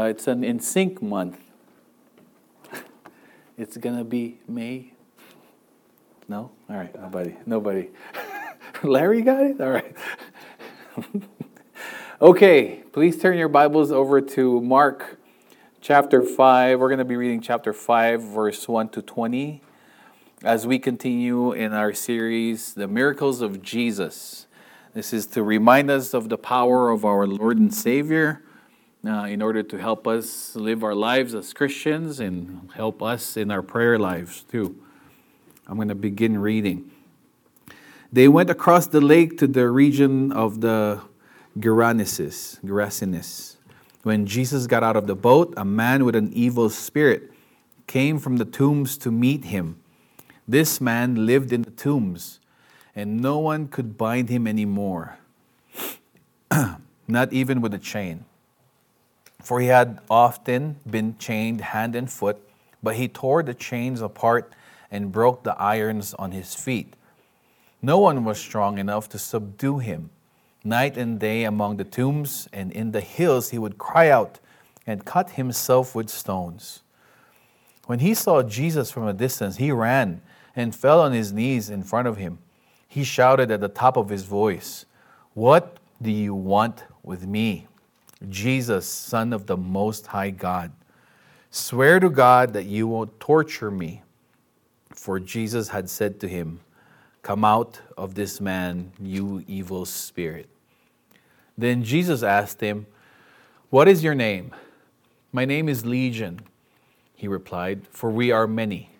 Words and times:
Uh, 0.00 0.04
it's 0.04 0.26
an 0.26 0.40
NSYNC 0.40 1.02
month. 1.02 1.38
It's 3.58 3.76
gonna 3.76 4.02
be 4.02 4.40
May. 4.48 4.94
No? 6.26 6.52
All 6.70 6.76
right, 6.76 6.94
nobody. 6.98 7.36
Nobody. 7.44 7.90
Larry 8.82 9.20
got 9.20 9.42
it? 9.42 9.60
All 9.60 9.68
right. 9.68 9.94
okay, 12.22 12.82
please 12.92 13.20
turn 13.20 13.36
your 13.36 13.50
Bibles 13.50 13.92
over 13.92 14.22
to 14.22 14.62
Mark 14.62 15.18
chapter 15.82 16.22
5. 16.22 16.80
We're 16.80 16.96
to 16.96 17.04
be 17.04 17.16
reading 17.16 17.42
chapter 17.42 17.74
5, 17.74 18.22
verse 18.22 18.66
1 18.66 18.88
to 18.90 19.02
20, 19.02 19.60
as 20.42 20.66
we 20.66 20.78
continue 20.78 21.52
in 21.52 21.74
our 21.74 21.92
series, 21.92 22.72
The 22.72 22.88
Miracles 22.88 23.42
of 23.42 23.60
Jesus. 23.60 24.46
This 24.94 25.12
is 25.12 25.26
to 25.26 25.42
remind 25.42 25.90
us 25.90 26.14
of 26.14 26.30
the 26.30 26.38
power 26.38 26.88
of 26.88 27.04
our 27.04 27.26
Lord 27.26 27.58
and 27.58 27.74
Savior 27.74 28.42
uh, 29.06 29.24
in 29.24 29.40
order 29.40 29.62
to 29.62 29.78
help 29.78 30.06
us 30.06 30.54
live 30.54 30.84
our 30.84 30.94
lives 30.94 31.34
as 31.34 31.52
Christians 31.52 32.20
and 32.20 32.70
help 32.74 33.02
us 33.02 33.36
in 33.36 33.50
our 33.50 33.62
prayer 33.62 33.98
lives 33.98 34.42
too. 34.42 34.76
I'm 35.66 35.76
going 35.76 35.88
to 35.88 35.94
begin 35.94 36.38
reading. 36.38 36.90
They 38.12 38.28
went 38.28 38.50
across 38.50 38.86
the 38.86 39.00
lake 39.00 39.38
to 39.38 39.46
the 39.46 39.70
region 39.70 40.32
of 40.32 40.60
the 40.60 41.00
Gerasenes. 41.58 42.60
Gerasenes. 42.62 43.56
When 44.02 44.26
Jesus 44.26 44.66
got 44.66 44.82
out 44.82 44.96
of 44.96 45.06
the 45.06 45.14
boat, 45.14 45.54
a 45.56 45.64
man 45.64 46.04
with 46.04 46.16
an 46.16 46.32
evil 46.32 46.70
spirit 46.70 47.30
came 47.86 48.18
from 48.18 48.38
the 48.38 48.44
tombs 48.44 48.96
to 48.98 49.10
meet 49.10 49.44
him. 49.44 49.80
This 50.48 50.80
man 50.80 51.26
lived 51.26 51.52
in 51.52 51.62
the 51.62 51.70
tombs, 51.70 52.40
and 52.96 53.20
no 53.20 53.38
one 53.38 53.68
could 53.68 53.96
bind 53.96 54.28
him 54.28 54.46
anymore, 54.46 55.18
not 57.08 57.32
even 57.32 57.60
with 57.60 57.74
a 57.74 57.78
chain 57.78 58.24
for 59.42 59.60
he 59.60 59.68
had 59.68 60.00
often 60.08 60.76
been 60.88 61.16
chained 61.18 61.60
hand 61.60 61.94
and 61.94 62.10
foot, 62.10 62.38
but 62.82 62.96
he 62.96 63.08
tore 63.08 63.42
the 63.42 63.54
chains 63.54 64.00
apart 64.00 64.52
and 64.90 65.12
broke 65.12 65.42
the 65.42 65.56
irons 65.60 66.14
on 66.14 66.32
his 66.32 66.54
feet. 66.54 66.94
No 67.82 67.98
one 67.98 68.24
was 68.24 68.38
strong 68.38 68.78
enough 68.78 69.08
to 69.10 69.18
subdue 69.18 69.78
him. 69.78 70.10
Night 70.62 70.96
and 70.96 71.18
day 71.18 71.44
among 71.44 71.78
the 71.78 71.84
tombs 71.84 72.48
and 72.52 72.70
in 72.72 72.92
the 72.92 73.00
hills 73.00 73.50
he 73.50 73.58
would 73.58 73.78
cry 73.78 74.10
out 74.10 74.38
and 74.86 75.04
cut 75.04 75.30
himself 75.30 75.94
with 75.94 76.10
stones. 76.10 76.82
When 77.86 78.00
he 78.00 78.14
saw 78.14 78.42
Jesus 78.42 78.90
from 78.90 79.06
a 79.06 79.12
distance, 79.12 79.56
he 79.56 79.72
ran 79.72 80.20
and 80.54 80.74
fell 80.74 81.00
on 81.00 81.12
his 81.12 81.32
knees 81.32 81.70
in 81.70 81.82
front 81.82 82.06
of 82.06 82.18
him. 82.18 82.38
He 82.86 83.04
shouted 83.04 83.50
at 83.50 83.60
the 83.60 83.68
top 83.68 83.96
of 83.96 84.10
his 84.10 84.24
voice, 84.24 84.84
What 85.32 85.78
do 86.02 86.10
you 86.10 86.34
want 86.34 86.84
with 87.02 87.26
me? 87.26 87.66
Jesus, 88.28 88.86
Son 88.86 89.32
of 89.32 89.46
the 89.46 89.56
Most 89.56 90.08
High 90.08 90.30
God. 90.30 90.72
Swear 91.50 91.98
to 92.00 92.10
God 92.10 92.52
that 92.52 92.66
you 92.66 92.86
won't 92.86 93.18
torture 93.18 93.70
me. 93.70 94.02
For 94.94 95.18
Jesus 95.18 95.68
had 95.68 95.88
said 95.88 96.20
to 96.20 96.28
him, 96.28 96.60
Come 97.22 97.44
out 97.44 97.80
of 97.96 98.14
this 98.14 98.40
man, 98.40 98.92
you 99.00 99.44
evil 99.46 99.84
spirit. 99.84 100.48
Then 101.56 101.82
Jesus 101.82 102.22
asked 102.22 102.60
him, 102.60 102.86
What 103.70 103.88
is 103.88 104.04
your 104.04 104.14
name? 104.14 104.54
My 105.32 105.44
name 105.44 105.68
is 105.68 105.86
Legion, 105.86 106.40
he 107.14 107.28
replied, 107.28 107.86
for 107.90 108.10
we 108.10 108.32
are 108.32 108.46
many. 108.46 108.90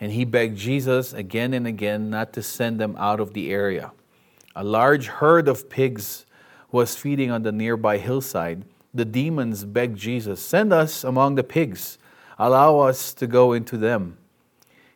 And 0.00 0.12
he 0.12 0.24
begged 0.24 0.56
Jesus 0.56 1.12
again 1.12 1.54
and 1.54 1.66
again 1.66 2.10
not 2.10 2.32
to 2.34 2.42
send 2.42 2.80
them 2.80 2.96
out 2.98 3.20
of 3.20 3.32
the 3.32 3.50
area. 3.52 3.92
A 4.56 4.64
large 4.64 5.06
herd 5.06 5.46
of 5.46 5.70
pigs 5.70 6.26
was 6.72 6.96
feeding 6.96 7.30
on 7.30 7.42
the 7.42 7.52
nearby 7.52 7.98
hillside, 7.98 8.64
the 8.92 9.04
demons 9.04 9.64
begged 9.64 9.98
Jesus, 9.98 10.40
Send 10.40 10.72
us 10.72 11.04
among 11.04 11.36
the 11.36 11.44
pigs, 11.44 11.98
allow 12.38 12.78
us 12.78 13.14
to 13.14 13.26
go 13.26 13.52
into 13.52 13.76
them. 13.76 14.18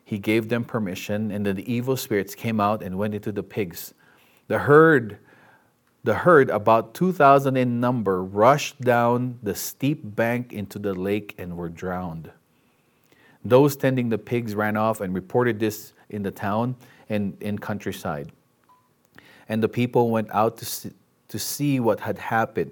He 0.03 0.19
gave 0.19 0.49
them 0.49 0.63
permission, 0.63 1.31
and 1.31 1.45
the 1.45 1.71
evil 1.71 1.97
spirits 1.97 2.35
came 2.35 2.59
out 2.59 2.83
and 2.83 2.97
went 2.97 3.15
into 3.15 3.31
the 3.31 3.43
pigs. 3.43 3.93
The 4.47 4.59
herd, 4.59 5.17
the 6.03 6.13
herd, 6.13 6.49
about 6.49 6.93
2,000 6.93 7.57
in 7.57 7.79
number, 7.79 8.23
rushed 8.23 8.81
down 8.81 9.39
the 9.41 9.55
steep 9.55 10.01
bank 10.03 10.53
into 10.53 10.77
the 10.77 10.93
lake 10.93 11.33
and 11.39 11.57
were 11.57 11.69
drowned. 11.69 12.29
Those 13.43 13.75
tending 13.75 14.09
the 14.09 14.17
pigs 14.17 14.53
ran 14.55 14.77
off 14.77 15.01
and 15.01 15.13
reported 15.13 15.59
this 15.59 15.93
in 16.09 16.21
the 16.21 16.31
town 16.31 16.75
and 17.09 17.35
in 17.41 17.57
countryside. 17.57 18.31
And 19.49 19.61
the 19.61 19.69
people 19.69 20.09
went 20.09 20.29
out 20.31 20.57
to 20.57 20.91
to 21.29 21.39
see 21.39 21.79
what 21.79 21.99
had 21.99 22.17
happened. 22.17 22.71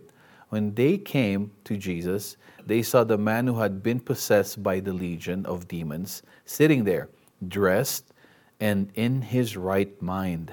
When 0.50 0.74
they 0.76 0.98
came 0.98 1.52
to 1.64 1.78
Jesus, 1.78 2.38
they 2.66 2.82
saw 2.82 3.04
the 3.04 3.18
man 3.18 3.48
who 3.48 3.60
had 3.60 3.84
been 3.84 4.00
possessed 4.00 4.62
by 4.62 4.80
the 4.80 4.94
legion 4.94 5.46
of 5.46 5.68
demons 5.68 6.22
sitting 6.46 6.84
there, 6.84 7.10
dressed 7.48 8.14
and 8.60 8.90
in 8.96 9.22
his 9.22 9.58
right 9.58 10.00
mind. 10.02 10.52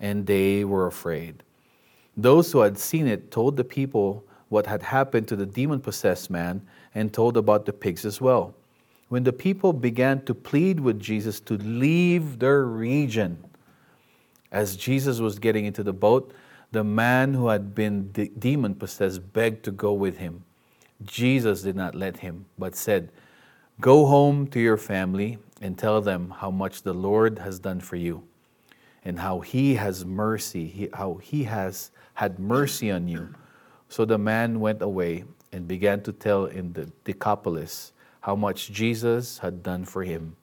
And 0.00 0.26
they 0.26 0.64
were 0.64 0.86
afraid. 0.86 1.42
Those 2.16 2.50
who 2.50 2.60
had 2.60 2.78
seen 2.78 3.06
it 3.06 3.30
told 3.30 3.56
the 3.56 3.64
people 3.64 4.24
what 4.48 4.66
had 4.66 4.82
happened 4.82 5.28
to 5.28 5.36
the 5.36 5.46
demon 5.46 5.80
possessed 5.80 6.30
man 6.30 6.66
and 6.94 7.12
told 7.12 7.36
about 7.36 7.66
the 7.66 7.72
pigs 7.72 8.04
as 8.04 8.20
well. 8.20 8.54
When 9.08 9.24
the 9.24 9.32
people 9.32 9.72
began 9.72 10.24
to 10.24 10.34
plead 10.34 10.80
with 10.80 11.00
Jesus 11.00 11.40
to 11.40 11.54
leave 11.54 12.38
their 12.38 12.64
region, 12.64 13.42
as 14.52 14.76
Jesus 14.76 15.20
was 15.20 15.38
getting 15.38 15.66
into 15.66 15.82
the 15.82 15.92
boat, 15.92 16.32
the 16.72 16.84
man 16.84 17.34
who 17.34 17.48
had 17.48 17.74
been 17.74 18.12
de- 18.12 18.28
demon 18.28 18.74
possessed 18.74 19.32
begged 19.32 19.64
to 19.64 19.70
go 19.70 19.92
with 19.92 20.18
him. 20.18 20.44
Jesus 21.04 21.62
did 21.62 21.76
not 21.76 21.94
let 21.94 22.18
him, 22.18 22.46
but 22.58 22.76
said, 22.76 23.10
Go 23.80 24.06
home 24.06 24.46
to 24.48 24.60
your 24.60 24.76
family 24.76 25.38
and 25.60 25.78
tell 25.78 26.00
them 26.00 26.34
how 26.38 26.50
much 26.50 26.82
the 26.82 26.92
Lord 26.92 27.38
has 27.38 27.58
done 27.58 27.80
for 27.80 27.96
you 27.96 28.22
and 29.04 29.18
how 29.18 29.40
he 29.40 29.74
has 29.74 30.04
mercy, 30.04 30.90
how 30.92 31.14
he 31.14 31.44
has 31.44 31.90
had 32.14 32.38
mercy 32.38 32.90
on 32.90 33.08
you. 33.08 33.34
So 33.88 34.04
the 34.04 34.18
man 34.18 34.60
went 34.60 34.82
away 34.82 35.24
and 35.52 35.66
began 35.66 36.02
to 36.02 36.12
tell 36.12 36.44
in 36.44 36.74
the 36.74 36.92
Decapolis 37.04 37.92
how 38.20 38.36
much 38.36 38.70
Jesus 38.70 39.38
had 39.38 39.62
done 39.62 39.84
for 39.84 40.04
him. 40.04 40.36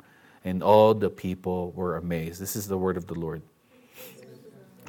And 0.44 0.64
all 0.64 0.94
the 0.94 1.10
people 1.10 1.72
were 1.72 1.98
amazed. 1.98 2.42
This 2.42 2.56
is 2.56 2.68
the 2.68 2.78
word 2.78 2.98
of 2.98 3.08
the 3.08 3.16
Lord. 3.16 3.42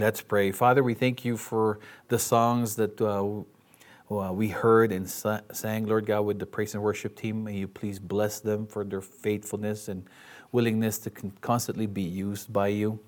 Let's 0.00 0.20
pray. 0.20 0.52
Father, 0.52 0.84
we 0.84 0.94
thank 0.94 1.24
you 1.24 1.36
for 1.36 1.80
the 2.06 2.20
songs 2.20 2.76
that 2.76 3.00
uh, 3.00 4.32
we 4.32 4.46
heard 4.46 4.92
and 4.92 5.10
sang, 5.10 5.86
Lord 5.86 6.06
God, 6.06 6.20
with 6.20 6.38
the 6.38 6.46
praise 6.46 6.74
and 6.74 6.84
worship 6.84 7.16
team. 7.16 7.42
May 7.42 7.56
you 7.56 7.66
please 7.66 7.98
bless 7.98 8.38
them 8.38 8.68
for 8.68 8.84
their 8.84 9.00
faithfulness 9.00 9.88
and 9.88 10.04
willingness 10.52 10.98
to 10.98 11.10
constantly 11.40 11.86
be 11.86 12.02
used 12.02 12.52
by 12.52 12.68
you. 12.68 13.00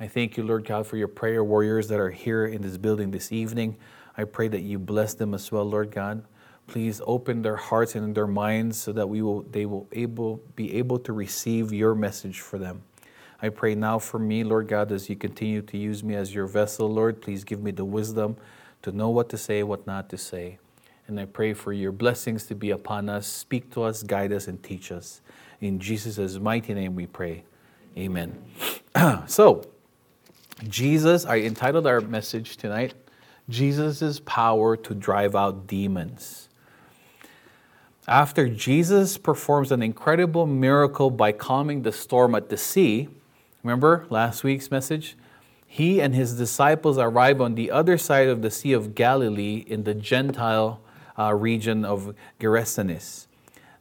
I 0.00 0.08
thank 0.08 0.36
you, 0.36 0.42
Lord 0.42 0.64
God, 0.64 0.88
for 0.88 0.96
your 0.96 1.06
prayer 1.06 1.44
warriors 1.44 1.86
that 1.86 2.00
are 2.00 2.10
here 2.10 2.46
in 2.46 2.62
this 2.62 2.78
building 2.78 3.12
this 3.12 3.30
evening. 3.30 3.76
I 4.16 4.24
pray 4.24 4.48
that 4.48 4.62
you 4.62 4.80
bless 4.80 5.14
them 5.14 5.34
as 5.34 5.52
well, 5.52 5.64
Lord 5.64 5.92
God. 5.92 6.24
Please 6.66 7.00
open 7.06 7.42
their 7.42 7.56
hearts 7.56 7.94
and 7.94 8.12
their 8.12 8.26
minds 8.26 8.76
so 8.76 8.90
that 8.90 9.06
we 9.06 9.22
will, 9.22 9.42
they 9.42 9.66
will 9.66 9.86
able, 9.92 10.42
be 10.56 10.74
able 10.74 10.98
to 10.98 11.12
receive 11.12 11.72
your 11.72 11.94
message 11.94 12.40
for 12.40 12.58
them. 12.58 12.82
I 13.44 13.50
pray 13.50 13.74
now 13.74 13.98
for 13.98 14.18
me, 14.18 14.42
Lord 14.42 14.68
God, 14.68 14.90
as 14.90 15.10
you 15.10 15.16
continue 15.16 15.60
to 15.60 15.76
use 15.76 16.02
me 16.02 16.14
as 16.14 16.34
your 16.34 16.46
vessel, 16.46 16.88
Lord. 16.88 17.20
Please 17.20 17.44
give 17.44 17.62
me 17.62 17.72
the 17.72 17.84
wisdom 17.84 18.38
to 18.80 18.90
know 18.90 19.10
what 19.10 19.28
to 19.28 19.36
say, 19.36 19.62
what 19.62 19.86
not 19.86 20.08
to 20.08 20.16
say. 20.16 20.56
And 21.06 21.20
I 21.20 21.26
pray 21.26 21.52
for 21.52 21.70
your 21.70 21.92
blessings 21.92 22.46
to 22.46 22.54
be 22.54 22.70
upon 22.70 23.10
us. 23.10 23.26
Speak 23.26 23.70
to 23.72 23.82
us, 23.82 24.02
guide 24.02 24.32
us, 24.32 24.48
and 24.48 24.62
teach 24.62 24.90
us. 24.90 25.20
In 25.60 25.78
Jesus' 25.78 26.38
mighty 26.38 26.72
name 26.72 26.94
we 26.94 27.04
pray. 27.04 27.44
Amen. 27.98 28.42
so, 29.26 29.62
Jesus, 30.66 31.26
I 31.26 31.40
entitled 31.40 31.86
our 31.86 32.00
message 32.00 32.56
tonight, 32.56 32.94
Jesus' 33.50 34.20
power 34.20 34.74
to 34.74 34.94
drive 34.94 35.36
out 35.36 35.66
demons. 35.66 36.48
After 38.08 38.48
Jesus 38.48 39.18
performs 39.18 39.70
an 39.70 39.82
incredible 39.82 40.46
miracle 40.46 41.10
by 41.10 41.32
calming 41.32 41.82
the 41.82 41.92
storm 41.92 42.34
at 42.34 42.48
the 42.48 42.56
sea, 42.56 43.10
Remember 43.64 44.06
last 44.10 44.44
week's 44.44 44.70
message? 44.70 45.16
He 45.66 46.00
and 46.00 46.14
his 46.14 46.34
disciples 46.34 46.98
arrive 46.98 47.40
on 47.40 47.56
the 47.56 47.72
other 47.72 47.98
side 47.98 48.28
of 48.28 48.42
the 48.42 48.50
Sea 48.50 48.72
of 48.74 48.94
Galilee 48.94 49.64
in 49.66 49.82
the 49.82 49.94
Gentile 49.94 50.80
uh, 51.18 51.34
region 51.34 51.84
of 51.84 52.14
Gerasenes. 52.38 53.26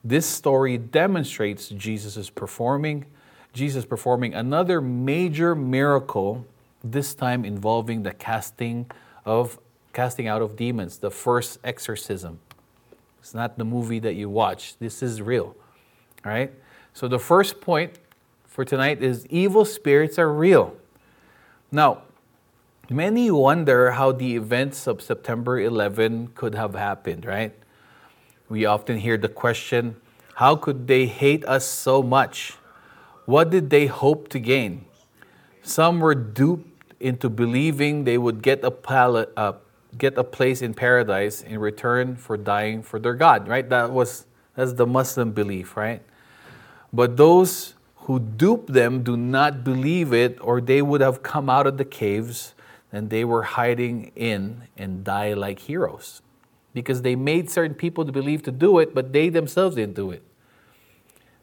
This 0.04 0.26
story 0.26 0.80
demonstrates 0.80 1.70
Jesus 1.70 2.18
is 2.18 2.32
performing 2.32 3.06
Jesus 3.54 3.86
performing 3.86 4.34
another 4.34 4.82
major 4.82 5.54
miracle, 5.54 6.46
this 6.84 7.14
time 7.14 7.46
involving 7.46 8.02
the 8.02 8.12
casting 8.12 8.90
of 9.26 9.60
casting 9.94 10.28
out 10.28 10.42
of 10.42 10.56
demons, 10.56 10.98
the 10.98 11.12
first 11.12 11.60
exorcism. 11.64 12.40
It's 13.20 13.36
not 13.36 13.60
the 13.60 13.64
movie 13.64 14.00
that 14.00 14.16
you 14.16 14.28
watch. 14.28 14.76
This 14.80 15.04
is 15.04 15.22
real. 15.22 15.56
All 16.26 16.32
right? 16.32 16.52
So 16.94 17.08
the 17.08 17.20
first 17.20 17.62
point 17.62 18.00
for 18.54 18.64
tonight 18.64 19.02
is 19.02 19.26
evil 19.32 19.66
spirits 19.66 20.20
are 20.20 20.32
real. 20.32 20.76
Now, 21.72 22.04
many 22.88 23.32
wonder 23.32 23.94
how 23.94 24.12
the 24.12 24.36
events 24.36 24.86
of 24.86 25.02
September 25.02 25.60
11 25.60 26.28
could 26.36 26.54
have 26.54 26.76
happened, 26.76 27.26
right? 27.26 27.52
We 28.50 28.66
often 28.66 29.00
hear 29.00 29.18
the 29.18 29.28
question 29.28 29.96
how 30.36 30.56
could 30.56 30.86
they 30.86 31.08
hate 31.08 31.44
us 31.46 31.66
so 31.66 32.04
much? 32.04 32.54
What 33.26 33.50
did 33.50 33.72
they 33.72 33.88
hope 33.88 34.30
to 34.30 34.40
gain? 34.40 34.86
Some 35.64 36.00
were 36.00 36.14
duped 36.14 36.94
into 37.00 37.30
believing 37.30 38.04
they 38.04 38.20
would 38.20 38.44
get 38.44 38.64
a, 38.64 38.70
pal- 38.70 39.26
uh, 39.36 39.54
get 39.98 40.16
a 40.16 40.24
place 40.24 40.62
in 40.62 40.76
paradise 40.76 41.42
in 41.42 41.58
return 41.58 42.18
for 42.18 42.38
dying 42.38 42.84
for 42.84 43.00
their 43.00 43.16
God, 43.16 43.48
right? 43.48 43.68
That 43.68 43.92
was 43.92 44.28
that's 44.56 44.74
the 44.74 44.86
Muslim 44.86 45.32
belief, 45.32 45.76
right? 45.76 46.04
But 46.92 47.18
those 47.18 47.74
who 48.04 48.20
dupe 48.20 48.68
them 48.68 49.04
do 49.04 49.16
not 49.16 49.64
believe 49.64 50.14
it, 50.14 50.38
or 50.42 50.60
they 50.60 50.82
would 50.82 51.02
have 51.02 51.24
come 51.24 51.50
out 51.50 51.66
of 51.66 51.78
the 51.78 51.86
caves 51.86 52.54
and 52.92 53.10
they 53.10 53.24
were 53.24 53.44
hiding 53.44 54.12
in 54.16 54.64
and 54.78 55.04
die 55.04 55.34
like 55.34 55.60
heroes. 55.60 56.22
Because 56.74 57.02
they 57.02 57.16
made 57.16 57.50
certain 57.50 57.76
people 57.76 58.06
to 58.06 58.12
believe 58.12 58.44
to 58.44 58.52
do 58.52 58.80
it, 58.80 58.94
but 58.94 59.14
they 59.14 59.30
themselves 59.30 59.76
didn't 59.76 59.96
do 59.96 60.12
it. 60.12 60.24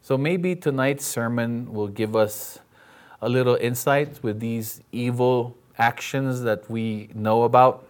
So 0.01 0.17
maybe 0.17 0.55
tonight's 0.55 1.05
sermon 1.05 1.73
will 1.73 1.87
give 1.87 2.15
us 2.15 2.59
a 3.21 3.29
little 3.29 3.55
insight 3.55 4.21
with 4.23 4.39
these 4.39 4.81
evil 4.91 5.55
actions 5.77 6.41
that 6.41 6.69
we 6.69 7.09
know 7.13 7.43
about. 7.43 7.87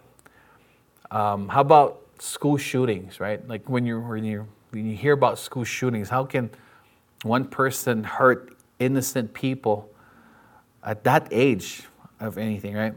Um, 1.10 1.48
how 1.48 1.60
about 1.60 2.00
school 2.18 2.56
shootings, 2.56 3.20
right? 3.20 3.46
Like 3.48 3.68
when 3.68 3.84
you 3.86 4.00
when 4.00 4.24
you 4.24 4.46
when 4.70 4.90
you 4.90 4.96
hear 4.96 5.12
about 5.12 5.38
school 5.38 5.64
shootings, 5.64 6.08
how 6.08 6.24
can 6.24 6.50
one 7.22 7.44
person 7.46 8.04
hurt 8.04 8.56
innocent 8.84 9.32
people 9.34 9.90
at 10.82 11.04
that 11.04 11.28
age 11.30 11.84
of 12.20 12.38
anything, 12.38 12.74
right? 12.74 12.94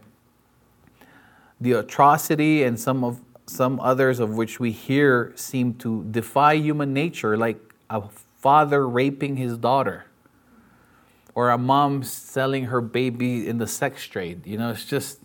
The 1.62 1.74
atrocity 1.74 2.64
and 2.64 2.80
some 2.80 3.04
of 3.04 3.22
some 3.48 3.80
others 3.80 4.20
of 4.20 4.36
which 4.36 4.60
we 4.60 4.72
hear 4.72 5.32
seem 5.36 5.76
to 5.76 6.04
defy 6.06 6.54
human 6.56 6.94
nature, 6.94 7.38
like 7.38 7.60
a 7.90 8.02
father 8.40 8.88
raping 8.88 9.38
his 9.38 9.58
daughter 9.58 10.06
or 11.36 11.50
a 11.50 11.58
mom 11.58 12.02
selling 12.02 12.66
her 12.66 12.82
baby 12.82 13.48
in 13.48 13.58
the 13.58 13.68
sex 13.68 14.06
trade. 14.06 14.48
You 14.48 14.58
know, 14.58 14.72
it's 14.72 14.86
just, 14.86 15.20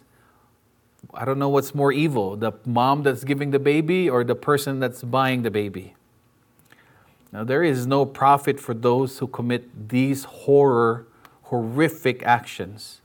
I 1.15 1.25
don't 1.25 1.39
know 1.39 1.49
what's 1.49 1.75
more 1.75 1.93
evil 1.93 2.37
the 2.37 2.53
mom 2.67 3.05
that's 3.05 3.25
giving 3.25 3.53
the 3.53 3.59
baby 3.59 4.11
or 4.11 4.25
the 4.25 4.35
person 4.35 4.81
that's 4.81 5.03
buying 5.03 5.43
the 5.43 5.51
baby. 5.51 5.95
Now, 7.33 7.45
there 7.45 7.63
is 7.63 7.87
no 7.87 8.05
profit 8.05 8.59
for 8.59 8.75
those 8.75 9.19
who 9.19 9.27
commit 9.27 9.89
these 9.89 10.25
horror, 10.25 11.07
horrific 11.43 12.23
actions. 12.25 13.01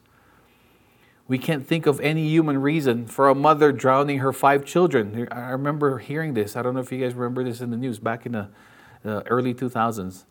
We 1.28 1.38
can't 1.38 1.66
think 1.66 1.86
of 1.86 2.00
any 2.02 2.28
human 2.28 2.62
reason 2.62 3.08
for 3.08 3.30
a 3.30 3.36
mother 3.36 3.72
drowning 3.72 4.20
her 4.20 4.34
five 4.34 4.66
children. 4.66 5.28
I 5.32 5.50
remember 5.50 6.00
hearing 6.00 6.34
this. 6.34 6.56
I 6.56 6.62
don't 6.62 6.74
know 6.74 6.80
if 6.80 6.92
you 6.92 7.00
guys 7.00 7.14
remember 7.14 7.44
this 7.44 7.62
in 7.62 7.72
the 7.72 7.78
news 7.78 8.00
back 8.00 8.26
in 8.26 8.32
the, 8.34 8.50
early 9.28 9.54
2000s 9.54 10.26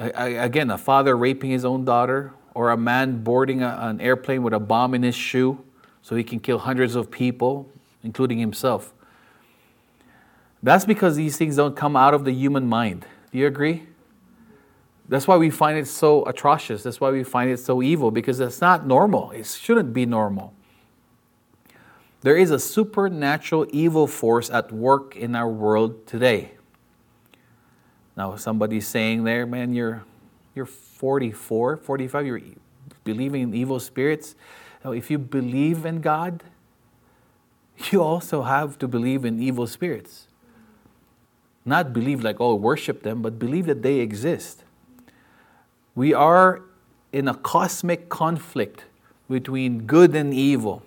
again, 0.00 0.70
a 0.70 0.78
father 0.78 1.16
raping 1.16 1.50
his 1.50 1.64
own 1.64 1.84
daughter, 1.84 2.32
or 2.54 2.70
a 2.70 2.76
man 2.76 3.22
boarding 3.22 3.62
a, 3.62 3.78
an 3.80 4.00
airplane 4.00 4.42
with 4.42 4.52
a 4.52 4.58
bomb 4.58 4.94
in 4.94 5.02
his 5.02 5.14
shoe 5.14 5.62
so 6.02 6.16
he 6.16 6.24
can 6.24 6.40
kill 6.40 6.58
hundreds 6.58 6.94
of 6.94 7.10
people, 7.10 7.70
including 8.02 8.38
himself. 8.38 8.92
That's 10.62 10.84
because 10.84 11.16
these 11.16 11.36
things 11.36 11.56
don't 11.56 11.76
come 11.76 11.96
out 11.96 12.14
of 12.14 12.24
the 12.24 12.32
human 12.32 12.66
mind. 12.68 13.06
Do 13.32 13.38
you 13.38 13.46
agree? 13.46 13.84
That's 15.08 15.26
why 15.26 15.36
we 15.36 15.50
find 15.50 15.78
it 15.78 15.88
so 15.88 16.24
atrocious. 16.24 16.82
That's 16.82 17.00
why 17.00 17.10
we 17.10 17.24
find 17.24 17.50
it 17.50 17.58
so 17.58 17.82
evil, 17.82 18.10
because 18.10 18.38
it's 18.38 18.60
not 18.60 18.86
normal. 18.86 19.32
It 19.32 19.46
shouldn't 19.46 19.92
be 19.92 20.06
normal. 20.06 20.54
There 22.20 22.36
is 22.36 22.50
a 22.50 22.58
supernatural 22.58 23.66
evil 23.70 24.06
force 24.06 24.50
at 24.50 24.70
work 24.70 25.16
in 25.16 25.34
our 25.34 25.48
world 25.48 26.06
today. 26.06 26.52
Now, 28.16 28.36
somebody's 28.36 28.86
saying 28.86 29.24
there, 29.24 29.46
man, 29.46 29.72
you're, 29.72 30.04
you're 30.54 30.66
44, 30.66 31.78
45, 31.78 32.26
you're 32.26 32.40
believing 33.02 33.42
in 33.42 33.54
evil 33.54 33.80
spirits. 33.80 34.34
Now, 34.84 34.92
if 34.92 35.10
you 35.10 35.18
believe 35.18 35.86
in 35.86 36.02
God, 36.02 36.44
you 37.90 38.02
also 38.02 38.42
have 38.42 38.78
to 38.78 38.86
believe 38.86 39.24
in 39.24 39.42
evil 39.42 39.66
spirits. 39.66 40.28
Not 41.64 41.92
believe 41.92 42.22
like, 42.22 42.40
oh, 42.40 42.54
worship 42.54 43.02
them, 43.02 43.22
but 43.22 43.38
believe 43.38 43.66
that 43.66 43.82
they 43.82 43.96
exist. 43.96 44.64
We 45.94 46.14
are 46.14 46.62
in 47.12 47.28
a 47.28 47.34
cosmic 47.34 48.08
conflict 48.08 48.84
between 49.28 49.86
good 49.86 50.14
and 50.14 50.32
evil, 50.32 50.82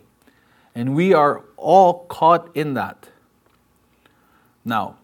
and 0.73 0.95
we 0.95 1.13
are 1.13 1.43
all 1.57 2.05
caught 2.05 2.49
in 2.55 2.73
that. 2.73 3.09
Now, 4.65 4.97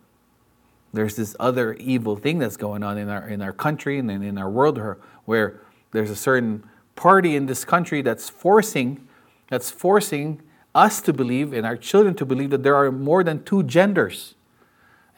there's 0.94 1.16
this 1.16 1.36
other 1.40 1.74
evil 1.74 2.16
thing 2.16 2.40
that's 2.40 2.58
going 2.58 2.84
on 2.84 2.98
in 2.98 3.10
our 3.10 3.28
in 3.28 3.42
our 3.42 3.54
country 3.54 4.00
and 4.00 4.10
in 4.10 4.38
our 4.38 4.50
world 4.50 4.80
where 5.26 5.60
there's 5.92 6.10
a 6.10 6.16
certain 6.16 6.64
party 6.96 7.36
in 7.36 7.46
this 7.46 7.64
country 7.64 8.02
that's 8.02 8.30
forcing 8.30 9.08
that's 9.50 9.70
forcing 9.70 10.42
us 10.74 11.02
to 11.02 11.14
believe 11.14 11.54
and 11.54 11.66
our 11.66 11.78
children 11.78 12.16
to 12.16 12.26
believe 12.26 12.50
that 12.50 12.64
there 12.64 12.76
are 12.76 12.92
more 12.92 13.24
than 13.24 13.44
two 13.44 13.64
genders 13.64 14.36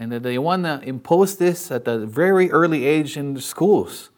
and 0.01 0.11
that 0.11 0.23
they 0.23 0.37
want 0.37 0.63
to 0.63 0.81
impose 0.81 1.37
this 1.37 1.69
at 1.69 1.87
a 1.87 1.99
very 1.99 2.49
early 2.49 2.85
age 2.85 3.15
in 3.15 3.39
schools 3.39 4.09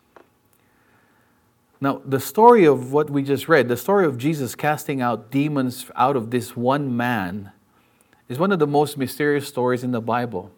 now 1.82 2.02
the 2.06 2.20
story 2.20 2.64
of 2.64 2.94
what 2.94 3.10
we 3.10 3.22
just 3.22 3.50
read 3.50 3.68
the 3.68 3.78
story 3.78 4.06
of 4.06 4.18
jesus 4.18 4.56
casting 4.56 5.02
out 5.02 5.30
demons 5.30 5.86
out 5.96 6.16
of 6.16 6.32
this 6.32 6.56
one 6.56 6.96
man 6.96 7.52
is 8.30 8.40
one 8.40 8.52
of 8.52 8.60
the 8.60 8.68
most 8.68 8.98
mysterious 8.98 9.48
stories 9.48 9.84
in 9.84 9.92
the 9.92 10.02
bible 10.02 10.52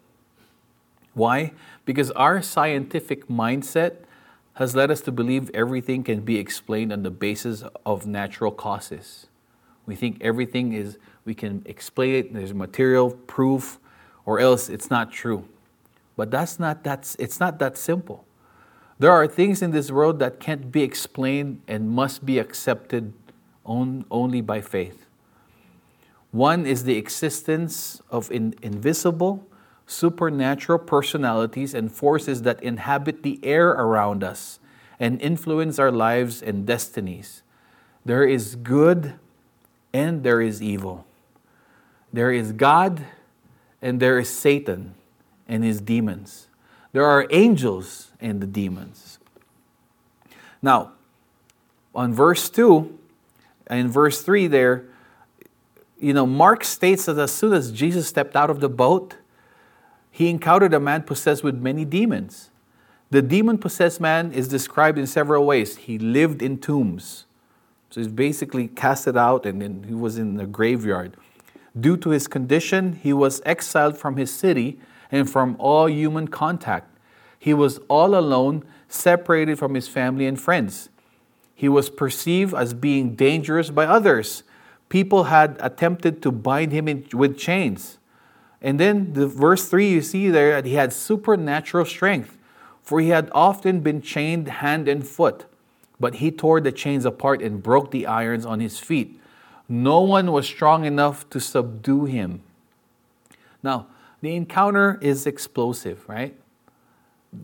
why? 1.16 1.52
Because 1.86 2.10
our 2.10 2.42
scientific 2.42 3.26
mindset 3.26 4.02
has 4.56 4.76
led 4.76 4.90
us 4.90 5.00
to 5.00 5.10
believe 5.10 5.50
everything 5.54 6.04
can 6.04 6.20
be 6.20 6.36
explained 6.36 6.92
on 6.92 7.04
the 7.04 7.10
basis 7.10 7.64
of 7.86 8.06
natural 8.06 8.52
causes. 8.52 9.26
We 9.86 9.96
think 9.96 10.18
everything 10.20 10.74
is, 10.74 10.98
we 11.24 11.34
can 11.34 11.62
explain 11.64 12.16
it, 12.16 12.34
there's 12.34 12.52
material 12.52 13.12
proof, 13.12 13.78
or 14.26 14.40
else 14.40 14.68
it's 14.68 14.90
not 14.90 15.12
true. 15.12 15.48
But 16.16 16.30
that's 16.30 16.58
not 16.58 16.84
that, 16.84 17.16
it's 17.18 17.40
not 17.40 17.58
that 17.60 17.78
simple. 17.78 18.24
There 18.98 19.12
are 19.12 19.26
things 19.26 19.62
in 19.62 19.70
this 19.70 19.90
world 19.90 20.18
that 20.18 20.40
can't 20.40 20.72
be 20.72 20.82
explained 20.82 21.62
and 21.68 21.90
must 21.90 22.26
be 22.26 22.38
accepted 22.38 23.12
on, 23.64 24.04
only 24.10 24.40
by 24.40 24.60
faith. 24.60 25.06
One 26.32 26.66
is 26.66 26.84
the 26.84 26.96
existence 26.96 28.02
of 28.10 28.30
in, 28.30 28.54
invisible 28.62 29.46
supernatural 29.86 30.80
personalities 30.80 31.72
and 31.72 31.92
forces 31.92 32.42
that 32.42 32.62
inhabit 32.62 33.22
the 33.22 33.38
air 33.44 33.70
around 33.70 34.24
us 34.24 34.58
and 34.98 35.20
influence 35.22 35.78
our 35.78 35.92
lives 35.92 36.42
and 36.42 36.66
destinies. 36.66 37.42
There 38.04 38.24
is 38.24 38.56
good 38.56 39.14
and 39.92 40.24
there 40.24 40.40
is 40.40 40.60
evil. 40.60 41.06
There 42.12 42.32
is 42.32 42.52
God 42.52 43.04
and 43.86 44.00
there 44.00 44.18
is 44.18 44.28
Satan 44.28 44.96
and 45.46 45.62
his 45.62 45.80
demons. 45.80 46.48
There 46.90 47.04
are 47.04 47.24
angels 47.30 48.10
and 48.20 48.40
the 48.40 48.46
demons. 48.46 49.20
Now, 50.60 50.90
on 51.94 52.12
verse 52.12 52.50
2 52.50 52.98
and 53.68 53.88
verse 53.88 54.22
3 54.22 54.48
there, 54.48 54.86
you 56.00 56.12
know, 56.12 56.26
Mark 56.26 56.64
states 56.64 57.04
that 57.04 57.16
as 57.16 57.30
soon 57.30 57.52
as 57.52 57.70
Jesus 57.70 58.08
stepped 58.08 58.34
out 58.34 58.50
of 58.50 58.58
the 58.58 58.68
boat, 58.68 59.18
he 60.10 60.30
encountered 60.30 60.74
a 60.74 60.80
man 60.80 61.04
possessed 61.04 61.44
with 61.44 61.54
many 61.54 61.84
demons. 61.84 62.50
The 63.10 63.22
demon 63.22 63.56
possessed 63.56 64.00
man 64.00 64.32
is 64.32 64.48
described 64.48 64.98
in 64.98 65.06
several 65.06 65.46
ways. 65.46 65.76
He 65.76 65.96
lived 65.96 66.42
in 66.42 66.58
tombs. 66.58 67.26
So 67.90 68.00
he's 68.00 68.08
basically 68.08 68.66
casted 68.66 69.16
out 69.16 69.46
and 69.46 69.62
then 69.62 69.84
he 69.86 69.94
was 69.94 70.18
in 70.18 70.38
the 70.38 70.46
graveyard. 70.46 71.16
Due 71.78 71.96
to 71.98 72.10
his 72.10 72.26
condition, 72.26 72.94
he 73.02 73.12
was 73.12 73.42
exiled 73.44 73.98
from 73.98 74.16
his 74.16 74.32
city 74.32 74.78
and 75.10 75.28
from 75.28 75.56
all 75.58 75.88
human 75.88 76.28
contact. 76.28 76.90
He 77.38 77.52
was 77.52 77.78
all 77.88 78.16
alone, 78.16 78.64
separated 78.88 79.58
from 79.58 79.74
his 79.74 79.88
family 79.88 80.26
and 80.26 80.40
friends. 80.40 80.88
He 81.54 81.68
was 81.68 81.90
perceived 81.90 82.54
as 82.54 82.74
being 82.74 83.14
dangerous 83.14 83.70
by 83.70 83.86
others. 83.86 84.42
People 84.88 85.24
had 85.24 85.56
attempted 85.60 86.22
to 86.22 86.30
bind 86.30 86.72
him 86.72 86.86
in, 86.88 87.06
with 87.12 87.38
chains. 87.38 87.98
And 88.60 88.80
then 88.80 89.12
the 89.12 89.26
verse 89.26 89.68
3 89.68 89.88
you 89.88 90.00
see 90.00 90.30
there 90.30 90.52
that 90.52 90.66
he 90.66 90.74
had 90.74 90.92
supernatural 90.92 91.84
strength, 91.84 92.36
for 92.82 93.00
he 93.00 93.08
had 93.08 93.30
often 93.32 93.80
been 93.80 94.00
chained 94.00 94.48
hand 94.48 94.88
and 94.88 95.06
foot, 95.06 95.46
but 95.98 96.16
he 96.16 96.30
tore 96.30 96.60
the 96.60 96.72
chains 96.72 97.04
apart 97.04 97.42
and 97.42 97.62
broke 97.62 97.90
the 97.90 98.06
irons 98.06 98.46
on 98.46 98.60
his 98.60 98.78
feet. 98.78 99.20
No 99.68 100.00
one 100.00 100.32
was 100.32 100.46
strong 100.46 100.84
enough 100.84 101.28
to 101.30 101.40
subdue 101.40 102.04
him. 102.04 102.42
Now, 103.62 103.88
the 104.20 104.34
encounter 104.34 104.98
is 105.00 105.26
explosive, 105.26 106.08
right? 106.08 106.34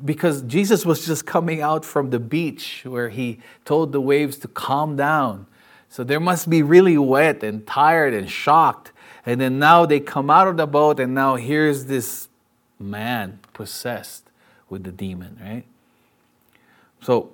Because 0.04 0.42
Jesus 0.42 0.86
was 0.86 1.04
just 1.04 1.26
coming 1.26 1.60
out 1.60 1.84
from 1.84 2.10
the 2.10 2.18
beach 2.18 2.82
where 2.84 3.08
he 3.08 3.40
told 3.64 3.92
the 3.92 4.00
waves 4.00 4.38
to 4.38 4.48
calm 4.48 4.96
down. 4.96 5.46
So 5.88 6.04
they 6.04 6.18
must 6.18 6.48
be 6.48 6.62
really 6.62 6.96
wet 6.96 7.42
and 7.42 7.66
tired 7.66 8.14
and 8.14 8.30
shocked. 8.30 8.92
And 9.26 9.40
then 9.40 9.58
now 9.58 9.84
they 9.84 10.00
come 10.00 10.30
out 10.30 10.48
of 10.48 10.56
the 10.56 10.66
boat, 10.66 10.98
and 10.98 11.14
now 11.14 11.36
here's 11.36 11.84
this 11.84 12.28
man 12.78 13.40
possessed 13.52 14.30
with 14.68 14.84
the 14.84 14.92
demon, 14.92 15.38
right? 15.40 15.64
So 17.02 17.32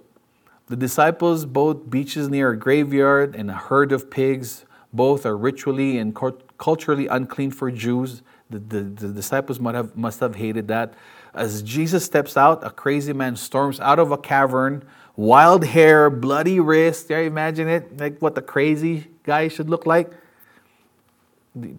the 0.66 0.76
disciples 0.76 1.46
both 1.46 1.88
beaches 1.88 2.28
near 2.28 2.50
a 2.50 2.58
graveyard 2.58 3.34
and 3.36 3.50
a 3.50 3.54
herd 3.54 3.92
of 3.92 4.10
pigs. 4.10 4.64
Both 4.92 5.26
are 5.26 5.36
ritually 5.36 5.98
and 5.98 6.14
culturally 6.56 7.06
unclean 7.06 7.50
for 7.50 7.70
Jews. 7.70 8.22
The, 8.50 8.58
the, 8.58 8.80
the, 8.82 9.08
disciples 9.08 9.60
must 9.60 9.76
have, 9.76 9.96
must 9.96 10.20
have 10.20 10.34
hated 10.36 10.68
that. 10.68 10.94
As 11.34 11.62
Jesus 11.62 12.04
steps 12.04 12.36
out, 12.36 12.66
a 12.66 12.70
crazy 12.70 13.12
man 13.12 13.36
storms 13.36 13.78
out 13.80 13.98
of 13.98 14.10
a 14.10 14.16
cavern, 14.16 14.82
wild 15.16 15.64
hair, 15.66 16.08
bloody 16.08 16.58
wrist. 16.58 17.10
Yeah, 17.10 17.18
imagine 17.18 17.68
it, 17.68 17.98
like 17.98 18.18
what 18.20 18.34
the 18.34 18.40
crazy 18.40 19.08
guy 19.24 19.48
should 19.48 19.68
look 19.68 19.84
like. 19.84 20.10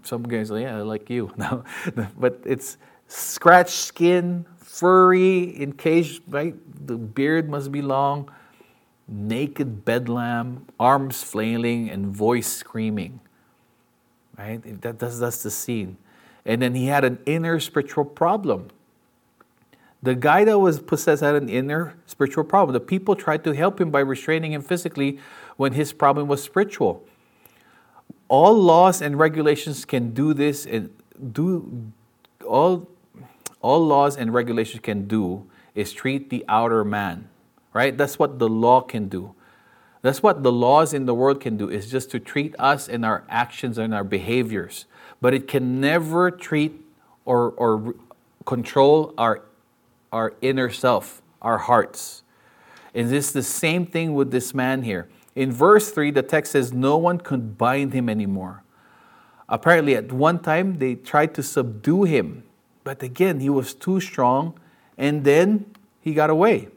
Some 0.04 0.24
guys, 0.24 0.52
yeah, 0.52 0.78
like 0.82 1.10
you. 1.10 1.32
No, 1.38 1.64
but 2.18 2.40
it's 2.46 2.78
scratched 3.08 3.72
skin, 3.72 4.46
furry, 4.58 5.60
encased, 5.62 6.22
right? 6.28 6.56
The 6.86 6.98
beard 6.98 7.50
must 7.50 7.72
be 7.72 7.82
long, 7.82 8.30
naked 9.10 9.86
bedlam, 9.86 10.66
arms 10.80 11.24
flailing, 11.24 11.90
and 11.90 12.08
voice 12.08 12.48
screaming. 12.48 13.20
Right? 14.38 14.82
That, 14.82 15.00
that's, 15.00 15.20
that's 15.20 15.44
the 15.44 15.52
scene. 15.52 15.98
And 16.46 16.62
then 16.62 16.76
he 16.76 16.86
had 16.88 17.04
an 17.04 17.20
inner 17.26 17.60
spiritual 17.60 18.06
problem. 18.06 18.70
The 20.02 20.16
guy 20.16 20.46
that 20.46 20.60
was 20.60 20.80
possessed 20.80 21.22
had 21.22 21.36
an 21.36 21.50
inner 21.50 21.96
spiritual 22.06 22.46
problem. 22.46 22.74
The 22.74 22.80
people 22.80 23.16
tried 23.16 23.44
to 23.44 23.52
help 23.52 23.82
him 23.82 23.92
by 23.92 24.00
restraining 24.00 24.54
him 24.54 24.62
physically 24.62 25.20
when 25.58 25.74
his 25.74 25.92
problem 25.92 26.28
was 26.28 26.42
spiritual. 26.42 27.04
All 28.30 28.54
laws 28.54 29.02
and 29.02 29.20
regulations 29.20 29.84
can 29.84 30.14
do 30.14 30.34
this 30.34 30.66
and 30.66 30.90
do 31.34 31.92
all 32.48 32.88
all 33.62 33.86
laws 33.86 34.16
and 34.16 34.34
regulations 34.34 34.82
can 34.82 35.08
do 35.08 35.46
is 35.76 35.92
treat 35.92 36.30
the 36.30 36.46
outer 36.48 36.86
man. 36.86 37.28
Right? 37.74 37.98
That's 37.98 38.18
what 38.18 38.40
the 38.40 38.50
law 38.50 38.82
can 38.82 39.10
do. 39.10 39.36
That's 40.02 40.24
what 40.24 40.44
the 40.44 40.52
laws 40.52 40.94
in 40.94 41.06
the 41.06 41.14
world 41.14 41.42
can 41.42 41.58
do 41.58 41.70
is 41.70 41.92
just 41.92 42.10
to 42.12 42.20
treat 42.20 42.56
us 42.58 42.88
and 42.88 43.06
our 43.06 43.26
actions 43.30 43.78
and 43.78 43.94
our 43.94 44.04
behaviors. 44.04 44.86
But 45.20 45.34
it 45.34 45.48
can 45.48 45.82
never 45.82 46.32
treat 46.32 46.82
or, 47.26 47.52
or 47.52 47.96
control 48.46 49.14
our 49.18 49.42
our 50.12 50.34
inner 50.42 50.70
self, 50.70 51.22
our 51.42 51.58
hearts. 51.58 52.24
And 52.94 53.10
this 53.10 53.28
is 53.28 53.34
the 53.34 53.44
same 53.44 53.86
thing 53.86 54.14
with 54.14 54.32
this 54.32 54.54
man 54.54 54.84
here. 54.84 55.08
In 55.36 55.52
verse 55.52 55.92
3, 55.92 56.12
the 56.12 56.24
text 56.24 56.52
says, 56.52 56.74
No 56.74 56.98
one 56.98 57.20
could 57.20 57.58
bind 57.58 57.94
him 57.94 58.10
anymore. 58.10 58.64
Apparently, 59.48 59.96
at 59.96 60.12
one 60.12 60.40
time, 60.40 60.80
they 60.80 60.96
tried 60.96 61.34
to 61.36 61.44
subdue 61.44 62.04
him. 62.04 62.44
But 62.84 63.04
again, 63.04 63.40
he 63.40 63.50
was 63.50 63.74
too 63.74 64.00
strong, 64.00 64.60
and 64.98 65.24
then 65.24 65.76
he 66.02 66.14
got 66.14 66.30
away. 66.30 66.70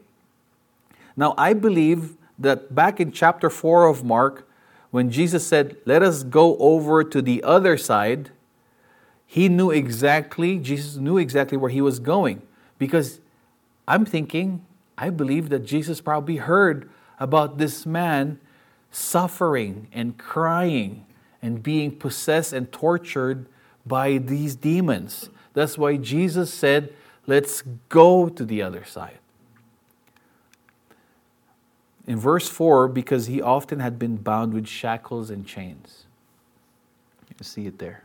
Now, 1.15 1.33
I 1.37 1.53
believe 1.53 2.17
that 2.39 2.73
back 2.73 2.99
in 2.99 3.11
chapter 3.11 3.49
4 3.49 3.87
of 3.87 4.03
Mark, 4.03 4.47
when 4.91 5.09
Jesus 5.09 5.45
said, 5.45 5.77
Let 5.85 6.01
us 6.03 6.23
go 6.23 6.57
over 6.57 7.03
to 7.03 7.21
the 7.21 7.43
other 7.43 7.77
side, 7.77 8.31
he 9.25 9.49
knew 9.49 9.71
exactly, 9.71 10.59
Jesus 10.59 10.97
knew 10.97 11.17
exactly 11.17 11.57
where 11.57 11.71
he 11.71 11.81
was 11.81 11.99
going 11.99 12.43
because 12.77 13.19
I'm 13.87 14.05
thinking, 14.05 14.65
I 14.97 15.09
believe 15.09 15.49
that 15.49 15.65
Jesus 15.65 16.01
probably 16.01 16.37
heard 16.37 16.89
about 17.19 17.57
this 17.57 17.85
man 17.85 18.39
suffering 18.91 19.87
and 19.91 20.17
crying 20.17 21.05
and 21.41 21.63
being 21.63 21.97
possessed 21.97 22.53
and 22.53 22.71
tortured 22.71 23.47
by 23.85 24.17
these 24.17 24.55
demons. 24.55 25.29
That's 25.53 25.77
why 25.77 25.97
Jesus 25.97 26.53
said, 26.53 26.93
Let's 27.25 27.63
go 27.87 28.27
to 28.27 28.45
the 28.45 28.61
other 28.61 28.83
side. 28.83 29.19
In 32.05 32.19
verse 32.19 32.49
4, 32.49 32.87
because 32.89 33.27
he 33.27 33.41
often 33.41 33.79
had 33.79 33.97
been 33.97 34.17
bound 34.17 34.53
with 34.53 34.67
shackles 34.67 35.29
and 35.29 35.45
chains. 35.45 36.05
You 37.29 37.43
see 37.43 37.65
it 37.65 37.79
there. 37.79 38.03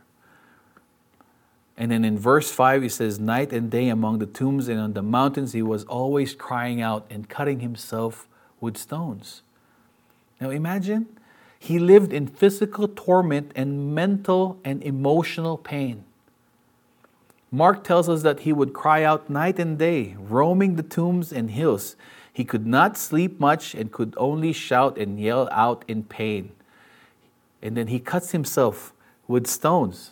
And 1.77 1.91
then 1.91 2.03
in 2.03 2.17
verse 2.17 2.51
5, 2.51 2.83
he 2.83 2.89
says, 2.89 3.19
Night 3.19 3.53
and 3.53 3.71
day 3.71 3.87
among 3.87 4.19
the 4.19 4.25
tombs 4.25 4.67
and 4.67 4.79
on 4.79 4.93
the 4.93 5.01
mountains, 5.01 5.53
he 5.53 5.61
was 5.61 5.85
always 5.85 6.33
crying 6.33 6.81
out 6.81 7.05
and 7.09 7.29
cutting 7.29 7.61
himself 7.61 8.27
with 8.59 8.77
stones. 8.77 9.41
Now 10.41 10.49
imagine, 10.49 11.07
he 11.57 11.79
lived 11.79 12.13
in 12.13 12.27
physical 12.27 12.87
torment 12.87 13.51
and 13.55 13.93
mental 13.93 14.59
and 14.63 14.81
emotional 14.83 15.57
pain. 15.57 16.03
Mark 17.51 17.83
tells 17.83 18.07
us 18.07 18.21
that 18.23 18.41
he 18.41 18.53
would 18.53 18.73
cry 18.73 19.03
out 19.03 19.29
night 19.29 19.57
and 19.57 19.77
day, 19.77 20.15
roaming 20.19 20.75
the 20.75 20.83
tombs 20.83 21.31
and 21.31 21.51
hills. 21.51 21.95
He 22.31 22.45
could 22.45 22.65
not 22.65 22.97
sleep 22.97 23.39
much 23.39 23.73
and 23.73 23.91
could 23.91 24.13
only 24.17 24.53
shout 24.53 24.97
and 24.97 25.19
yell 25.19 25.49
out 25.51 25.83
in 25.87 26.03
pain. 26.03 26.51
And 27.61 27.75
then 27.75 27.87
he 27.87 27.99
cuts 27.99 28.31
himself 28.31 28.93
with 29.27 29.47
stones. 29.47 30.11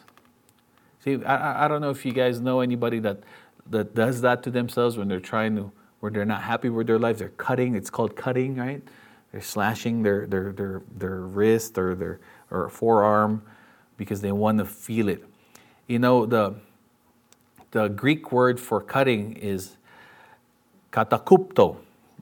See, 1.03 1.23
I, 1.23 1.65
I 1.65 1.67
don't 1.67 1.81
know 1.81 1.89
if 1.89 2.05
you 2.05 2.11
guys 2.11 2.41
know 2.41 2.59
anybody 2.59 2.99
that, 2.99 3.19
that 3.69 3.95
does 3.95 4.21
that 4.21 4.43
to 4.43 4.51
themselves 4.51 4.97
when 4.97 5.07
they're 5.07 5.19
trying 5.19 5.55
to, 5.55 5.71
where 5.99 6.11
they're 6.11 6.25
not 6.25 6.43
happy 6.43 6.69
with 6.69 6.87
their 6.87 6.99
lives. 6.99 7.19
They're 7.19 7.29
cutting. 7.29 7.75
It's 7.75 7.89
called 7.89 8.15
cutting, 8.15 8.55
right? 8.55 8.81
They're 9.31 9.41
slashing 9.41 10.03
their, 10.03 10.25
their, 10.25 10.51
their, 10.51 10.81
their 10.97 11.19
wrist 11.21 11.77
or 11.77 11.95
their 11.95 12.19
or 12.49 12.69
forearm 12.69 13.43
because 13.97 14.21
they 14.21 14.31
want 14.31 14.59
to 14.59 14.65
feel 14.65 15.09
it. 15.09 15.23
You 15.87 15.99
know, 15.99 16.25
the, 16.25 16.55
the 17.71 17.87
Greek 17.87 18.31
word 18.31 18.59
for 18.59 18.81
cutting 18.81 19.33
is 19.33 19.77
katakupto, 20.91 21.77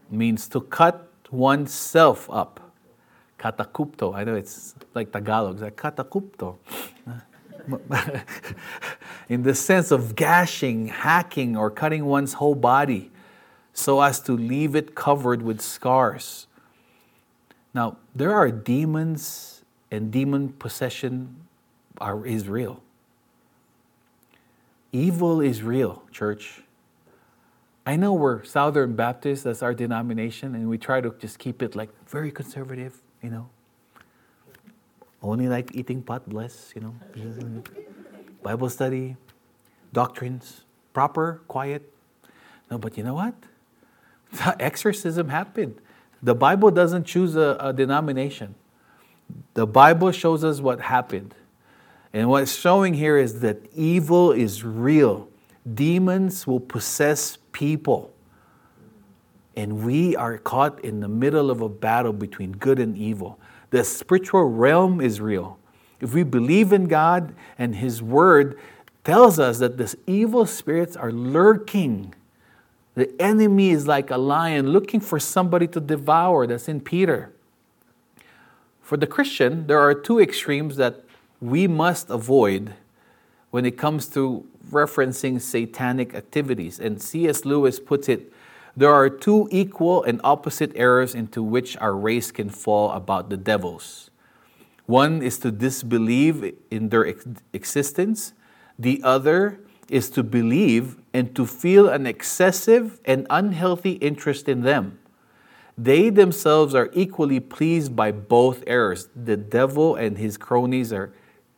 means 0.09 0.47
to 0.49 0.61
cut 0.61 1.09
oneself 1.31 2.29
up. 2.29 2.59
Katakupto. 3.39 4.15
I 4.15 4.23
know 4.23 4.35
it's 4.35 4.75
like 4.93 5.11
Tagalog. 5.11 5.55
It's 5.55 5.61
like 5.61 5.75
katakupto. 5.75 6.57
in 9.29 9.43
the 9.43 9.55
sense 9.55 9.91
of 9.91 10.15
gashing, 10.15 10.87
hacking, 10.87 11.57
or 11.57 11.71
cutting 11.71 12.05
one's 12.05 12.33
whole 12.33 12.55
body 12.55 13.11
so 13.73 14.01
as 14.01 14.19
to 14.21 14.33
leave 14.33 14.75
it 14.75 14.95
covered 14.95 15.41
with 15.41 15.61
scars. 15.61 16.47
Now, 17.73 17.97
there 18.15 18.33
are 18.33 18.49
demons, 18.49 19.63
and 19.91 20.11
demon 20.11 20.49
possession 20.53 21.35
are, 21.99 22.25
is 22.25 22.47
real. 22.47 22.81
Evil 24.93 25.41
is 25.41 25.61
real, 25.61 26.03
church. 26.11 26.61
I 27.85 27.95
know 27.97 28.13
we're 28.13 28.43
Southern 28.43 28.95
Baptists, 28.95 29.43
that's 29.43 29.61
our 29.61 29.73
denomination, 29.73 30.55
and 30.55 30.67
we 30.69 30.77
try 30.77 31.01
to 31.01 31.13
just 31.19 31.37
keep 31.37 31.61
it 31.61 31.75
like 31.75 31.89
very 32.07 32.31
conservative, 32.31 32.99
you 33.21 33.29
know. 33.29 33.49
Only 35.21 35.47
like 35.47 35.75
eating 35.75 36.01
pot, 36.01 36.27
bless, 36.27 36.73
you 36.75 36.81
know. 36.81 36.95
Bible 38.43 38.69
study, 38.69 39.17
doctrines, 39.93 40.65
proper, 40.93 41.41
quiet. 41.47 41.91
No, 42.71 42.77
but 42.77 42.97
you 42.97 43.03
know 43.03 43.15
what? 43.15 43.35
The 44.31 44.55
exorcism 44.59 45.29
happened. 45.29 45.79
The 46.21 46.35
Bible 46.35 46.71
doesn't 46.71 47.05
choose 47.05 47.35
a, 47.35 47.55
a 47.59 47.71
denomination. 47.71 48.55
The 49.53 49.67
Bible 49.67 50.11
shows 50.11 50.43
us 50.43 50.59
what 50.59 50.81
happened. 50.81 51.35
And 52.11 52.29
what's 52.29 52.55
showing 52.55 52.95
here 52.95 53.17
is 53.17 53.41
that 53.41 53.57
evil 53.73 54.31
is 54.31 54.63
real. 54.63 55.29
Demons 55.73 56.45
will 56.45 56.59
possess 56.59 57.37
people. 57.51 58.11
And 59.55 59.85
we 59.85 60.15
are 60.15 60.37
caught 60.37 60.83
in 60.83 60.99
the 60.99 61.07
middle 61.07 61.49
of 61.49 61.61
a 61.61 61.69
battle 61.69 62.13
between 62.13 62.51
good 62.51 62.79
and 62.79 62.97
evil. 62.97 63.39
The 63.71 63.83
spiritual 63.83 64.43
realm 64.45 65.01
is 65.01 65.21
real. 65.21 65.57
If 66.01 66.13
we 66.13 66.23
believe 66.23 66.73
in 66.73 66.87
God 66.87 67.33
and 67.57 67.75
His 67.75 68.01
Word 68.01 68.59
tells 69.03 69.39
us 69.39 69.59
that 69.59 69.77
these 69.77 69.95
evil 70.05 70.45
spirits 70.45 70.95
are 70.95 71.11
lurking, 71.11 72.13
the 72.95 73.13
enemy 73.21 73.69
is 73.71 73.87
like 73.87 74.11
a 74.11 74.17
lion 74.17 74.69
looking 74.71 74.99
for 74.99 75.19
somebody 75.19 75.67
to 75.67 75.79
devour. 75.79 76.47
That's 76.47 76.67
in 76.67 76.81
Peter. 76.81 77.31
For 78.81 78.97
the 78.97 79.07
Christian, 79.07 79.67
there 79.67 79.79
are 79.79 79.93
two 79.93 80.19
extremes 80.19 80.75
that 80.77 81.03
we 81.41 81.67
must 81.67 82.09
avoid 82.09 82.73
when 83.51 83.65
it 83.65 83.77
comes 83.77 84.07
to 84.07 84.45
referencing 84.71 85.41
satanic 85.41 86.13
activities. 86.13 86.79
And 86.79 87.01
C.S. 87.01 87.45
Lewis 87.45 87.79
puts 87.79 88.09
it 88.09 88.31
there 88.77 88.93
are 88.93 89.09
two 89.09 89.47
equal 89.51 90.03
and 90.03 90.19
opposite 90.23 90.73
errors 90.75 91.15
into 91.15 91.41
which 91.41 91.77
our 91.77 91.95
race 91.95 92.31
can 92.31 92.49
fall 92.49 92.91
about 92.91 93.29
the 93.29 93.37
devils. 93.37 94.09
One 94.85 95.21
is 95.21 95.39
to 95.39 95.51
disbelieve 95.51 96.53
in 96.69 96.89
their 96.89 97.07
ex- 97.07 97.25
existence, 97.53 98.33
the 98.77 99.01
other 99.03 99.59
is 99.89 100.09
to 100.11 100.23
believe 100.23 100.97
and 101.13 101.33
to 101.35 101.45
feel 101.45 101.87
an 101.87 102.05
excessive 102.05 102.99
and 103.05 103.25
unhealthy 103.29 103.93
interest 103.93 104.49
in 104.49 104.61
them. 104.61 104.99
They 105.77 106.09
themselves 106.09 106.75
are 106.75 106.89
equally 106.93 107.39
pleased 107.39 107.95
by 107.95 108.11
both 108.11 108.63
errors. 108.67 109.07
The 109.15 109.37
devil 109.37 109.95
and 109.95 110.17
his 110.17 110.37
cronies 110.37 110.91
are 110.91 111.13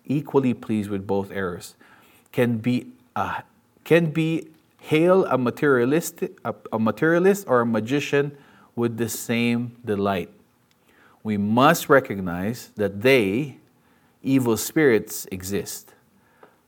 equally 0.05 0.53
pleased 0.53 0.89
with 0.89 1.07
both 1.07 1.31
errors. 1.31 1.75
Can 2.31 2.57
be, 2.57 2.87
uh, 3.17 3.41
can 3.83 4.12
be 4.12 4.47
hail 4.79 5.25
a 5.25 5.39
materialist, 5.39 6.21
a, 6.45 6.53
a 6.71 6.77
materialist 6.77 7.47
or 7.47 7.62
a 7.62 7.65
magician 7.65 8.38
with 8.75 8.97
the 8.97 9.09
same 9.09 9.75
delight. 9.83 10.29
We 11.24 11.36
must 11.36 11.89
recognize 11.89 12.69
that 12.75 13.01
they, 13.01 13.57
evil 14.21 14.55
spirits, 14.55 15.25
exist. 15.31 15.95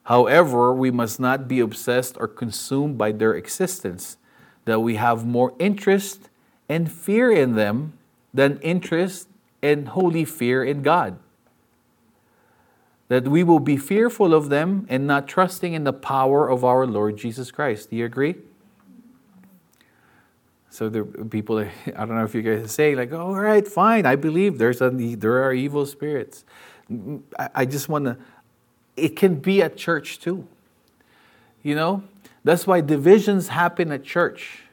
However, 0.03 0.73
we 0.73 0.89
must 0.89 1.19
not 1.19 1.47
be 1.47 1.59
obsessed 1.59 2.17
or 2.19 2.27
consumed 2.27 2.97
by 2.97 3.11
their 3.11 3.35
existence, 3.35 4.17
that 4.65 4.79
we 4.79 4.95
have 4.95 5.27
more 5.27 5.53
interest 5.59 6.29
and 6.67 6.91
fear 6.91 7.31
in 7.31 7.53
them 7.53 7.93
than 8.33 8.59
interest 8.61 9.27
and 9.61 9.89
holy 9.89 10.25
fear 10.25 10.63
in 10.63 10.81
God. 10.81 11.19
That 13.09 13.27
we 13.27 13.43
will 13.43 13.59
be 13.59 13.75
fearful 13.77 14.33
of 14.33 14.49
them 14.49 14.85
and 14.89 15.05
not 15.05 15.27
trusting 15.27 15.73
in 15.73 15.83
the 15.83 15.93
power 15.93 16.49
of 16.49 16.63
our 16.63 16.87
Lord 16.87 17.17
Jesus 17.17 17.51
Christ. 17.51 17.89
Do 17.89 17.97
you 17.97 18.05
agree? 18.05 18.35
So 20.69 20.87
the 20.87 21.03
people, 21.03 21.59
I 21.87 21.91
don't 22.05 22.15
know 22.15 22.23
if 22.23 22.33
you 22.33 22.41
guys 22.41 22.71
say 22.71 22.95
like, 22.95 23.11
oh, 23.11 23.19
all 23.19 23.33
right, 23.33 23.67
fine, 23.67 24.05
I 24.05 24.15
believe 24.15 24.57
there's 24.57 24.81
a, 24.81 24.89
there 24.89 25.43
are 25.43 25.53
evil 25.53 25.85
spirits. 25.85 26.45
I 27.53 27.65
just 27.65 27.89
want 27.89 28.05
to. 28.05 28.17
It 28.95 29.15
can 29.15 29.35
be 29.35 29.61
at 29.61 29.77
church 29.77 30.19
too. 30.19 30.47
You 31.61 31.75
know, 31.75 32.03
that's 32.43 32.65
why 32.65 32.81
divisions 32.81 33.49
happen 33.49 33.91
at 33.91 34.03
church. 34.03 34.63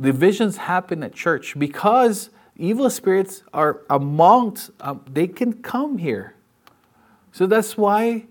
Divisions 0.00 0.56
happen 0.56 1.02
at 1.02 1.14
church 1.14 1.58
because 1.58 2.30
evil 2.56 2.88
spirits 2.88 3.42
are 3.52 3.82
amongst. 3.90 4.70
Um, 4.80 5.04
they 5.10 5.26
can 5.26 5.54
come 5.54 5.98
here. 5.98 6.35
So 7.36 7.46
that's 7.46 7.76
why. 7.76 8.24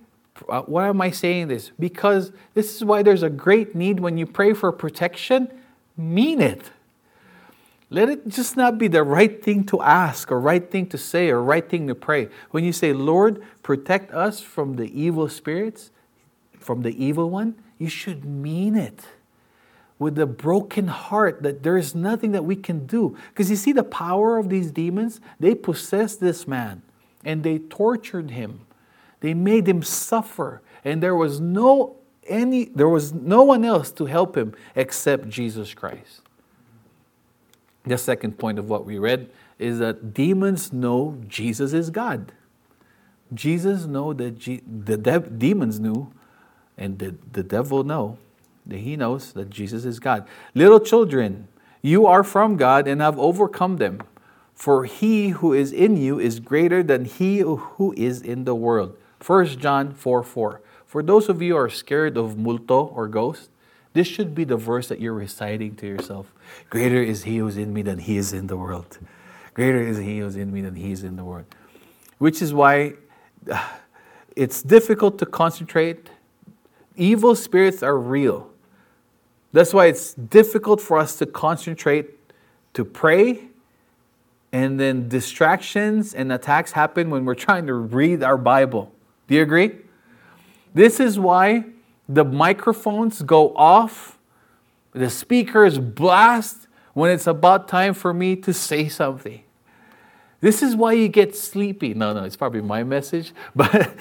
Uh, 0.50 0.64
why 0.64 0.90
am 0.90 1.00
I 1.00 1.12
saying 1.12 1.48
this? 1.48 1.72
Because 1.80 2.32
this 2.56 2.76
is 2.76 2.84
why 2.84 3.04
there's 3.04 3.24
a 3.24 3.30
great 3.30 3.76
need 3.76 4.00
when 4.02 4.18
you 4.18 4.26
pray 4.26 4.54
for 4.54 4.70
protection 4.72 5.48
mean 5.96 6.42
it. 6.42 6.72
Let 7.90 8.10
it 8.10 8.28
just 8.28 8.58
not 8.58 8.78
be 8.78 8.88
the 8.90 9.04
right 9.04 9.42
thing 9.42 9.64
to 9.68 9.82
ask 9.82 10.32
or 10.32 10.40
right 10.42 10.70
thing 10.70 10.88
to 10.88 10.98
say 10.98 11.30
or 11.30 11.42
right 11.42 11.70
thing 11.70 11.88
to 11.88 11.96
pray. 11.96 12.30
When 12.50 12.66
you 12.66 12.74
say, 12.74 12.92
Lord, 12.94 13.44
protect 13.64 14.12
us 14.12 14.42
from 14.42 14.76
the 14.76 14.88
evil 15.00 15.30
spirits, 15.30 15.92
from 16.60 16.82
the 16.82 17.02
evil 17.02 17.30
one, 17.30 17.56
you 17.78 17.88
should 17.88 18.26
mean 18.26 18.76
it 18.76 19.06
with 20.00 20.18
a 20.20 20.26
broken 20.26 20.88
heart 20.88 21.44
that 21.44 21.62
there 21.64 21.78
is 21.78 21.94
nothing 21.96 22.32
that 22.32 22.44
we 22.44 22.56
can 22.56 22.88
do. 22.88 23.16
Because 23.30 23.52
you 23.52 23.56
see 23.56 23.72
the 23.72 23.84
power 23.84 24.38
of 24.38 24.50
these 24.50 24.72
demons? 24.72 25.22
They 25.40 25.54
possessed 25.54 26.20
this 26.20 26.48
man 26.48 26.82
and 27.24 27.44
they 27.44 27.60
tortured 27.60 28.32
him. 28.32 28.65
They 29.26 29.34
made 29.34 29.68
him 29.68 29.82
suffer. 29.82 30.62
And 30.84 31.02
there 31.02 31.16
was 31.16 31.40
no 31.40 31.96
any 32.28 32.66
there 32.66 32.88
was 32.88 33.12
no 33.12 33.42
one 33.42 33.66
else 33.66 33.90
to 33.94 34.06
help 34.06 34.38
him 34.38 34.54
except 34.76 35.30
Jesus 35.30 35.74
Christ. 35.74 36.22
The 37.88 37.98
second 37.98 38.38
point 38.38 38.60
of 38.60 38.70
what 38.70 38.86
we 38.86 39.00
read 39.00 39.32
is 39.58 39.80
that 39.80 40.14
demons 40.14 40.72
know 40.72 41.18
Jesus 41.28 41.74
is 41.74 41.90
God. 41.90 42.34
Jesus 43.34 43.88
know 43.88 44.14
that 44.14 44.38
G, 44.38 44.62
the 44.68 44.96
de- 44.96 45.20
demons 45.22 45.80
knew 45.80 46.14
and 46.78 47.00
the, 47.00 47.16
the 47.32 47.42
devil 47.42 47.84
know 47.84 48.20
that 48.68 48.78
he 48.78 48.96
knows 48.96 49.34
that 49.34 49.50
Jesus 49.50 49.86
is 49.86 50.00
God. 50.00 50.28
Little 50.54 50.80
children, 50.80 51.48
you 51.82 52.06
are 52.06 52.24
from 52.24 52.58
God 52.58 52.88
and 52.88 53.02
have 53.02 53.18
overcome 53.18 53.78
them. 53.78 54.04
For 54.54 54.86
he 54.86 55.30
who 55.30 55.52
is 55.52 55.72
in 55.72 55.98
you 55.98 56.20
is 56.20 56.40
greater 56.40 56.84
than 56.84 57.06
he 57.06 57.40
who 57.40 57.92
is 57.98 58.22
in 58.22 58.44
the 58.44 58.54
world. 58.54 58.96
1 59.24 59.46
John 59.60 59.94
4 59.94 60.24
4. 60.24 60.62
For 60.86 61.04
those 61.04 61.30
of 61.30 61.42
you 61.42 61.54
who 61.54 61.60
are 61.60 61.70
scared 61.70 62.18
of 62.18 62.38
multo 62.38 62.86
or 62.86 63.08
ghost, 63.08 63.50
this 63.94 64.08
should 64.08 64.36
be 64.36 64.44
the 64.44 64.58
verse 64.58 64.88
that 64.90 65.00
you're 65.00 65.14
reciting 65.14 65.76
to 65.78 65.88
yourself. 65.88 66.34
Greater 66.70 67.02
is 67.02 67.24
he 67.24 67.38
who 67.38 67.48
is 67.48 67.58
in 67.58 67.74
me 67.74 67.82
than 67.82 68.00
he 68.00 68.18
is 68.18 68.34
in 68.34 68.48
the 68.48 68.58
world. 68.58 69.00
Greater 69.54 69.82
is 69.82 69.98
he 69.98 70.20
who 70.20 70.26
is 70.26 70.36
in 70.36 70.52
me 70.52 70.62
than 70.62 70.76
he 70.76 70.92
is 70.92 71.04
in 71.04 71.16
the 71.16 71.24
world. 71.24 71.46
Which 72.18 72.42
is 72.42 72.54
why 72.54 72.94
it's 74.36 74.62
difficult 74.62 75.18
to 75.20 75.26
concentrate. 75.26 76.10
Evil 76.96 77.36
spirits 77.36 77.82
are 77.84 77.98
real. 77.98 78.50
That's 79.54 79.74
why 79.74 79.86
it's 79.86 80.14
difficult 80.14 80.82
for 80.82 80.98
us 80.98 81.18
to 81.20 81.26
concentrate, 81.26 82.10
to 82.74 82.84
pray, 82.84 83.48
and 84.52 84.80
then 84.80 85.08
distractions 85.08 86.14
and 86.14 86.32
attacks 86.32 86.74
happen 86.74 87.10
when 87.10 87.24
we're 87.26 87.36
trying 87.36 87.68
to 87.68 87.74
read 87.74 88.24
our 88.24 88.38
Bible. 88.38 88.92
Do 89.28 89.36
you 89.36 89.42
agree? 89.42 89.78
This 90.74 91.00
is 91.00 91.18
why 91.18 91.66
the 92.08 92.24
microphones 92.24 93.22
go 93.22 93.56
off, 93.56 94.18
the 94.92 95.10
speakers 95.10 95.80
blast 95.80 96.68
when 96.94 97.12
it's 97.12 97.28
about 97.28 97.68
time 97.68 97.94
for 97.94 98.14
me 98.14 98.36
to 98.38 98.54
say 98.54 98.88
something. 98.88 99.42
This 100.42 100.62
is 100.62 100.76
why 100.76 100.94
you 100.94 101.08
get 101.08 101.36
sleepy. 101.36 101.94
No, 101.94 102.14
no, 102.14 102.24
it's 102.24 102.36
probably 102.36 102.62
my 102.62 102.84
message, 102.84 103.34
but 103.56 103.96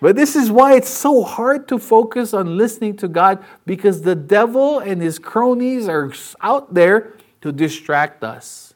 but 0.00 0.14
this 0.14 0.36
is 0.36 0.50
why 0.50 0.74
it's 0.74 0.90
so 0.90 1.22
hard 1.22 1.68
to 1.68 1.78
focus 1.78 2.34
on 2.34 2.56
listening 2.56 2.96
to 2.98 3.08
God 3.08 3.42
because 3.64 4.02
the 4.02 4.14
devil 4.14 4.78
and 4.78 5.00
his 5.00 5.18
cronies 5.18 5.88
are 5.88 6.12
out 6.42 6.74
there 6.74 7.14
to 7.40 7.52
distract 7.52 8.22
us. 8.22 8.74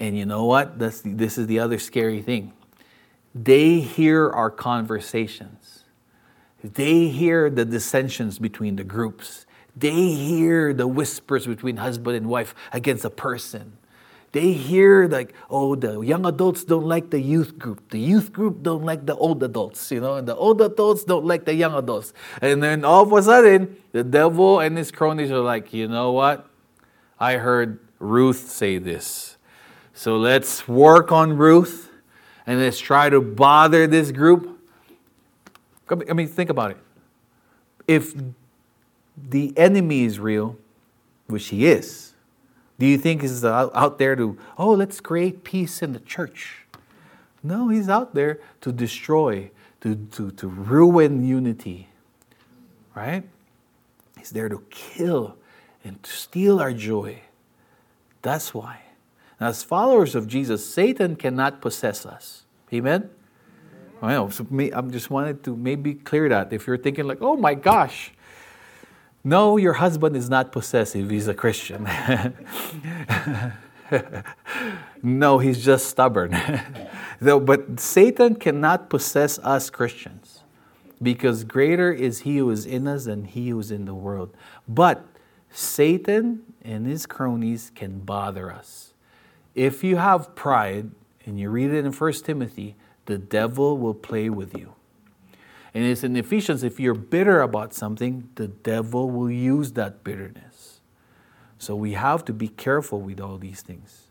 And 0.00 0.16
you 0.16 0.26
know 0.26 0.44
what? 0.44 0.78
That's, 0.78 1.02
this 1.04 1.38
is 1.38 1.46
the 1.46 1.58
other 1.58 1.78
scary 1.78 2.22
thing. 2.22 2.52
They 3.34 3.80
hear 3.80 4.30
our 4.30 4.50
conversations. 4.50 5.84
They 6.62 7.08
hear 7.08 7.50
the 7.50 7.64
dissensions 7.64 8.38
between 8.38 8.76
the 8.76 8.84
groups. 8.84 9.46
They 9.76 10.12
hear 10.12 10.72
the 10.72 10.88
whispers 10.88 11.46
between 11.46 11.76
husband 11.76 12.16
and 12.16 12.28
wife 12.28 12.54
against 12.72 13.04
a 13.04 13.10
person. 13.10 13.78
They 14.32 14.52
hear 14.52 15.08
like, 15.08 15.34
oh, 15.48 15.74
the 15.74 16.00
young 16.00 16.26
adults 16.26 16.64
don't 16.64 16.86
like 16.86 17.10
the 17.10 17.20
youth 17.20 17.58
group. 17.58 17.90
The 17.90 17.98
youth 17.98 18.32
group 18.32 18.62
don't 18.62 18.84
like 18.84 19.06
the 19.06 19.14
old 19.14 19.42
adults, 19.42 19.90
you 19.90 20.00
know, 20.00 20.14
and 20.14 20.28
the 20.28 20.36
old 20.36 20.60
adults 20.60 21.04
don't 21.04 21.24
like 21.24 21.44
the 21.44 21.54
young 21.54 21.74
adults. 21.74 22.12
And 22.42 22.62
then 22.62 22.84
all 22.84 23.04
of 23.04 23.12
a 23.12 23.22
sudden, 23.22 23.76
the 23.92 24.04
devil 24.04 24.60
and 24.60 24.76
his 24.76 24.90
cronies 24.90 25.30
are 25.30 25.38
like, 25.38 25.72
you 25.72 25.88
know 25.88 26.12
what? 26.12 26.46
I 27.18 27.34
heard 27.34 27.78
Ruth 27.98 28.50
say 28.50 28.78
this. 28.78 29.38
So 29.94 30.18
let's 30.18 30.68
work 30.68 31.10
on 31.10 31.36
Ruth 31.36 31.87
and 32.48 32.58
let's 32.60 32.78
try 32.78 33.10
to 33.10 33.20
bother 33.20 33.86
this 33.86 34.10
group. 34.10 34.58
I 35.90 36.14
mean, 36.14 36.26
think 36.26 36.48
about 36.48 36.70
it. 36.70 36.78
If 37.86 38.14
the 39.16 39.52
enemy 39.56 40.04
is 40.04 40.18
real, 40.18 40.56
which 41.26 41.48
he 41.48 41.66
is, 41.66 42.14
do 42.78 42.86
you 42.86 42.96
think 42.96 43.20
he's 43.20 43.44
out 43.44 43.98
there 43.98 44.16
to, 44.16 44.38
oh, 44.56 44.70
let's 44.70 44.98
create 44.98 45.44
peace 45.44 45.82
in 45.82 45.92
the 45.92 46.00
church? 46.00 46.64
No, 47.42 47.68
he's 47.68 47.90
out 47.90 48.14
there 48.14 48.40
to 48.62 48.72
destroy, 48.72 49.50
to, 49.82 49.96
to, 50.12 50.30
to 50.30 50.48
ruin 50.48 51.26
unity, 51.26 51.90
right? 52.94 53.24
He's 54.16 54.30
there 54.30 54.48
to 54.48 54.64
kill 54.70 55.36
and 55.84 56.02
to 56.02 56.10
steal 56.10 56.60
our 56.60 56.72
joy. 56.72 57.20
That's 58.22 58.54
why. 58.54 58.80
As 59.40 59.62
followers 59.62 60.14
of 60.14 60.26
Jesus, 60.26 60.66
Satan 60.66 61.16
cannot 61.16 61.60
possess 61.60 62.04
us. 62.04 62.44
Amen? 62.72 63.10
So 64.00 64.46
me, 64.50 64.70
I'm 64.70 64.90
just 64.90 65.10
wanted 65.10 65.42
to 65.44 65.56
maybe 65.56 65.94
clear 65.94 66.28
that. 66.28 66.52
If 66.52 66.66
you're 66.66 66.78
thinking 66.78 67.06
like, 67.06 67.18
oh 67.20 67.36
my 67.36 67.54
gosh, 67.54 68.12
no, 69.24 69.56
your 69.56 69.74
husband 69.74 70.16
is 70.16 70.30
not 70.30 70.52
possessive. 70.52 71.10
He's 71.10 71.28
a 71.28 71.34
Christian. 71.34 71.88
no, 75.02 75.38
he's 75.38 75.64
just 75.64 75.88
stubborn. 75.88 76.36
but 77.20 77.80
Satan 77.80 78.36
cannot 78.36 78.88
possess 78.88 79.38
us 79.40 79.70
Christians 79.70 80.42
because 81.02 81.44
greater 81.44 81.92
is 81.92 82.20
he 82.20 82.38
who 82.38 82.50
is 82.50 82.66
in 82.66 82.86
us 82.86 83.04
than 83.04 83.24
he 83.24 83.50
who 83.50 83.58
is 83.58 83.70
in 83.70 83.84
the 83.84 83.94
world. 83.94 84.36
But 84.68 85.04
Satan 85.50 86.42
and 86.62 86.86
his 86.86 87.06
cronies 87.06 87.72
can 87.74 88.00
bother 88.00 88.52
us. 88.52 88.87
If 89.58 89.82
you 89.82 89.96
have 89.96 90.36
pride, 90.36 90.92
and 91.26 91.36
you 91.36 91.50
read 91.50 91.72
it 91.72 91.84
in 91.84 91.92
1 91.92 92.12
Timothy, 92.22 92.76
the 93.06 93.18
devil 93.18 93.76
will 93.76 93.92
play 93.92 94.30
with 94.30 94.56
you. 94.56 94.74
And 95.74 95.84
it's 95.84 96.04
in 96.04 96.14
Ephesians, 96.14 96.62
if 96.62 96.78
you're 96.78 96.94
bitter 96.94 97.40
about 97.40 97.74
something, 97.74 98.28
the 98.36 98.46
devil 98.46 99.10
will 99.10 99.32
use 99.32 99.72
that 99.72 100.04
bitterness. 100.04 100.80
So 101.58 101.74
we 101.74 101.94
have 101.94 102.24
to 102.26 102.32
be 102.32 102.46
careful 102.46 103.00
with 103.00 103.20
all 103.20 103.36
these 103.36 103.60
things. 103.62 104.04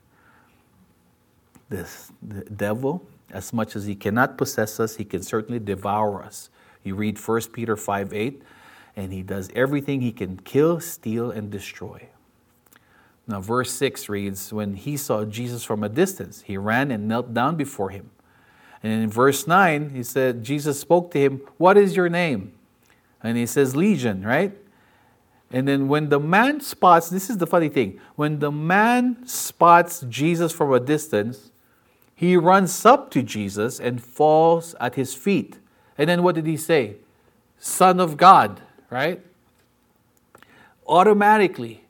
This, 1.69 2.11
the 2.21 2.41
devil, 2.41 3.07
as 3.31 3.53
much 3.53 3.77
as 3.77 3.85
he 3.85 3.95
cannot 3.95 4.37
possess 4.37 4.81
us, 4.81 4.97
he 4.97 5.05
can 5.05 5.23
certainly 5.23 5.59
devour 5.59 6.21
us. 6.21 6.49
You 6.83 6.95
read 6.95 7.17
1 7.17 7.41
Peter 7.53 7.77
5 7.77 8.13
8, 8.13 8.41
and 8.97 9.13
he 9.13 9.23
does 9.23 9.49
everything 9.55 10.01
he 10.01 10.11
can 10.11 10.41
kill, 10.41 10.81
steal, 10.81 11.31
and 11.31 11.49
destroy. 11.49 12.09
Now, 13.27 13.41
verse 13.41 13.71
6 13.71 14.07
reads 14.07 14.53
When 14.53 14.75
he 14.75 14.95
saw 14.95 15.25
Jesus 15.25 15.63
from 15.63 15.83
a 15.83 15.89
distance, 15.89 16.41
he 16.41 16.57
ran 16.57 16.91
and 16.91 17.07
knelt 17.07 17.33
down 17.33 17.55
before 17.55 17.89
him. 17.89 18.09
And 18.81 19.03
in 19.03 19.09
verse 19.09 19.47
9, 19.47 19.89
he 19.89 20.03
said, 20.03 20.43
Jesus 20.43 20.79
spoke 20.79 21.11
to 21.11 21.19
him, 21.19 21.41
What 21.57 21.77
is 21.77 21.95
your 21.95 22.09
name? 22.09 22.53
And 23.21 23.37
he 23.37 23.45
says 23.45 23.75
legion, 23.75 24.23
right? 24.23 24.57
And 25.51 25.67
then 25.67 25.87
when 25.87 26.09
the 26.09 26.19
man 26.19 26.61
spots, 26.61 27.09
this 27.09 27.29
is 27.29 27.37
the 27.37 27.47
funny 27.47 27.69
thing, 27.69 27.99
when 28.15 28.39
the 28.39 28.51
man 28.51 29.25
spots 29.25 30.05
Jesus 30.07 30.51
from 30.51 30.73
a 30.73 30.79
distance, 30.79 31.51
he 32.13 32.35
runs 32.35 32.85
up 32.85 33.11
to 33.11 33.23
Jesus 33.23 33.79
and 33.79 34.03
falls 34.03 34.75
at 34.79 34.95
his 34.95 35.13
feet. 35.13 35.59
And 35.97 36.09
then 36.09 36.23
what 36.23 36.35
did 36.35 36.45
he 36.45 36.57
say? 36.57 36.97
Son 37.59 37.99
of 37.99 38.17
God, 38.17 38.61
right? 38.89 39.21
Automatically. 40.85 41.83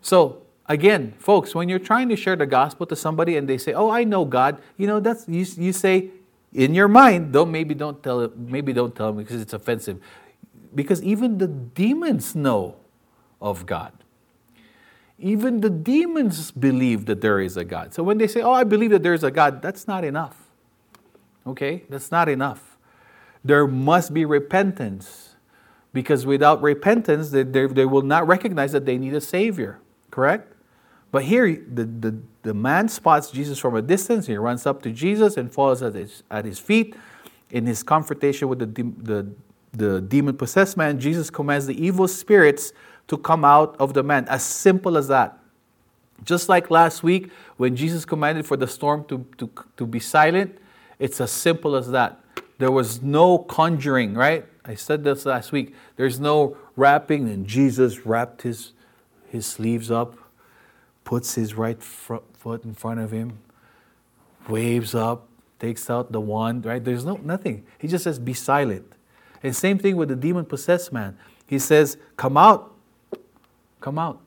So, 0.00 0.42
again, 0.68 1.14
folks, 1.18 1.54
when 1.54 1.68
you're 1.68 1.78
trying 1.78 2.08
to 2.10 2.16
share 2.16 2.36
the 2.36 2.46
gospel 2.46 2.86
to 2.86 2.96
somebody 2.96 3.36
and 3.36 3.48
they 3.48 3.58
say, 3.58 3.72
"Oh, 3.72 3.90
I 3.90 4.04
know 4.04 4.24
God," 4.24 4.60
you 4.76 4.86
know, 4.86 5.00
that's 5.00 5.28
you, 5.28 5.44
you 5.56 5.72
say 5.72 6.10
in 6.52 6.74
your 6.74 6.88
mind, 6.88 7.32
don't 7.32 7.50
maybe 7.50 7.74
don't 7.74 8.02
tell 8.02 8.30
maybe 8.36 8.72
don't 8.72 8.94
tell 8.94 9.08
them 9.08 9.16
because 9.16 9.40
it's 9.40 9.52
offensive. 9.52 10.00
Because 10.74 11.02
even 11.02 11.38
the 11.38 11.48
demons 11.48 12.34
know 12.34 12.76
of 13.40 13.66
God. 13.66 13.92
Even 15.18 15.60
the 15.60 15.70
demons 15.70 16.50
believe 16.52 17.06
that 17.06 17.20
there 17.20 17.40
is 17.40 17.56
a 17.56 17.64
God. 17.64 17.92
So 17.92 18.02
when 18.02 18.18
they 18.18 18.26
say, 18.26 18.40
Oh, 18.40 18.52
I 18.52 18.64
believe 18.64 18.90
that 18.90 19.02
there 19.02 19.14
is 19.14 19.24
a 19.24 19.30
God, 19.30 19.60
that's 19.60 19.88
not 19.88 20.04
enough. 20.04 20.36
Okay? 21.46 21.84
That's 21.88 22.10
not 22.12 22.28
enough. 22.28 22.76
There 23.44 23.66
must 23.66 24.14
be 24.14 24.24
repentance. 24.24 25.34
Because 25.92 26.26
without 26.26 26.62
repentance, 26.62 27.30
they, 27.30 27.42
they, 27.42 27.66
they 27.66 27.86
will 27.86 28.02
not 28.02 28.26
recognize 28.26 28.72
that 28.72 28.84
they 28.84 28.98
need 28.98 29.14
a 29.14 29.20
Savior. 29.20 29.80
Correct? 30.10 30.52
But 31.10 31.24
here, 31.24 31.64
the, 31.72 31.84
the, 31.84 32.18
the 32.42 32.54
man 32.54 32.88
spots 32.88 33.30
Jesus 33.30 33.58
from 33.58 33.74
a 33.74 33.82
distance. 33.82 34.26
He 34.26 34.36
runs 34.36 34.66
up 34.66 34.82
to 34.82 34.90
Jesus 34.90 35.36
and 35.36 35.52
falls 35.52 35.82
at 35.82 35.94
his, 35.94 36.22
at 36.30 36.44
his 36.44 36.58
feet. 36.58 36.94
In 37.50 37.64
his 37.64 37.82
confrontation 37.82 38.48
with 38.48 38.58
the, 38.58 38.66
the, 39.02 39.28
the 39.72 40.00
demon 40.02 40.36
possessed 40.36 40.76
man, 40.76 41.00
Jesus 41.00 41.30
commands 41.30 41.66
the 41.66 41.82
evil 41.82 42.06
spirits 42.06 42.72
to 43.06 43.16
come 43.16 43.44
out 43.44 43.74
of 43.78 43.94
the 43.94 44.02
man. 44.02 44.28
As 44.28 44.42
simple 44.42 44.98
as 44.98 45.08
that. 45.08 45.38
Just 46.24 46.48
like 46.48 46.70
last 46.70 47.02
week 47.02 47.30
when 47.56 47.74
Jesus 47.74 48.04
commanded 48.04 48.44
for 48.44 48.56
the 48.56 48.66
storm 48.66 49.04
to, 49.04 49.26
to, 49.38 49.50
to 49.76 49.86
be 49.86 50.00
silent, 50.00 50.58
it's 50.98 51.20
as 51.20 51.30
simple 51.30 51.74
as 51.74 51.90
that. 51.90 52.20
There 52.58 52.72
was 52.72 53.02
no 53.02 53.38
conjuring, 53.38 54.14
right? 54.14 54.44
I 54.64 54.74
said 54.74 55.04
this 55.04 55.24
last 55.24 55.52
week. 55.52 55.74
There's 55.96 56.18
no 56.20 56.56
wrapping, 56.76 57.28
and 57.28 57.46
Jesus 57.46 58.04
wrapped 58.04 58.42
his, 58.42 58.72
his 59.28 59.46
sleeves 59.46 59.90
up, 59.90 60.16
puts 61.08 61.36
his 61.36 61.54
right 61.54 61.82
foot 61.82 62.64
in 62.64 62.74
front 62.74 63.00
of 63.00 63.10
him, 63.10 63.38
waves 64.46 64.94
up, 64.94 65.26
takes 65.58 65.88
out 65.88 66.12
the 66.12 66.20
wand, 66.20 66.66
right? 66.66 66.84
There's 66.84 67.02
no 67.02 67.16
nothing. 67.24 67.64
He 67.78 67.88
just 67.88 68.04
says, 68.04 68.18
be 68.18 68.34
silent. 68.34 68.92
And 69.42 69.56
same 69.56 69.78
thing 69.78 69.96
with 69.96 70.10
the 70.10 70.16
demon 70.16 70.44
possessed 70.44 70.92
man. 70.92 71.16
He 71.46 71.58
says, 71.58 71.96
come 72.18 72.36
out, 72.36 72.74
come 73.80 73.98
out. 73.98 74.20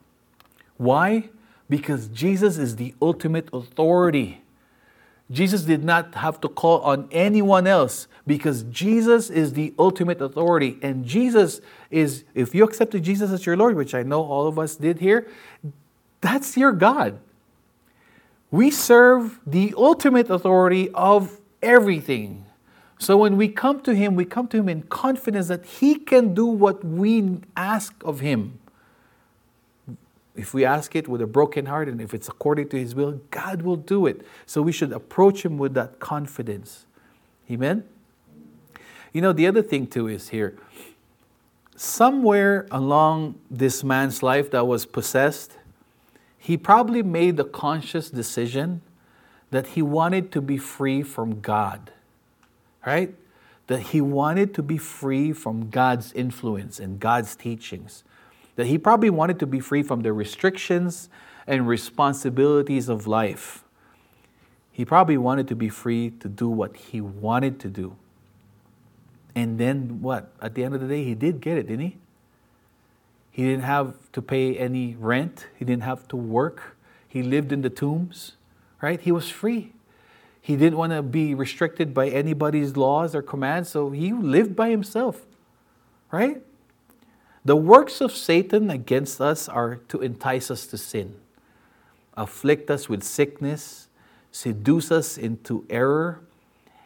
Why? 0.76 1.28
Because 1.70 2.08
Jesus 2.08 2.58
is 2.58 2.74
the 2.74 2.96
ultimate 3.00 3.48
authority. 3.52 4.42
Jesus 5.30 5.62
did 5.62 5.84
not 5.84 6.16
have 6.16 6.40
to 6.40 6.48
call 6.48 6.80
on 6.80 7.06
anyone 7.12 7.68
else 7.68 8.08
because 8.26 8.64
Jesus 8.64 9.30
is 9.30 9.52
the 9.52 9.72
ultimate 9.78 10.20
authority. 10.20 10.80
And 10.82 11.04
Jesus 11.04 11.60
is, 11.92 12.24
if 12.34 12.56
you 12.56 12.64
accepted 12.64 13.04
Jesus 13.04 13.30
as 13.30 13.46
your 13.46 13.56
Lord, 13.56 13.76
which 13.76 13.94
I 13.94 14.02
know 14.02 14.24
all 14.24 14.48
of 14.48 14.58
us 14.58 14.74
did 14.74 14.98
here, 14.98 15.28
that's 16.22 16.56
your 16.56 16.72
God. 16.72 17.20
We 18.50 18.70
serve 18.70 19.38
the 19.46 19.74
ultimate 19.76 20.30
authority 20.30 20.88
of 20.94 21.38
everything. 21.62 22.46
So 22.98 23.18
when 23.18 23.36
we 23.36 23.48
come 23.48 23.82
to 23.82 23.94
Him, 23.94 24.14
we 24.14 24.24
come 24.24 24.48
to 24.48 24.56
Him 24.56 24.70
in 24.70 24.82
confidence 24.84 25.48
that 25.48 25.66
He 25.66 25.96
can 25.96 26.32
do 26.32 26.46
what 26.46 26.82
we 26.82 27.40
ask 27.54 27.94
of 28.04 28.20
Him 28.20 28.58
if 30.34 30.54
we 30.54 30.64
ask 30.64 30.96
it 30.96 31.08
with 31.08 31.20
a 31.20 31.26
broken 31.26 31.66
heart 31.66 31.88
and 31.88 32.00
if 32.00 32.14
it's 32.14 32.28
according 32.28 32.68
to 32.70 32.78
His 32.78 32.94
will, 32.94 33.20
God 33.30 33.62
will 33.62 33.76
do 33.76 34.06
it. 34.06 34.26
So 34.46 34.62
we 34.62 34.72
should 34.72 34.92
approach 34.92 35.44
Him 35.44 35.58
with 35.58 35.74
that 35.74 35.98
confidence. 36.00 36.86
Amen? 37.50 37.84
You 39.12 39.20
know, 39.20 39.32
the 39.32 39.46
other 39.46 39.62
thing 39.62 39.86
too 39.86 40.08
is 40.08 40.30
here 40.30 40.58
somewhere 41.76 42.66
along 42.70 43.34
this 43.50 43.82
man's 43.82 44.22
life 44.22 44.50
that 44.52 44.66
was 44.66 44.86
possessed, 44.86 45.58
he 46.42 46.56
probably 46.56 47.02
made 47.04 47.36
the 47.36 47.44
conscious 47.44 48.10
decision 48.10 48.82
that 49.52 49.68
he 49.68 49.82
wanted 49.82 50.32
to 50.32 50.40
be 50.40 50.58
free 50.58 51.02
from 51.02 51.40
God, 51.40 51.92
right? 52.84 53.14
That 53.68 53.80
he 53.80 54.00
wanted 54.00 54.52
to 54.54 54.62
be 54.62 54.76
free 54.76 55.32
from 55.32 55.70
God's 55.70 56.12
influence 56.14 56.80
and 56.80 56.98
God's 56.98 57.36
teachings 57.36 58.02
that 58.56 58.66
he 58.66 58.78
probably 58.78 59.10
wanted 59.10 59.38
to 59.38 59.46
be 59.46 59.60
free 59.60 59.82
from 59.82 60.00
the 60.00 60.12
restrictions 60.12 61.08
and 61.46 61.66
responsibilities 61.66 62.88
of 62.88 63.06
life. 63.06 63.64
He 64.70 64.84
probably 64.84 65.18
wanted 65.18 65.48
to 65.48 65.56
be 65.56 65.68
free 65.68 66.10
to 66.20 66.28
do 66.28 66.48
what 66.48 66.76
he 66.76 67.00
wanted 67.00 67.60
to 67.60 67.68
do. 67.68 67.96
And 69.34 69.58
then 69.58 70.02
what? 70.02 70.32
At 70.40 70.54
the 70.54 70.64
end 70.64 70.74
of 70.74 70.80
the 70.80 70.88
day, 70.88 71.04
he 71.04 71.14
did 71.14 71.40
get 71.40 71.56
it, 71.56 71.66
didn't 71.66 71.86
he? 71.86 71.96
He 73.32 73.42
didn't 73.44 73.64
have 73.64 73.94
to 74.12 74.20
pay 74.20 74.56
any 74.58 74.94
rent, 74.94 75.46
he 75.58 75.64
didn't 75.64 75.84
have 75.84 76.06
to 76.08 76.16
work, 76.16 76.76
he 77.08 77.22
lived 77.22 77.50
in 77.50 77.62
the 77.62 77.70
tombs, 77.70 78.32
right? 78.82 79.00
He 79.00 79.10
was 79.10 79.30
free. 79.30 79.72
He 80.40 80.56
didn't 80.56 80.76
want 80.76 80.92
to 80.92 81.02
be 81.02 81.34
restricted 81.34 81.94
by 81.94 82.08
anybody's 82.08 82.76
laws 82.76 83.14
or 83.14 83.22
commands, 83.22 83.70
so 83.70 83.90
he 83.90 84.12
lived 84.12 84.54
by 84.54 84.70
himself, 84.70 85.22
right? 86.10 86.42
The 87.44 87.56
works 87.56 88.00
of 88.00 88.12
Satan 88.12 88.68
against 88.68 89.20
us 89.20 89.48
are 89.48 89.76
to 89.88 90.00
entice 90.00 90.50
us 90.50 90.66
to 90.66 90.78
sin, 90.78 91.14
afflict 92.16 92.70
us 92.70 92.88
with 92.88 93.02
sickness, 93.02 93.88
seduce 94.30 94.92
us 94.92 95.16
into 95.16 95.64
error, 95.70 96.20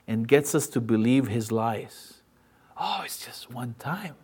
and 0.07 0.29
gets 0.29 0.55
us 0.55 0.69
to 0.69 0.81
believe 0.81 1.29
his 1.29 1.51
lies. 1.51 2.21
Oh, 2.79 3.03
it's 3.05 3.25
just 3.25 3.51
one 3.51 3.75
time. 3.79 4.15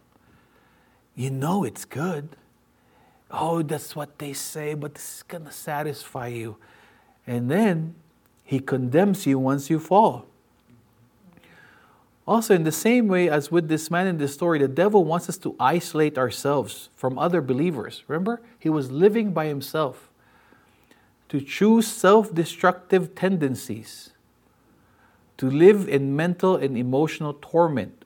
You 1.15 1.31
know 1.31 1.65
it's 1.65 1.85
good. 1.85 2.31
Oh, 3.31 3.63
that's 3.63 3.97
what 3.97 4.19
they 4.19 4.33
say, 4.33 4.75
but 4.75 4.95
this 4.95 5.17
is 5.17 5.23
going 5.23 5.45
to 5.45 5.53
satisfy 5.53 6.29
you. 6.29 6.57
And 7.27 7.51
then 7.51 7.95
he 8.45 8.61
condemns 8.61 9.27
you 9.27 9.39
once 9.39 9.71
you 9.71 9.79
fall. 9.79 10.27
Also, 12.27 12.55
in 12.55 12.65
the 12.65 12.73
same 12.73 13.09
way 13.09 13.29
as 13.29 13.51
with 13.51 13.69
this 13.69 13.91
man 13.91 14.07
in 14.07 14.19
this 14.19 14.33
story, 14.33 14.59
the 14.59 14.69
devil 14.69 15.05
wants 15.05 15.29
us 15.29 15.39
to 15.39 15.57
isolate 15.59 16.17
ourselves 16.17 16.89
from 16.95 17.19
other 17.19 17.41
believers. 17.41 18.05
Remember? 18.07 18.41
He 18.59 18.69
was 18.69 18.93
living 18.93 19.33
by 19.33 19.47
himself. 19.47 20.09
To 21.31 21.41
choose 21.41 21.87
self 21.87 22.33
destructive 22.33 23.15
tendencies, 23.15 24.11
to 25.39 25.51
live 25.51 25.89
in 25.89 26.15
mental 26.15 26.57
and 26.57 26.77
emotional 26.77 27.39
torment, 27.41 28.05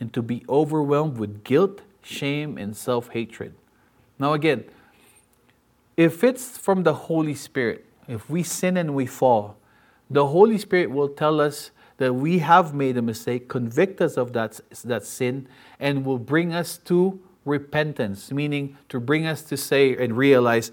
and 0.00 0.12
to 0.12 0.22
be 0.22 0.44
overwhelmed 0.48 1.18
with 1.18 1.44
guilt, 1.44 1.82
shame, 2.06 2.56
and 2.56 2.76
self 2.76 3.08
hatred. 3.10 3.54
Now, 4.18 4.32
again, 4.32 4.64
if 5.96 6.22
it's 6.22 6.56
from 6.56 6.82
the 6.82 6.94
Holy 6.94 7.34
Spirit, 7.34 7.84
if 8.08 8.28
we 8.30 8.42
sin 8.42 8.76
and 8.76 8.94
we 8.94 9.06
fall, 9.06 9.56
the 10.08 10.26
Holy 10.28 10.58
Spirit 10.58 10.90
will 10.90 11.08
tell 11.08 11.40
us 11.40 11.70
that 11.98 12.14
we 12.14 12.38
have 12.38 12.74
made 12.74 12.96
a 12.96 13.02
mistake, 13.02 13.48
convict 13.48 14.00
us 14.00 14.16
of 14.16 14.32
that, 14.34 14.60
that 14.84 15.04
sin, 15.04 15.48
and 15.80 16.04
will 16.04 16.18
bring 16.18 16.52
us 16.52 16.76
to 16.78 17.18
repentance, 17.44 18.30
meaning 18.30 18.76
to 18.88 19.00
bring 19.00 19.26
us 19.26 19.42
to 19.42 19.56
say 19.56 19.96
and 19.96 20.16
realize, 20.16 20.72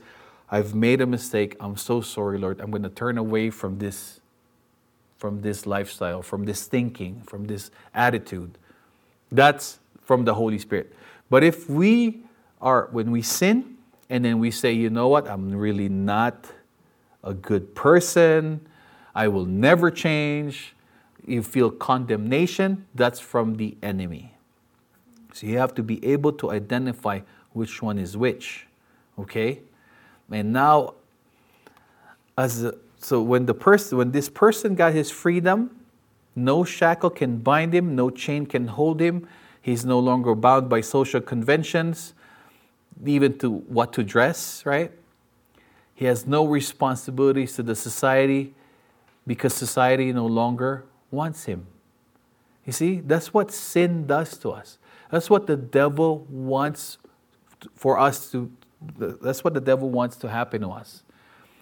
I've 0.51 0.75
made 0.75 1.01
a 1.01 1.07
mistake. 1.07 1.55
I'm 1.59 1.77
so 1.77 2.01
sorry, 2.01 2.37
Lord. 2.37 2.59
I'm 2.59 2.69
going 2.69 2.83
to 2.83 2.89
turn 2.89 3.17
away 3.17 3.49
from 3.49 3.79
this, 3.79 4.19
from 5.17 5.41
this 5.41 5.65
lifestyle, 5.65 6.21
from 6.21 6.45
this 6.45 6.65
thinking, 6.67 7.21
from 7.21 7.45
this 7.45 7.71
attitude. 7.93 8.57
That's 9.31 9.79
from 10.01 10.25
the 10.25 10.33
Holy 10.33 10.59
Spirit. 10.59 10.93
But 11.33 11.43
if 11.43 11.67
we 11.67 12.21
are, 12.61 12.89
when 12.91 13.09
we 13.09 13.23
sin, 13.23 13.77
and 14.07 14.23
then 14.23 14.37
we 14.37 14.51
say, 14.51 14.71
you 14.71 14.91
know 14.91 15.07
what, 15.07 15.27
I'm 15.27 15.51
really 15.55 15.89
not 15.89 16.45
a 17.23 17.33
good 17.33 17.73
person, 17.73 18.61
I 19.15 19.29
will 19.29 19.47
never 19.47 19.89
change, 19.89 20.75
you 21.25 21.41
feel 21.41 21.71
condemnation, 21.71 22.85
that's 22.93 23.19
from 23.19 23.55
the 23.55 23.75
enemy. 23.81 24.35
So 25.33 25.47
you 25.47 25.57
have 25.57 25.73
to 25.73 25.81
be 25.81 26.05
able 26.05 26.33
to 26.33 26.51
identify 26.51 27.21
which 27.53 27.81
one 27.81 27.97
is 27.97 28.15
which. 28.15 28.67
Okay? 29.17 29.61
And 30.29 30.53
now 30.53 30.93
as 32.37 32.63
a, 32.63 32.75
so 32.99 33.23
when 33.23 33.47
the 33.47 33.55
person 33.55 33.97
when 33.97 34.11
this 34.11 34.29
person 34.29 34.75
got 34.75 34.93
his 34.93 35.09
freedom, 35.09 35.71
no 36.35 36.63
shackle 36.63 37.09
can 37.09 37.39
bind 37.39 37.73
him, 37.73 37.95
no 37.95 38.11
chain 38.11 38.45
can 38.45 38.67
hold 38.67 39.01
him. 39.01 39.27
He's 39.63 39.85
no 39.85 39.97
longer 39.97 40.35
bound 40.35 40.67
by 40.67 40.81
social 40.81 41.21
conventions, 41.21 42.13
even 43.05 43.37
to 43.37 43.49
what 43.49 43.93
to 43.93 44.03
dress, 44.03 44.65
right? 44.65 44.91
He 45.95 46.03
has 46.03 46.27
no 46.27 46.45
responsibilities 46.45 47.55
to 47.55 47.63
the 47.63 47.73
society 47.73 48.53
because 49.25 49.53
society 49.53 50.11
no 50.11 50.25
longer 50.25 50.83
wants 51.11 51.45
him. 51.45 51.65
You 52.65 52.73
see, 52.73 52.99
that's 52.99 53.33
what 53.33 53.51
sin 53.51 54.05
does 54.05 54.37
to 54.39 54.51
us. 54.51 54.77
That's 55.09 55.29
what 55.29 55.47
the 55.47 55.55
devil 55.55 56.27
wants 56.29 56.97
for 57.73 57.97
us 57.97 58.31
to, 58.31 58.51
that's 58.97 59.45
what 59.45 59.53
the 59.53 59.61
devil 59.61 59.89
wants 59.89 60.17
to 60.17 60.29
happen 60.29 60.61
to 60.61 60.69
us. 60.69 61.03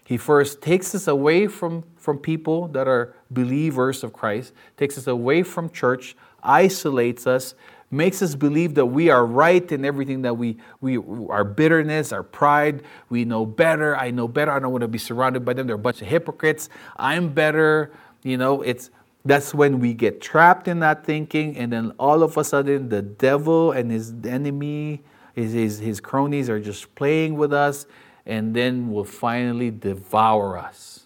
He 0.04 0.18
first 0.18 0.60
takes 0.60 0.96
us 0.96 1.08
away 1.08 1.46
from, 1.46 1.84
from 1.98 2.18
people 2.18 2.68
that 2.70 2.88
are 2.88 3.14
believers 3.30 4.04
of 4.04 4.12
Christ, 4.12 4.54
takes 4.76 4.98
us 4.98 5.06
away 5.06 5.44
from 5.44 5.70
church, 5.70 6.16
isolates 6.42 7.28
us, 7.28 7.54
makes 7.92 8.22
us 8.22 8.36
believe 8.36 8.76
that 8.76 8.86
we 8.86 9.10
are 9.10 9.26
right 9.26 9.72
in 9.72 9.84
everything 9.84 10.22
that 10.24 10.36
we, 10.36 10.58
we 10.80 10.98
our 11.30 11.44
bitterness, 11.44 12.12
our 12.12 12.24
pride, 12.24 12.84
we 13.10 13.26
know 13.26 13.46
better, 13.46 13.96
I 13.98 14.12
know 14.12 14.28
better, 14.28 14.52
I 14.52 14.60
don't 14.60 14.72
want 14.72 14.82
to 14.82 14.88
be 14.88 14.98
surrounded 14.98 15.44
by 15.44 15.54
them, 15.54 15.68
they're 15.68 15.76
a 15.76 15.80
bunch 15.80 16.02
of 16.02 16.08
hypocrites, 16.08 16.70
I'm 16.96 17.34
better, 17.34 17.92
you 18.24 18.38
know, 18.38 18.62
it's 18.62 18.90
that's 19.24 19.54
when 19.54 19.80
we 19.80 19.94
get 19.94 20.20
trapped 20.20 20.68
in 20.68 20.80
that 20.80 21.06
thinking, 21.06 21.56
and 21.58 21.72
then 21.72 21.92
all 22.00 22.24
of 22.24 22.38
a 22.38 22.44
sudden 22.44 22.90
the 22.90 23.02
devil 23.02 23.72
and 23.72 23.92
his 23.92 24.14
enemy, 24.24 25.04
his, 25.36 25.54
his, 25.54 25.80
his 25.80 26.00
cronies 26.00 26.50
are 26.50 26.60
just 26.60 26.96
playing 26.96 27.36
with 27.36 27.54
us, 27.54 27.86
and 28.26 28.56
then 28.56 28.92
will 28.92 29.04
finally 29.04 29.70
devour 29.70 30.58
us. 30.58 31.06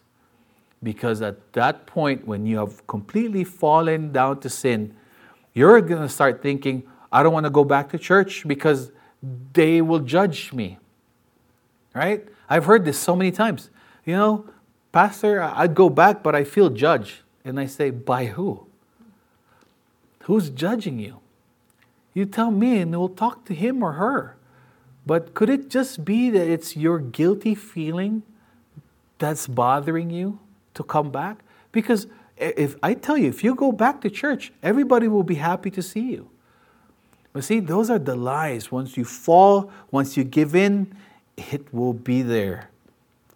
Because 0.82 1.21
at 1.21 1.54
that 1.54 1.88
point, 1.88 2.26
when 2.28 2.45
you 2.45 2.58
have 2.58 2.86
completely 2.88 3.43
fallen 3.43 4.12
down 4.12 4.39
to 4.41 4.50
sin, 4.50 4.95
you're 5.56 5.82
going 5.82 6.02
to 6.02 6.10
start 6.10 6.44
thinking, 6.44 6.84
I 7.12 7.24
don't 7.24 7.34
want 7.34 7.46
to 7.46 7.50
go 7.50 7.63
back 7.63 7.89
to 7.91 7.98
church 7.98 8.48
because 8.48 8.91
they 9.54 9.82
will 9.82 10.02
judge 10.02 10.54
me. 10.54 10.78
Right? 11.96 12.28
I've 12.48 12.65
heard 12.65 12.86
this 12.86 13.00
so 13.00 13.15
many 13.15 13.32
times. 13.32 13.72
You 14.06 14.15
know, 14.15 14.50
Pastor, 14.91 15.41
I'd 15.41 15.74
go 15.74 15.89
back, 15.89 16.22
but 16.22 16.36
I 16.36 16.44
feel 16.44 16.70
judged. 16.70 17.22
And 17.44 17.60
I 17.60 17.65
say, 17.65 17.89
By 17.89 18.26
who? 18.26 18.68
Who's 20.24 20.50
judging 20.50 21.00
you? 21.00 21.20
You 22.13 22.26
tell 22.26 22.52
me, 22.52 22.80
and 22.80 22.91
we'll 22.91 23.10
talk 23.10 23.46
to 23.46 23.54
him 23.54 23.82
or 23.82 23.94
her. 23.94 24.36
But 25.06 25.34
could 25.34 25.50
it 25.50 25.70
just 25.70 26.04
be 26.04 26.30
that 26.32 26.48
it's 26.48 26.76
your 26.76 27.00
guilty 27.00 27.56
feeling 27.56 28.24
that's 29.20 29.48
bothering 29.48 30.10
you 30.10 30.39
to 30.74 30.84
come 30.84 31.12
back? 31.12 31.44
Because 31.72 32.08
if 32.38 32.76
I 32.84 32.93
tell 32.93 33.17
you, 33.17 33.30
if 33.30 33.43
you 33.43 33.56
go 33.56 33.71
back 33.71 34.02
to 34.02 34.10
church, 34.10 34.52
everybody 34.62 35.08
will 35.08 35.24
be 35.24 35.36
happy 35.36 35.71
to 35.71 35.82
see 35.82 36.12
you. 36.12 36.30
But 37.34 37.43
see, 37.43 37.60
those 37.60 37.89
are 37.89 38.00
the 38.00 38.15
lies. 38.15 38.71
Once 38.71 38.98
you 38.98 39.06
fall, 39.06 39.71
once 39.91 40.15
you 40.15 40.24
give 40.24 40.56
in, 40.56 40.95
it 41.38 41.74
will 41.74 41.93
be 41.93 42.21
there. 42.21 42.69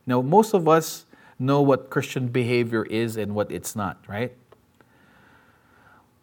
Now, 0.05 0.21
most 0.21 0.53
of 0.53 0.67
us 0.67 1.05
know 1.37 1.61
what 1.61 1.89
Christian 1.89 2.27
behavior 2.27 2.85
is 2.85 3.17
and 3.17 3.35
what 3.35 3.51
it's 3.51 3.75
not, 3.75 3.97
right? 4.07 4.33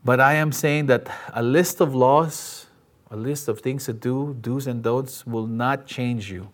But 0.05 0.21
I 0.21 0.35
am 0.35 0.53
saying 0.53 0.87
that 0.87 1.09
a 1.33 1.43
list 1.43 1.81
of 1.81 1.95
laws, 1.95 2.67
a 3.11 3.17
list 3.17 3.49
of 3.49 3.61
things 3.61 3.87
to 3.87 3.93
do, 3.93 4.37
do's 4.41 4.67
and 4.67 4.83
don'ts, 4.83 5.27
will 5.27 5.47
not 5.47 5.87
change 5.87 6.31
you. 6.31 6.51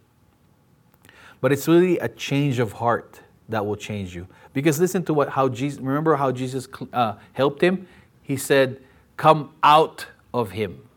But 1.40 1.52
it's 1.52 1.66
really 1.66 1.98
a 1.98 2.08
change 2.08 2.58
of 2.58 2.72
heart 2.72 3.20
that 3.48 3.66
will 3.66 3.76
change 3.76 4.14
you. 4.14 4.26
Because 4.52 4.78
listen 4.80 5.04
to 5.04 5.14
what 5.14 5.30
how 5.30 5.48
Jesus 5.48 5.80
remember 5.80 6.16
how 6.16 6.30
Jesus 6.32 6.68
uh, 6.92 7.14
helped 7.32 7.62
him. 7.62 7.86
He 8.22 8.36
said, 8.36 8.80
"Come 9.16 9.50
out 9.62 10.06
of 10.32 10.52
him. 10.52 10.88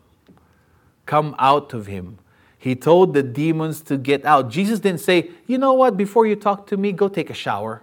Come 1.06 1.34
out 1.38 1.72
of 1.72 1.86
him." 1.86 2.18
He 2.58 2.74
told 2.74 3.14
the 3.14 3.22
demons 3.22 3.80
to 3.82 3.96
get 3.96 4.24
out. 4.24 4.50
Jesus 4.50 4.80
didn't 4.80 5.00
say, 5.00 5.30
"You 5.46 5.58
know 5.58 5.72
what? 5.72 5.96
Before 5.96 6.26
you 6.26 6.36
talk 6.36 6.66
to 6.68 6.76
me, 6.76 6.92
go 6.92 7.08
take 7.08 7.30
a 7.30 7.34
shower. 7.34 7.82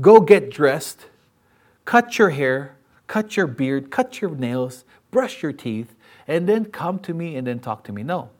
Go 0.00 0.20
get 0.20 0.50
dressed. 0.50 1.06
Cut 1.84 2.18
your 2.18 2.30
hair, 2.30 2.76
cut 3.06 3.36
your 3.36 3.46
beard, 3.46 3.90
cut 3.90 4.20
your 4.20 4.30
nails, 4.30 4.84
brush 5.10 5.42
your 5.42 5.52
teeth, 5.52 5.94
and 6.28 6.48
then 6.48 6.66
come 6.66 6.98
to 7.00 7.12
me 7.12 7.36
and 7.36 7.46
then 7.46 7.58
talk 7.58 7.84
to 7.84 7.92
me." 7.92 8.02
No. 8.02 8.30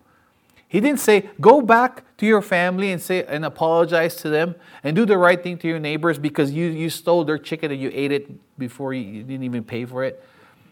He 0.73 0.81
didn't 0.81 1.01
say, 1.01 1.29
go 1.39 1.61
back 1.61 2.03
to 2.17 2.25
your 2.25 2.41
family 2.41 2.93
and 2.93 3.03
say 3.03 3.23
and 3.25 3.45
apologize 3.45 4.17
to 4.17 4.31
them 4.31 4.55
and 4.83 4.97
do 4.97 5.05
the 5.05 5.19
right 5.19 5.41
thing 5.41 5.59
to 5.59 5.69
your 5.69 5.79
neighbors 5.79 6.19
because 6.19 6.51
you, 6.51 6.65
you 6.65 6.89
stole 6.89 7.27
their 7.27 7.37
chicken 7.37 7.71
and 7.71 7.79
you 7.79 7.91
ate 7.93 8.11
it 8.11 8.59
before 8.59 8.95
you, 8.95 9.03
you 9.03 9.23
didn't 9.23 9.43
even 9.43 9.65
pay 9.65 9.85
for 9.85 10.03
it. 10.03 10.25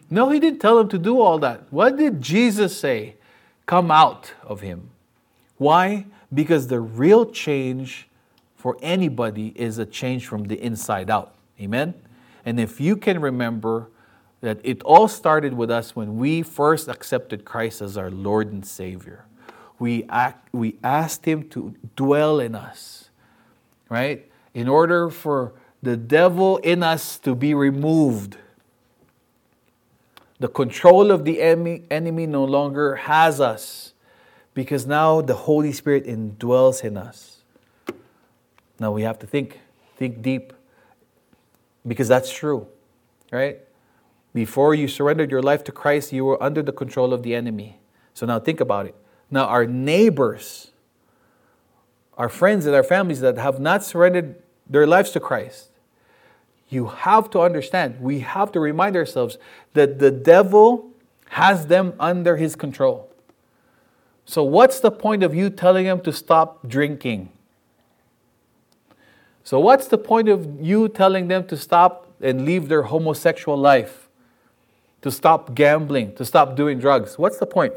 No, 0.09 0.31
he 0.31 0.39
didn't 0.39 0.59
tell 0.59 0.75
them 0.75 0.89
to 0.89 0.97
do 0.97 1.21
all 1.21 1.37
that. 1.37 1.71
What 1.71 1.97
did 1.97 2.19
Jesus 2.19 2.75
say? 2.75 3.17
Come 3.67 3.91
out 3.91 4.33
of 4.41 4.61
him. 4.61 4.89
Why? 5.57 6.07
Because 6.33 6.65
the 6.65 6.79
real 6.79 7.27
change 7.27 8.07
for 8.55 8.79
anybody 8.81 9.53
is 9.55 9.77
a 9.77 9.85
change 9.85 10.25
from 10.25 10.45
the 10.45 10.59
inside 10.59 11.11
out. 11.11 11.35
Amen? 11.59 11.93
And 12.43 12.59
if 12.59 12.81
you 12.81 12.97
can 12.97 13.21
remember 13.21 13.91
that 14.39 14.57
it 14.63 14.81
all 14.81 15.07
started 15.07 15.53
with 15.53 15.69
us 15.69 15.95
when 15.95 16.17
we 16.17 16.41
first 16.41 16.87
accepted 16.87 17.45
Christ 17.45 17.83
as 17.83 17.97
our 17.97 18.09
Lord 18.09 18.51
and 18.51 18.65
Savior 18.65 19.25
we, 19.81 20.03
act, 20.09 20.47
we 20.53 20.75
asked 20.83 21.25
Him 21.25 21.49
to 21.49 21.73
dwell 21.95 22.39
in 22.39 22.53
us, 22.53 23.09
right? 23.89 24.29
In 24.53 24.67
order 24.67 25.09
for 25.09 25.53
the 25.81 25.97
devil 25.97 26.57
in 26.57 26.83
us 26.83 27.17
to 27.17 27.33
be 27.33 27.55
removed. 27.55 28.37
The 30.37 30.47
control 30.47 31.09
of 31.09 31.25
the 31.25 31.41
enemy, 31.41 31.81
enemy 31.89 32.27
no 32.27 32.45
longer 32.45 32.97
has 32.97 33.41
us 33.41 33.93
because 34.53 34.85
now 34.85 35.19
the 35.19 35.33
Holy 35.33 35.71
Spirit 35.71 36.05
indwells 36.05 36.83
in 36.83 36.95
us. 36.95 37.41
Now 38.79 38.91
we 38.91 39.01
have 39.01 39.17
to 39.17 39.25
think, 39.25 39.61
think 39.97 40.21
deep 40.21 40.53
because 41.87 42.07
that's 42.07 42.31
true, 42.31 42.67
right? 43.31 43.57
Before 44.35 44.75
you 44.75 44.87
surrendered 44.87 45.31
your 45.31 45.41
life 45.41 45.63
to 45.63 45.71
Christ, 45.71 46.13
you 46.13 46.23
were 46.23 46.41
under 46.41 46.61
the 46.61 46.71
control 46.71 47.13
of 47.13 47.23
the 47.23 47.33
enemy. 47.33 47.79
So 48.13 48.27
now 48.27 48.39
think 48.39 48.59
about 48.59 48.85
it. 48.85 48.95
Now, 49.31 49.45
our 49.45 49.65
neighbors, 49.65 50.71
our 52.17 52.27
friends 52.27 52.65
and 52.65 52.75
our 52.75 52.83
families 52.83 53.21
that 53.21 53.37
have 53.37 53.59
not 53.61 53.83
surrendered 53.83 54.35
their 54.69 54.85
lives 54.85 55.11
to 55.11 55.21
Christ, 55.21 55.69
you 56.67 56.87
have 56.87 57.29
to 57.31 57.39
understand, 57.39 57.99
we 57.99 58.19
have 58.19 58.51
to 58.51 58.59
remind 58.59 58.95
ourselves 58.95 59.37
that 59.73 59.99
the 59.99 60.11
devil 60.11 60.91
has 61.29 61.67
them 61.67 61.93
under 61.99 62.35
his 62.35 62.55
control. 62.55 63.09
So, 64.25 64.43
what's 64.43 64.79
the 64.79 64.91
point 64.91 65.23
of 65.23 65.33
you 65.33 65.49
telling 65.49 65.85
them 65.85 66.01
to 66.01 66.13
stop 66.13 66.67
drinking? 66.67 67.29
So, 69.43 69.59
what's 69.59 69.87
the 69.87 69.97
point 69.97 70.29
of 70.29 70.61
you 70.61 70.87
telling 70.87 71.27
them 71.27 71.47
to 71.47 71.57
stop 71.57 72.07
and 72.21 72.45
leave 72.45 72.69
their 72.69 72.83
homosexual 72.83 73.57
life? 73.57 74.07
To 75.01 75.11
stop 75.11 75.55
gambling, 75.55 76.15
to 76.15 76.25
stop 76.25 76.55
doing 76.55 76.79
drugs? 76.79 77.17
What's 77.17 77.39
the 77.39 77.47
point? 77.47 77.73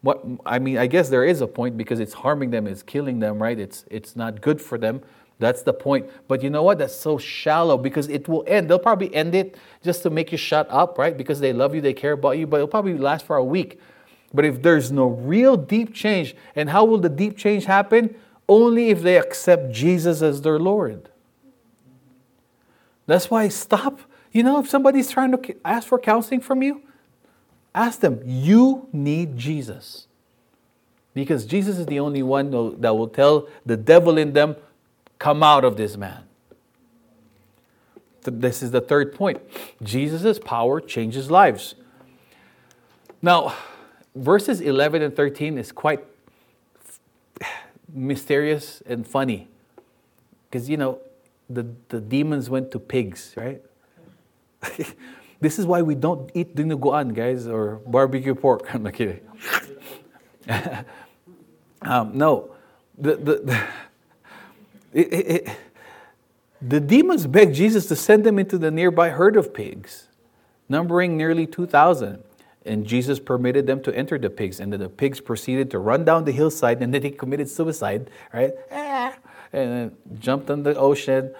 What 0.00 0.24
I 0.46 0.58
mean, 0.58 0.78
I 0.78 0.86
guess 0.86 1.08
there 1.08 1.24
is 1.24 1.40
a 1.40 1.46
point 1.46 1.76
because 1.76 2.00
it's 2.00 2.14
harming 2.14 2.50
them, 2.50 2.66
it's 2.66 2.82
killing 2.82 3.18
them, 3.18 3.42
right? 3.42 3.58
It's 3.58 3.84
it's 3.90 4.14
not 4.14 4.40
good 4.40 4.60
for 4.60 4.78
them. 4.78 5.02
That's 5.38 5.62
the 5.62 5.72
point. 5.72 6.10
But 6.26 6.42
you 6.42 6.50
know 6.50 6.62
what? 6.62 6.78
That's 6.78 6.94
so 6.94 7.16
shallow 7.16 7.78
because 7.78 8.08
it 8.08 8.28
will 8.28 8.44
end. 8.46 8.68
They'll 8.68 8.78
probably 8.78 9.14
end 9.14 9.34
it 9.34 9.56
just 9.82 10.02
to 10.02 10.10
make 10.10 10.32
you 10.32 10.38
shut 10.38 10.68
up, 10.70 10.98
right? 10.98 11.16
Because 11.16 11.40
they 11.40 11.52
love 11.52 11.74
you, 11.74 11.80
they 11.80 11.94
care 11.94 12.12
about 12.12 12.38
you, 12.38 12.46
but 12.46 12.56
it'll 12.56 12.68
probably 12.68 12.98
last 12.98 13.24
for 13.24 13.36
a 13.36 13.44
week. 13.44 13.80
But 14.34 14.44
if 14.44 14.62
there's 14.62 14.90
no 14.90 15.06
real 15.06 15.56
deep 15.56 15.94
change, 15.94 16.36
and 16.54 16.70
how 16.70 16.84
will 16.84 16.98
the 16.98 17.08
deep 17.08 17.36
change 17.36 17.64
happen? 17.64 18.14
Only 18.48 18.90
if 18.90 19.02
they 19.02 19.16
accept 19.16 19.72
Jesus 19.72 20.22
as 20.22 20.42
their 20.42 20.58
Lord. 20.58 21.08
That's 23.06 23.30
why 23.30 23.48
stop. 23.48 24.00
You 24.32 24.42
know, 24.42 24.60
if 24.60 24.68
somebody's 24.68 25.10
trying 25.10 25.32
to 25.32 25.56
ask 25.64 25.88
for 25.88 25.98
counseling 25.98 26.40
from 26.40 26.62
you, 26.62 26.82
Ask 27.78 28.00
them, 28.00 28.20
you 28.24 28.88
need 28.92 29.38
Jesus. 29.38 30.08
Because 31.14 31.46
Jesus 31.46 31.78
is 31.78 31.86
the 31.86 32.00
only 32.00 32.24
one 32.24 32.50
that 32.80 32.96
will 32.96 33.06
tell 33.06 33.48
the 33.64 33.76
devil 33.76 34.18
in 34.18 34.32
them, 34.32 34.56
come 35.20 35.44
out 35.44 35.64
of 35.64 35.76
this 35.76 35.96
man. 35.96 36.24
This 38.24 38.64
is 38.64 38.72
the 38.72 38.80
third 38.80 39.14
point. 39.14 39.40
Jesus' 39.80 40.40
power 40.40 40.80
changes 40.80 41.30
lives. 41.30 41.76
Now, 43.22 43.54
verses 44.12 44.60
11 44.60 45.02
and 45.02 45.14
13 45.14 45.56
is 45.56 45.70
quite 45.70 46.04
mysterious 47.94 48.82
and 48.86 49.06
funny. 49.06 49.46
Because, 50.50 50.68
you 50.68 50.76
know, 50.76 50.98
the, 51.48 51.64
the 51.90 52.00
demons 52.00 52.50
went 52.50 52.72
to 52.72 52.80
pigs, 52.80 53.34
right? 53.36 53.62
This 55.40 55.58
is 55.58 55.66
why 55.66 55.82
we 55.82 55.94
don't 55.94 56.30
eat 56.34 56.56
dinuguan, 56.56 57.14
guys, 57.14 57.46
or 57.46 57.76
barbecue 57.86 58.34
pork. 58.34 58.68
I'm 58.74 58.82
not 58.82 58.94
kidding. 58.94 59.20
um, 61.82 62.16
no, 62.16 62.54
the, 62.96 63.16
the, 63.16 63.34
the, 63.36 63.62
it, 64.92 65.12
it, 65.12 65.48
the 66.60 66.80
demons 66.80 67.26
begged 67.26 67.54
Jesus 67.54 67.86
to 67.86 67.96
send 67.96 68.24
them 68.24 68.38
into 68.38 68.58
the 68.58 68.70
nearby 68.70 69.10
herd 69.10 69.36
of 69.36 69.54
pigs, 69.54 70.08
numbering 70.68 71.16
nearly 71.16 71.46
2,000. 71.46 72.24
And 72.64 72.84
Jesus 72.84 73.18
permitted 73.18 73.66
them 73.66 73.80
to 73.82 73.94
enter 73.96 74.18
the 74.18 74.28
pigs. 74.28 74.60
And 74.60 74.72
then 74.72 74.80
the 74.80 74.88
pigs 74.88 75.20
proceeded 75.20 75.70
to 75.70 75.78
run 75.78 76.04
down 76.04 76.24
the 76.24 76.32
hillside 76.32 76.82
and 76.82 76.92
then 76.92 77.00
they 77.00 77.10
committed 77.10 77.48
suicide, 77.48 78.10
right? 78.34 78.52
And 79.52 79.72
then 79.72 79.96
jumped 80.18 80.50
in 80.50 80.64
the 80.64 80.74
ocean. 80.74 81.34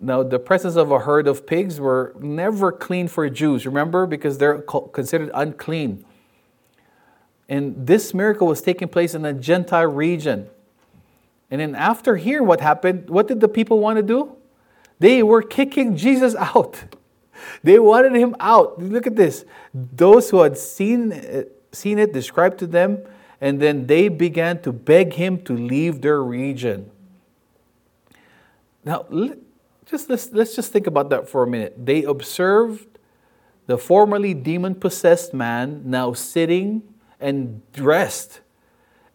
Now, 0.00 0.22
the 0.22 0.38
presence 0.38 0.76
of 0.76 0.90
a 0.90 1.00
herd 1.00 1.26
of 1.26 1.46
pigs 1.46 1.80
were 1.80 2.14
never 2.18 2.72
clean 2.72 3.08
for 3.08 3.28
Jews, 3.30 3.64
remember, 3.64 4.06
because 4.06 4.38
they're 4.38 4.58
considered 4.58 5.30
unclean. 5.34 6.04
And 7.48 7.86
this 7.86 8.12
miracle 8.12 8.46
was 8.46 8.60
taking 8.60 8.88
place 8.88 9.14
in 9.14 9.24
a 9.24 9.32
Gentile 9.32 9.86
region. 9.86 10.48
And 11.50 11.60
then 11.60 11.74
after 11.74 12.16
hearing 12.16 12.46
what 12.46 12.60
happened, 12.60 13.08
what 13.08 13.28
did 13.28 13.40
the 13.40 13.48
people 13.48 13.78
want 13.78 13.96
to 13.98 14.02
do? 14.02 14.36
They 14.98 15.22
were 15.22 15.42
kicking 15.42 15.96
Jesus 15.96 16.34
out. 16.38 16.82
They 17.62 17.78
wanted 17.78 18.14
him 18.14 18.34
out. 18.40 18.80
Look 18.80 19.06
at 19.06 19.16
this. 19.16 19.44
Those 19.72 20.30
who 20.30 20.40
had 20.40 20.56
seen, 20.56 21.12
uh, 21.12 21.42
seen 21.72 21.98
it 21.98 22.12
described 22.12 22.58
to 22.58 22.66
them, 22.66 23.04
and 23.40 23.60
then 23.60 23.86
they 23.86 24.08
began 24.08 24.62
to 24.62 24.72
beg 24.72 25.14
him 25.14 25.42
to 25.44 25.54
leave 25.54 26.00
their 26.00 26.22
region. 26.22 26.90
Now, 28.84 29.06
just 29.86 30.08
let's, 30.08 30.32
let's 30.32 30.56
just 30.56 30.72
think 30.72 30.86
about 30.86 31.10
that 31.10 31.28
for 31.28 31.42
a 31.42 31.46
minute. 31.46 31.86
They 31.86 32.04
observed 32.04 32.98
the 33.66 33.78
formerly 33.78 34.34
demon 34.34 34.74
possessed 34.74 35.32
man 35.32 35.82
now 35.84 36.12
sitting 36.12 36.82
and 37.20 37.62
dressed 37.72 38.40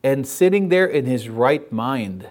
and 0.04 0.28
sitting 0.28 0.70
there 0.70 0.86
in 0.86 1.06
his 1.06 1.30
right 1.30 1.72
mind. 1.72 2.30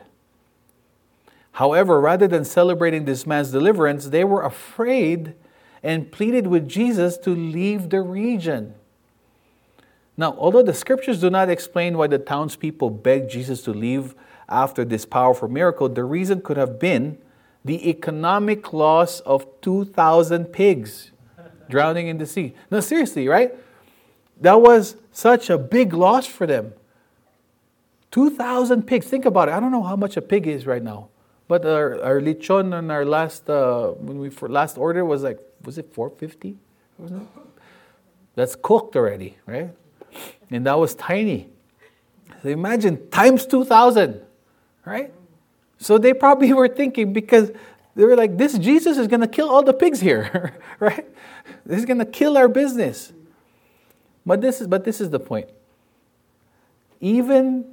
However, 1.52 2.00
rather 2.00 2.28
than 2.28 2.44
celebrating 2.44 3.04
this 3.04 3.26
man's 3.26 3.50
deliverance, 3.50 4.06
they 4.06 4.24
were 4.24 4.42
afraid 4.42 5.34
and 5.82 6.10
pleaded 6.10 6.46
with 6.46 6.68
Jesus 6.68 7.16
to 7.18 7.30
leave 7.30 7.90
the 7.90 8.00
region. 8.00 8.74
Now, 10.16 10.34
although 10.38 10.62
the 10.62 10.74
scriptures 10.74 11.20
do 11.20 11.30
not 11.30 11.48
explain 11.48 11.96
why 11.96 12.08
the 12.08 12.18
townspeople 12.18 12.90
begged 12.90 13.30
Jesus 13.30 13.62
to 13.62 13.72
leave 13.72 14.14
after 14.48 14.84
this 14.84 15.04
powerful 15.04 15.48
miracle, 15.48 15.88
the 15.88 16.04
reason 16.04 16.40
could 16.40 16.56
have 16.56 16.78
been 16.78 17.18
the 17.68 17.90
economic 17.90 18.72
loss 18.72 19.20
of 19.20 19.46
2,000 19.60 20.46
pigs 20.46 21.10
drowning 21.68 22.08
in 22.08 22.16
the 22.16 22.24
sea. 22.24 22.54
No, 22.70 22.80
seriously, 22.80 23.28
right? 23.28 23.54
That 24.40 24.62
was 24.62 24.96
such 25.12 25.50
a 25.50 25.58
big 25.58 25.92
loss 25.92 26.26
for 26.26 26.46
them. 26.46 26.72
2,000 28.10 28.84
pigs. 28.86 29.06
Think 29.06 29.26
about 29.26 29.50
it. 29.50 29.52
I 29.52 29.60
don't 29.60 29.70
know 29.70 29.82
how 29.82 29.96
much 29.96 30.16
a 30.16 30.22
pig 30.22 30.46
is 30.46 30.66
right 30.66 30.82
now. 30.82 31.10
But 31.46 31.66
our, 31.66 32.02
our 32.02 32.20
lechon 32.22 32.72
on 32.72 32.90
our 32.90 33.04
last, 33.04 33.50
uh, 33.50 33.88
when 33.90 34.18
we 34.18 34.30
last 34.48 34.78
order 34.78 35.04
was 35.04 35.22
like 35.22 35.38
was 35.62 35.76
it 35.76 35.92
450? 35.92 36.56
Wasn't 36.96 37.20
it? 37.20 37.28
That's 38.34 38.56
cooked 38.56 38.96
already, 38.96 39.36
right? 39.44 39.74
And 40.50 40.64
that 40.64 40.78
was 40.78 40.94
tiny. 40.94 41.50
So 42.42 42.48
imagine 42.48 43.10
times 43.10 43.44
2,000, 43.44 44.22
right? 44.86 45.12
So 45.78 45.96
they 45.98 46.12
probably 46.12 46.52
were 46.60 46.68
thinking 46.68 47.12
because 47.12 47.50
they 47.94 48.04
were 48.04 48.16
like, 48.16 48.36
this 48.36 48.58
Jesus 48.58 48.98
is 48.98 49.08
going 49.08 49.20
to 49.20 49.26
kill 49.28 49.48
all 49.48 49.62
the 49.62 49.72
pigs 49.72 50.00
here, 50.00 50.54
right? 50.78 51.06
This 51.64 51.78
is 51.80 51.84
going 51.84 51.98
to 51.98 52.06
kill 52.06 52.36
our 52.36 52.48
business. 52.48 53.12
But 54.24 54.40
this 54.40 54.60
is 54.60 54.66
but 54.66 54.84
this 54.84 55.00
is 55.00 55.10
the 55.10 55.18
point. 55.18 55.48
Even 57.00 57.64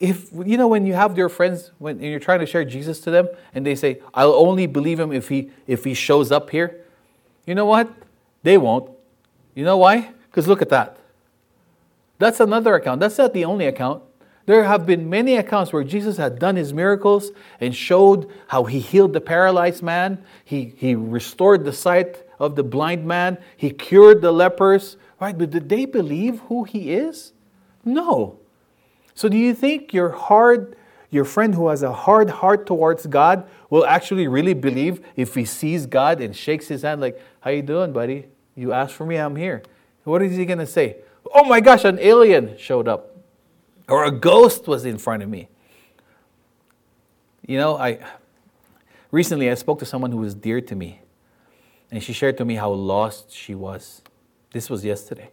if 0.00 0.30
you 0.32 0.56
know 0.56 0.66
when 0.66 0.86
you 0.86 0.94
have 0.94 1.16
your 1.16 1.28
friends 1.28 1.70
when 1.78 2.00
you're 2.00 2.18
trying 2.18 2.40
to 2.40 2.46
share 2.46 2.64
Jesus 2.64 3.00
to 3.02 3.10
them 3.10 3.28
and 3.54 3.64
they 3.64 3.76
say, 3.76 4.00
"I'll 4.12 4.34
only 4.34 4.66
believe 4.66 4.98
him 4.98 5.12
if 5.12 5.28
he 5.28 5.50
if 5.66 5.84
he 5.84 5.94
shows 5.94 6.32
up 6.32 6.50
here." 6.50 6.84
You 7.46 7.54
know 7.54 7.66
what? 7.66 7.92
They 8.42 8.58
won't. 8.58 8.90
You 9.54 9.64
know 9.64 9.76
why? 9.76 10.10
Because 10.30 10.48
look 10.48 10.62
at 10.62 10.68
that. 10.70 10.98
That's 12.18 12.40
another 12.40 12.74
account. 12.74 13.00
That's 13.00 13.18
not 13.18 13.32
the 13.32 13.44
only 13.44 13.66
account. 13.66 14.02
There 14.50 14.64
have 14.64 14.84
been 14.84 15.08
many 15.08 15.36
accounts 15.36 15.72
where 15.72 15.84
Jesus 15.84 16.16
had 16.16 16.40
done 16.40 16.56
his 16.56 16.74
miracles 16.74 17.30
and 17.60 17.72
showed 17.72 18.28
how 18.48 18.64
he 18.64 18.80
healed 18.80 19.12
the 19.12 19.20
paralyzed 19.20 19.80
man, 19.80 20.24
he, 20.44 20.74
he 20.76 20.96
restored 20.96 21.64
the 21.64 21.72
sight 21.72 22.24
of 22.40 22.56
the 22.56 22.64
blind 22.64 23.06
man, 23.06 23.38
he 23.56 23.70
cured 23.70 24.22
the 24.22 24.32
lepers. 24.32 24.96
Right? 25.20 25.38
But 25.38 25.50
did 25.50 25.68
they 25.68 25.84
believe 25.84 26.40
who 26.48 26.64
he 26.64 26.92
is? 26.92 27.32
No. 27.84 28.40
So 29.14 29.28
do 29.28 29.36
you 29.36 29.54
think 29.54 29.94
your 29.94 30.08
hard 30.08 30.74
your 31.10 31.24
friend 31.24 31.54
who 31.54 31.68
has 31.68 31.84
a 31.84 31.92
hard 31.92 32.28
heart 32.30 32.66
towards 32.66 33.06
God 33.06 33.48
will 33.68 33.86
actually 33.86 34.26
really 34.26 34.54
believe 34.54 35.00
if 35.14 35.36
he 35.36 35.44
sees 35.44 35.86
God 35.86 36.20
and 36.20 36.34
shakes 36.34 36.66
his 36.66 36.82
hand 36.82 37.00
like, 37.00 37.22
"How 37.38 37.50
you 37.50 37.62
doing, 37.62 37.92
buddy? 37.92 38.26
You 38.56 38.72
asked 38.72 38.94
for 38.94 39.06
me, 39.06 39.14
I'm 39.14 39.36
here." 39.36 39.62
What 40.02 40.22
is 40.22 40.36
he 40.36 40.44
going 40.44 40.58
to 40.58 40.66
say? 40.66 40.96
"Oh 41.32 41.44
my 41.44 41.60
gosh, 41.60 41.84
an 41.84 42.00
alien 42.00 42.58
showed 42.58 42.88
up." 42.88 43.09
Or 43.90 44.04
a 44.04 44.10
ghost 44.10 44.68
was 44.68 44.84
in 44.84 44.98
front 44.98 45.22
of 45.22 45.28
me. 45.28 45.48
You 47.46 47.58
know, 47.58 47.76
I 47.76 47.98
recently 49.10 49.50
I 49.50 49.54
spoke 49.54 49.80
to 49.80 49.84
someone 49.84 50.12
who 50.12 50.18
was 50.18 50.34
dear 50.34 50.60
to 50.60 50.76
me. 50.76 51.00
And 51.90 52.02
she 52.02 52.12
shared 52.12 52.38
to 52.38 52.44
me 52.44 52.54
how 52.54 52.70
lost 52.70 53.32
she 53.32 53.54
was. 53.54 54.02
This 54.52 54.70
was 54.70 54.84
yesterday. 54.84 55.30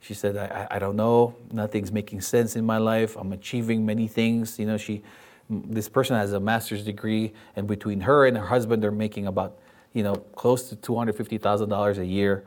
She 0.00 0.14
said, 0.14 0.36
I, 0.36 0.66
I 0.70 0.78
don't 0.78 0.96
know, 0.96 1.34
nothing's 1.50 1.90
making 1.90 2.20
sense 2.20 2.56
in 2.56 2.64
my 2.64 2.78
life. 2.78 3.16
I'm 3.16 3.32
achieving 3.32 3.86
many 3.86 4.06
things. 4.06 4.58
You 4.58 4.66
know, 4.66 4.76
she, 4.76 5.02
this 5.48 5.88
person 5.88 6.16
has 6.16 6.32
a 6.34 6.40
master's 6.40 6.84
degree, 6.84 7.32
and 7.56 7.66
between 7.66 8.02
her 8.02 8.26
and 8.26 8.36
her 8.36 8.46
husband, 8.46 8.82
they're 8.82 8.90
making 8.90 9.26
about, 9.26 9.58
you 9.94 10.02
know, 10.02 10.14
close 10.14 10.68
to 10.68 10.76
$250,000 10.76 11.98
a 11.98 12.06
year. 12.06 12.44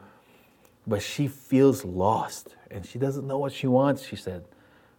But 0.88 1.02
she 1.02 1.28
feels 1.28 1.84
lost, 1.84 2.56
and 2.70 2.86
she 2.86 3.00
doesn't 3.00 3.28
know 3.28 3.38
what 3.38 3.52
she 3.52 3.68
wants, 3.68 4.06
she 4.06 4.16
said. 4.16 4.46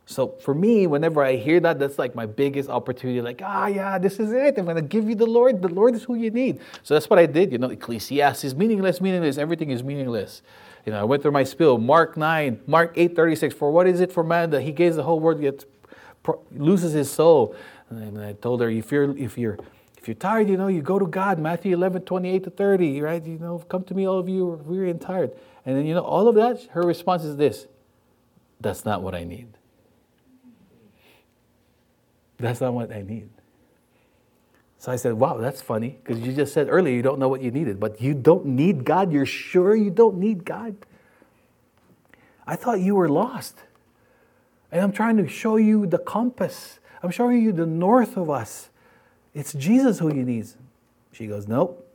So 0.05 0.35
for 0.41 0.55
me, 0.55 0.87
whenever 0.87 1.23
I 1.23 1.37
hear 1.37 1.61
that, 1.61 1.79
that's 1.79 1.99
like 1.99 2.15
my 2.15 2.27
biggest 2.27 2.69
opportunity. 2.69 3.21
Like, 3.21 3.41
ah, 3.43 3.67
yeah, 3.67 3.99
this 3.99 4.19
is 4.19 4.33
it. 4.33 4.59
I'm 4.59 4.67
to 4.67 4.83
give 4.83 5.09
you 5.09 5.15
the 5.15 5.27
Lord. 5.27 5.63
The 5.63 5.69
Lord 5.69 5.95
is 5.95 6.03
who 6.03 6.17
you 6.17 6.31
need. 6.31 6.61
So 6.83 6.95
that's 6.95 7.09
what 7.09 7.19
I 7.19 7.27
did. 7.27 7.53
You 7.53 7.59
know, 7.59 7.71
Ecclesiastes, 7.71 8.55
meaningless, 8.55 9.01
meaningless. 9.01 9.39
Everything 9.39 9.71
is 9.71 9.83
meaningless. 9.83 10.43
You 10.85 10.93
know, 10.93 11.01
I 11.01 11.05
went 11.05 11.23
through 11.23 11.33
my 11.33 11.45
spill. 11.45 11.79
Mark 11.79 12.17
9, 12.17 12.61
Mark 12.67 12.93
8, 12.97 13.15
36. 13.15 13.55
For 13.55 13.71
what 13.71 13.87
is 13.87 14.01
it 14.01 14.13
for 14.13 14.25
man 14.25 14.51
that 14.51 14.63
he 14.63 14.73
gains 14.73 14.97
the 14.97 15.05
whole 15.05 15.21
world 15.21 15.41
yet 15.41 15.65
loses 16.51 16.93
his 16.93 17.11
soul? 17.11 17.55
And 17.89 18.21
I 18.21 18.33
told 18.33 18.61
her, 18.61 18.69
if 18.69 18.91
you're, 18.91 19.17
if 19.17 19.39
you're, 19.39 19.59
if 19.97 20.09
you're 20.09 20.17
tired, 20.17 20.49
you 20.49 20.57
know, 20.57 20.67
you 20.67 20.83
go 20.83 20.99
to 20.99 21.07
God. 21.07 21.39
Matthew 21.39 21.75
11, 21.77 22.03
28 22.03 22.45
to 22.45 22.51
30, 22.51 23.01
right? 23.03 23.25
You 23.25 23.39
know, 23.39 23.59
come 23.69 23.85
to 23.85 23.95
me, 23.95 24.09
all 24.09 24.19
of 24.19 24.29
you 24.29 24.61
weary 24.65 24.91
and 24.91 25.01
tired. 25.01 25.31
And 25.65 25.77
then, 25.77 25.87
you 25.87 25.95
know, 25.95 26.01
all 26.01 26.27
of 26.27 26.35
that, 26.35 26.61
her 26.73 26.83
response 26.83 27.23
is 27.23 27.37
this 27.37 27.67
that's 28.61 28.85
not 28.85 29.03
what 29.03 29.15
I 29.15 29.25
need. 29.25 29.59
That's 32.43 32.61
not 32.61 32.75
what 32.75 32.93
I 32.93 33.03
need. 33.03 33.29
So 34.79 34.91
I 34.91 34.97
said, 34.97 35.15
Wow, 35.15 35.37
that's 35.37 35.63
funny, 35.63 36.01
because 36.03 36.21
you 36.21 36.33
just 36.33 36.53
said 36.53 36.67
earlier 36.69 36.95
you 36.95 37.03
don't 37.03 37.21
know 37.21 37.29
what 37.29 37.41
you 37.41 37.53
needed, 37.53 37.79
but 37.79 38.03
you 38.03 38.15
don't 38.15 38.45
need 38.45 38.85
God. 38.85 39.13
You're 39.13 39.27
sure 39.27 39.77
you 39.77 39.91
don't 39.91 40.19
need 40.19 40.45
God? 40.45 40.75
I 42.47 42.57
thought 42.57 42.81
you 42.81 42.97
were 42.97 43.09
lost. 43.09 43.61
And 44.73 44.81
I'm 44.81 44.91
trying 44.91 45.19
to 45.19 45.29
show 45.29 45.57
you 45.57 45.87
the 45.87 45.99
compass. 45.99 46.81
I'm 47.01 47.11
showing 47.11 47.43
you 47.43 47.53
the 47.53 47.67
north 47.67 48.17
of 48.17 48.29
us. 48.29 48.71
It's 49.35 49.53
Jesus 49.53 50.01
who 50.01 50.13
you 50.13 50.25
need. 50.25 50.49
She 51.13 51.29
goes, 51.29 51.47
Nope, 51.47 51.89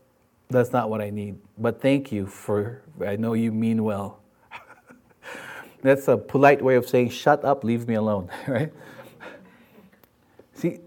that's 0.49 0.71
not 0.71 0.89
what 0.89 1.01
I 1.01 1.10
need. 1.10 1.39
But 1.57 1.81
thank 1.81 2.13
you 2.13 2.25
for, 2.25 2.83
I 3.05 3.17
know 3.17 3.33
you 3.33 3.51
mean 3.51 3.83
well. 3.83 4.21
that's 5.81 6.07
a 6.07 6.15
polite 6.15 6.62
way 6.62 6.75
of 6.75 6.88
saying, 6.88 7.10
Shut 7.10 7.43
up, 7.43 7.65
leave 7.65 7.86
me 7.86 7.95
alone, 7.95 8.29
right? 8.47 8.71
See, 10.58 10.80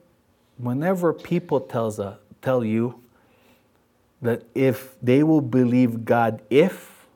whenever 0.58 1.12
people 1.12 1.60
tells 1.60 2.00
a, 2.00 2.18
tell 2.42 2.64
you 2.64 3.00
that 4.20 4.42
if 4.52 4.96
they 5.00 5.22
will 5.22 5.40
believe 5.40 6.04
God 6.04 6.42
if, 6.50 7.06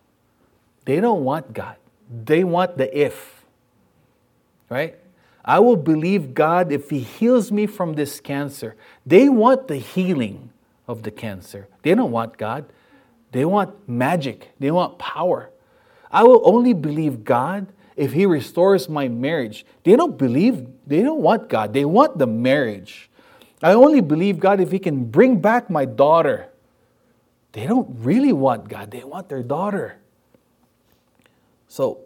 they 0.84 1.00
don't 1.00 1.24
want 1.24 1.52
God. 1.52 1.76
They 2.24 2.44
want 2.44 2.78
the 2.78 2.96
if. 2.96 3.44
Right? 4.68 4.96
I 5.44 5.58
will 5.58 5.76
believe 5.76 6.32
God 6.32 6.70
if 6.70 6.90
He 6.90 7.00
heals 7.00 7.50
me 7.50 7.66
from 7.66 7.94
this 7.94 8.20
cancer. 8.20 8.76
They 9.04 9.28
want 9.28 9.66
the 9.66 9.76
healing 9.76 10.50
of 10.86 11.02
the 11.02 11.10
cancer. 11.10 11.66
They 11.82 11.96
don't 11.96 12.12
want 12.12 12.38
God. 12.38 12.66
They 13.32 13.44
want 13.44 13.88
magic. 13.88 14.52
They 14.60 14.70
want 14.70 14.98
power. 14.98 15.50
I 16.08 16.22
will 16.22 16.40
only 16.44 16.72
believe 16.72 17.24
God 17.24 17.66
if 17.96 18.12
He 18.12 18.26
restores 18.26 18.88
my 18.88 19.08
marriage. 19.08 19.64
They 19.84 19.96
don't 19.96 20.18
believe, 20.18 20.66
they 20.86 21.02
don't 21.02 21.20
want 21.20 21.48
God. 21.48 21.72
They 21.72 21.84
want 21.84 22.18
the 22.18 22.26
marriage. 22.26 23.10
I 23.62 23.72
only 23.72 24.00
believe 24.00 24.38
God 24.38 24.60
if 24.60 24.70
He 24.70 24.78
can 24.78 25.04
bring 25.04 25.40
back 25.40 25.70
my 25.70 25.84
daughter. 25.84 26.48
They 27.52 27.66
don't 27.66 27.88
really 28.00 28.32
want 28.32 28.68
God, 28.68 28.90
they 28.90 29.04
want 29.04 29.28
their 29.28 29.42
daughter. 29.42 29.98
So, 31.68 32.00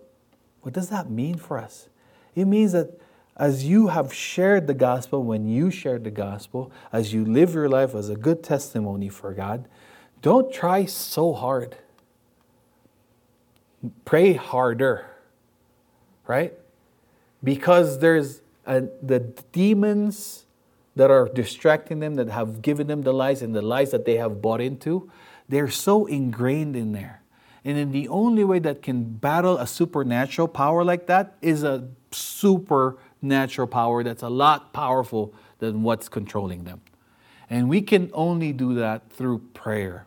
what 0.62 0.74
does 0.74 0.90
that 0.90 1.10
mean 1.10 1.36
for 1.36 1.58
us? 1.58 1.88
It 2.34 2.44
means 2.46 2.72
that 2.72 3.00
as 3.36 3.64
you 3.64 3.88
have 3.88 4.12
shared 4.12 4.66
the 4.66 4.74
gospel, 4.74 5.22
when 5.22 5.46
you 5.46 5.70
shared 5.70 6.04
the 6.04 6.10
gospel, 6.10 6.72
as 6.92 7.14
you 7.14 7.24
live 7.24 7.54
your 7.54 7.68
life 7.68 7.94
as 7.94 8.08
a 8.08 8.16
good 8.16 8.42
testimony 8.42 9.08
for 9.08 9.32
God, 9.32 9.68
don't 10.20 10.52
try 10.52 10.84
so 10.84 11.32
hard. 11.32 11.76
Pray 14.04 14.32
harder, 14.32 15.06
right? 16.28 16.52
Because 17.42 17.98
there's 17.98 18.42
a, 18.66 18.82
the 19.02 19.20
demons 19.50 20.44
that 20.94 21.10
are 21.10 21.28
distracting 21.28 22.00
them, 22.00 22.14
that 22.16 22.28
have 22.28 22.62
given 22.62 22.86
them 22.86 23.02
the 23.02 23.12
lies 23.12 23.42
and 23.42 23.54
the 23.54 23.62
lies 23.62 23.90
that 23.90 24.04
they 24.04 24.16
have 24.16 24.40
bought 24.40 24.60
into, 24.60 25.10
they're 25.48 25.70
so 25.70 26.06
ingrained 26.06 26.76
in 26.76 26.92
there. 26.92 27.22
And 27.64 27.76
then 27.76 27.90
the 27.92 28.08
only 28.08 28.44
way 28.44 28.58
that 28.60 28.82
can 28.82 29.04
battle 29.04 29.58
a 29.58 29.66
supernatural 29.66 30.48
power 30.48 30.84
like 30.84 31.06
that 31.06 31.36
is 31.42 31.62
a 31.62 31.88
supernatural 32.12 33.66
power 33.66 34.04
that's 34.04 34.22
a 34.22 34.28
lot 34.28 34.72
powerful 34.72 35.34
than 35.58 35.82
what's 35.82 36.08
controlling 36.08 36.64
them. 36.64 36.80
And 37.50 37.68
we 37.68 37.80
can 37.80 38.10
only 38.12 38.52
do 38.52 38.74
that 38.74 39.10
through 39.10 39.38
prayer. 39.54 40.06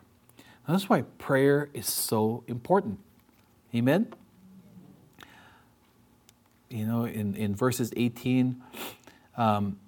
That's 0.68 0.88
why 0.88 1.02
prayer 1.18 1.68
is 1.74 1.86
so 1.86 2.44
important. 2.46 3.00
Amen? 3.74 4.12
You 6.72 6.86
know, 6.86 7.04
in, 7.04 7.34
in 7.36 7.54
verses 7.54 7.92
18, 7.96 8.60
um, 9.36 9.78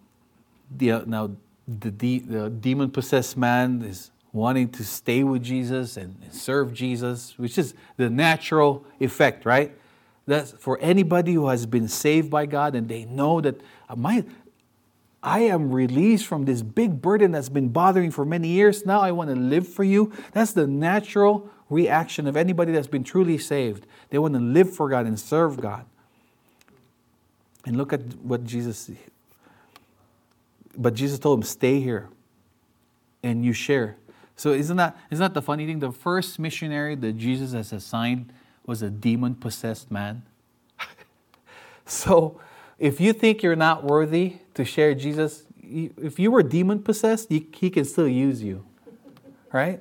the, 0.71 0.93
uh, 0.93 1.03
now 1.07 1.31
the, 1.67 1.91
de- 1.91 2.19
the 2.19 2.51
demon 2.51 2.91
possessed 2.91 3.37
man 3.37 3.83
is 3.83 4.11
wanting 4.33 4.69
to 4.69 4.85
stay 4.85 5.23
with 5.23 5.43
Jesus 5.43 5.97
and, 5.97 6.17
serve 6.31 6.75
Jesus, 6.75 7.39
which 7.39 7.57
is 7.57 7.75
the 7.97 8.11
natural 8.11 8.85
effect, 8.99 9.47
right? 9.47 9.73
That's 10.27 10.53
for 10.53 10.79
anybody 10.81 11.35
who 11.35 11.49
has 11.49 11.65
been 11.65 11.87
saved 11.87 12.31
by 12.31 12.47
God 12.47 12.75
and 12.75 12.89
they 12.89 13.05
know 13.05 13.41
that 13.41 13.61
uh, 13.89 13.95
my, 13.95 14.25
I 15.23 15.41
am 15.41 15.71
released 15.71 16.27
from 16.27 16.45
this 16.45 16.63
big 16.63 17.01
burden 17.01 17.33
that's 17.33 17.49
been 17.49 17.69
bothering 17.69 18.11
for 18.11 18.25
many 18.25 18.49
years. 18.49 18.85
Now 18.85 19.01
I 19.01 19.13
want 19.13 19.31
to 19.31 19.37
live 19.37 19.69
for 19.69 19.85
you. 19.85 20.13
That's 20.33 20.53
the 20.53 20.67
natural 20.67 21.49
reaction 21.71 22.27
of 22.27 22.37
anybody 22.37 22.73
that's 22.73 22.89
been 22.89 23.05
truly 23.05 23.39
saved. 23.39 23.87
They 24.11 24.19
want 24.19 24.35
to 24.35 24.41
live 24.41 24.75
for 24.75 24.89
God 24.89 25.07
and 25.07 25.19
serve 25.19 25.61
God. 25.61 25.87
And 27.67 27.77
look 27.77 27.93
at 27.93 28.03
what 28.17 28.45
Jesus 28.45 28.91
but 30.77 30.95
Jesus 30.95 31.19
told 31.19 31.39
him, 31.39 31.43
stay 31.45 31.81
here 31.81 32.09
and 33.23 33.45
you 33.45 33.53
share. 33.53 33.97
So 34.37 34.53
isn't 34.53 34.77
that 34.77 34.97
isn't 35.11 35.23
that 35.23 35.35
the 35.35 35.43
funny 35.43 35.67
thing? 35.67 35.79
The 35.79 35.93
first 35.93 36.39
missionary 36.39 36.95
that 36.97 37.13
Jesus 37.15 37.53
has 37.53 37.73
assigned 37.73 38.33
was 38.67 38.83
a 38.83 38.91
demon 38.91 39.35
possessed 39.35 39.91
man. 39.91 40.23
so 41.87 42.41
if 42.79 43.01
you 43.01 43.13
think 43.13 43.43
you're 43.43 43.57
not 43.57 43.85
worthy 43.85 44.39
to 44.55 44.65
share 44.65 44.95
Jesus, 44.95 45.45
if 45.63 46.19
you 46.19 46.31
were 46.31 46.43
demon 46.43 46.83
possessed, 46.83 47.31
he 47.31 47.41
can 47.41 47.85
still 47.85 48.09
use 48.09 48.43
you. 48.43 48.65
Right? 49.53 49.81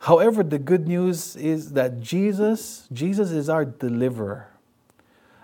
However, 0.00 0.42
the 0.42 0.58
good 0.58 0.86
news 0.86 1.34
is 1.34 1.72
that 1.72 2.00
Jesus, 2.00 2.86
Jesus 2.92 3.30
is 3.30 3.48
our 3.48 3.64
deliverer. 3.64 4.48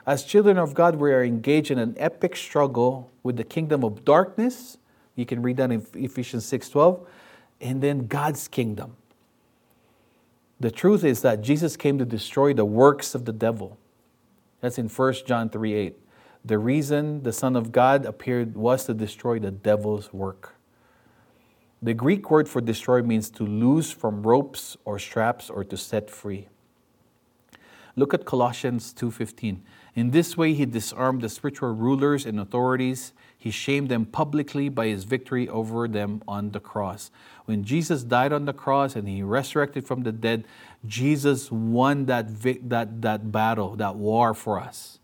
As 0.06 0.24
children 0.24 0.58
of 0.58 0.74
God, 0.74 0.96
we 0.96 1.12
are 1.12 1.24
engaged 1.24 1.70
in 1.70 1.78
an 1.78 1.94
epic 1.96 2.36
struggle 2.36 3.10
with 3.22 3.36
the 3.36 3.44
kingdom 3.44 3.82
of 3.82 4.04
darkness. 4.04 4.76
You 5.16 5.24
can 5.24 5.40
read 5.40 5.56
that 5.56 5.72
in 5.72 5.86
Ephesians 5.94 6.44
6:12, 6.44 7.06
and 7.60 7.82
then 7.82 8.06
God's 8.06 8.46
kingdom. 8.48 8.96
The 10.60 10.70
truth 10.70 11.04
is 11.04 11.22
that 11.22 11.40
Jesus 11.40 11.76
came 11.76 11.98
to 11.98 12.04
destroy 12.04 12.52
the 12.52 12.64
works 12.64 13.14
of 13.14 13.24
the 13.24 13.32
devil. 13.32 13.78
That's 14.60 14.78
in 14.78 14.88
1 14.88 15.26
John 15.26 15.48
3 15.48 15.72
8. 15.72 15.98
The 16.44 16.58
reason 16.58 17.22
the 17.22 17.32
Son 17.32 17.56
of 17.56 17.72
God 17.72 18.04
appeared 18.04 18.54
was 18.54 18.84
to 18.84 18.94
destroy 18.94 19.38
the 19.38 19.50
devil's 19.50 20.12
work. 20.12 20.56
The 21.82 21.94
Greek 21.94 22.30
word 22.30 22.48
for 22.48 22.60
destroy 22.60 23.02
means 23.02 23.30
to 23.30 23.44
loose 23.44 23.90
from 23.90 24.22
ropes 24.22 24.76
or 24.84 24.98
straps 24.98 25.48
or 25.48 25.64
to 25.64 25.76
set 25.76 26.10
free. 26.10 26.48
Look 27.96 28.12
at 28.12 28.24
Colossians 28.24 28.92
2:15. 28.92 29.62
In 29.94 30.10
this 30.10 30.36
way 30.36 30.54
he 30.54 30.66
disarmed 30.66 31.22
the 31.22 31.28
spiritual 31.28 31.72
rulers 31.72 32.26
and 32.26 32.40
authorities. 32.40 33.12
He 33.38 33.50
shamed 33.50 33.88
them 33.88 34.06
publicly 34.06 34.68
by 34.68 34.86
his 34.86 35.04
victory 35.04 35.48
over 35.48 35.86
them 35.86 36.22
on 36.26 36.50
the 36.50 36.60
cross. 36.60 37.10
When 37.44 37.62
Jesus 37.62 38.02
died 38.02 38.32
on 38.32 38.46
the 38.46 38.52
cross 38.52 38.96
and 38.96 39.06
he 39.06 39.22
resurrected 39.22 39.86
from 39.86 40.02
the 40.02 40.12
dead, 40.12 40.44
Jesus 40.86 41.52
won 41.52 42.06
that, 42.06 42.42
that, 42.42 43.02
that 43.02 43.30
battle, 43.30 43.76
that 43.76 43.96
war 43.96 44.34
for 44.34 44.58
us. 44.58 44.98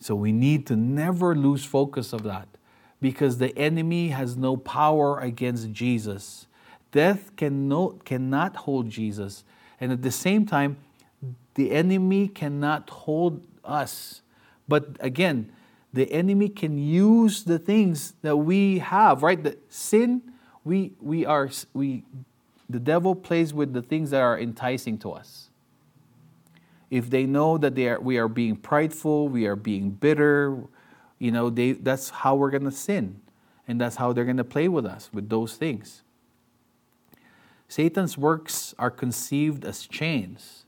So 0.00 0.14
we 0.14 0.32
need 0.32 0.66
to 0.68 0.76
never 0.76 1.34
lose 1.34 1.64
focus 1.64 2.12
of 2.12 2.22
that 2.22 2.46
because 3.00 3.38
the 3.38 3.56
enemy 3.58 4.08
has 4.08 4.36
no 4.36 4.56
power 4.56 5.18
against 5.18 5.72
Jesus. 5.72 6.46
Death 6.92 7.34
can 7.36 7.68
no, 7.68 7.98
cannot 8.04 8.56
hold 8.56 8.90
Jesus. 8.90 9.44
And 9.80 9.92
at 9.92 10.02
the 10.02 10.10
same 10.10 10.46
time, 10.46 10.76
the 11.54 11.72
enemy 11.72 12.28
cannot 12.28 12.90
hold 12.90 13.44
us. 13.64 14.22
But 14.68 14.96
again, 15.00 15.50
the 15.92 16.10
enemy 16.12 16.48
can 16.48 16.78
use 16.78 17.44
the 17.44 17.58
things 17.58 18.14
that 18.22 18.36
we 18.36 18.78
have, 18.78 19.22
right? 19.22 19.42
The 19.42 19.56
sin, 19.68 20.22
we, 20.64 20.92
we 21.00 21.24
are, 21.24 21.50
we, 21.72 22.04
the 22.68 22.78
devil 22.78 23.14
plays 23.14 23.54
with 23.54 23.72
the 23.72 23.82
things 23.82 24.10
that 24.10 24.20
are 24.20 24.38
enticing 24.38 24.98
to 24.98 25.12
us 25.12 25.48
if 26.90 27.10
they 27.10 27.26
know 27.26 27.58
that 27.58 27.74
they 27.74 27.88
are, 27.88 28.00
we 28.00 28.18
are 28.18 28.28
being 28.28 28.56
prideful, 28.56 29.28
we 29.28 29.46
are 29.46 29.56
being 29.56 29.90
bitter, 29.90 30.56
you 31.18 31.30
know, 31.30 31.50
they, 31.50 31.72
that's 31.72 32.10
how 32.10 32.34
we're 32.34 32.50
going 32.50 32.64
to 32.64 32.70
sin. 32.70 33.20
And 33.66 33.80
that's 33.80 33.96
how 33.96 34.12
they're 34.12 34.24
going 34.24 34.38
to 34.38 34.44
play 34.44 34.68
with 34.68 34.86
us, 34.86 35.10
with 35.12 35.28
those 35.28 35.56
things. 35.56 36.02
Satan's 37.68 38.16
works 38.16 38.74
are 38.78 38.90
conceived 38.90 39.64
as 39.64 39.86
chains. 39.86 40.64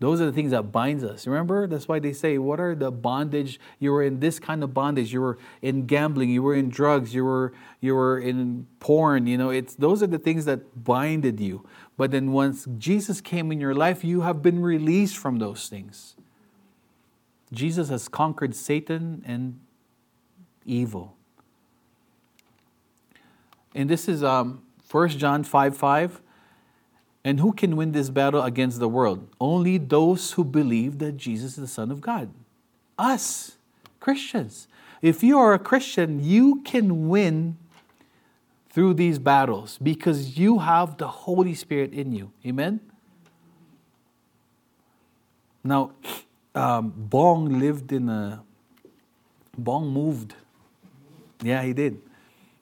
Those 0.00 0.22
are 0.22 0.24
the 0.24 0.32
things 0.32 0.52
that 0.52 0.72
binds 0.72 1.04
us. 1.04 1.26
Remember? 1.26 1.66
That's 1.66 1.86
why 1.86 1.98
they 1.98 2.14
say, 2.14 2.38
what 2.38 2.58
are 2.58 2.74
the 2.74 2.90
bondage? 2.90 3.60
You 3.78 3.92
were 3.92 4.02
in 4.02 4.20
this 4.20 4.38
kind 4.38 4.64
of 4.64 4.72
bondage. 4.72 5.12
You 5.12 5.20
were 5.20 5.38
in 5.60 5.84
gambling. 5.84 6.30
You 6.30 6.42
were 6.42 6.54
in 6.54 6.70
drugs. 6.70 7.14
You 7.14 7.26
were 7.26 7.52
you 7.82 7.94
were 7.94 8.18
in 8.18 8.66
porn. 8.80 9.26
You 9.26 9.36
know, 9.36 9.50
it's 9.50 9.74
those 9.74 10.02
are 10.02 10.06
the 10.06 10.18
things 10.18 10.46
that 10.46 10.84
binded 10.84 11.38
you. 11.38 11.66
But 11.98 12.12
then 12.12 12.32
once 12.32 12.66
Jesus 12.78 13.20
came 13.20 13.52
in 13.52 13.60
your 13.60 13.74
life, 13.74 14.02
you 14.02 14.22
have 14.22 14.40
been 14.40 14.62
released 14.62 15.18
from 15.18 15.38
those 15.38 15.68
things. 15.68 16.16
Jesus 17.52 17.90
has 17.90 18.08
conquered 18.08 18.54
Satan 18.54 19.22
and 19.26 19.60
evil. 20.64 21.14
And 23.74 23.90
this 23.90 24.08
is 24.08 24.24
um, 24.24 24.62
1 24.90 25.08
John 25.10 25.44
5 25.44 25.76
5. 25.76 26.22
And 27.24 27.40
who 27.40 27.52
can 27.52 27.76
win 27.76 27.92
this 27.92 28.08
battle 28.08 28.42
against 28.42 28.78
the 28.78 28.88
world? 28.88 29.28
Only 29.40 29.76
those 29.76 30.32
who 30.32 30.44
believe 30.44 30.98
that 30.98 31.16
Jesus 31.16 31.52
is 31.52 31.56
the 31.56 31.66
Son 31.66 31.90
of 31.90 32.00
God. 32.00 32.30
Us, 32.98 33.56
Christians. 33.98 34.68
If 35.02 35.22
you 35.22 35.38
are 35.38 35.52
a 35.52 35.58
Christian, 35.58 36.22
you 36.22 36.62
can 36.62 37.08
win 37.08 37.58
through 38.70 38.94
these 38.94 39.18
battles 39.18 39.78
because 39.82 40.38
you 40.38 40.60
have 40.60 40.96
the 40.96 41.08
Holy 41.08 41.54
Spirit 41.54 41.92
in 41.92 42.12
you. 42.12 42.32
Amen? 42.46 42.80
Now, 45.62 45.92
um, 46.54 46.92
Bong 46.96 47.58
lived 47.58 47.92
in 47.92 48.08
a. 48.08 48.42
Bong 49.58 49.88
moved. 49.88 50.34
Yeah, 51.42 51.62
he 51.62 51.72
did. 51.72 52.00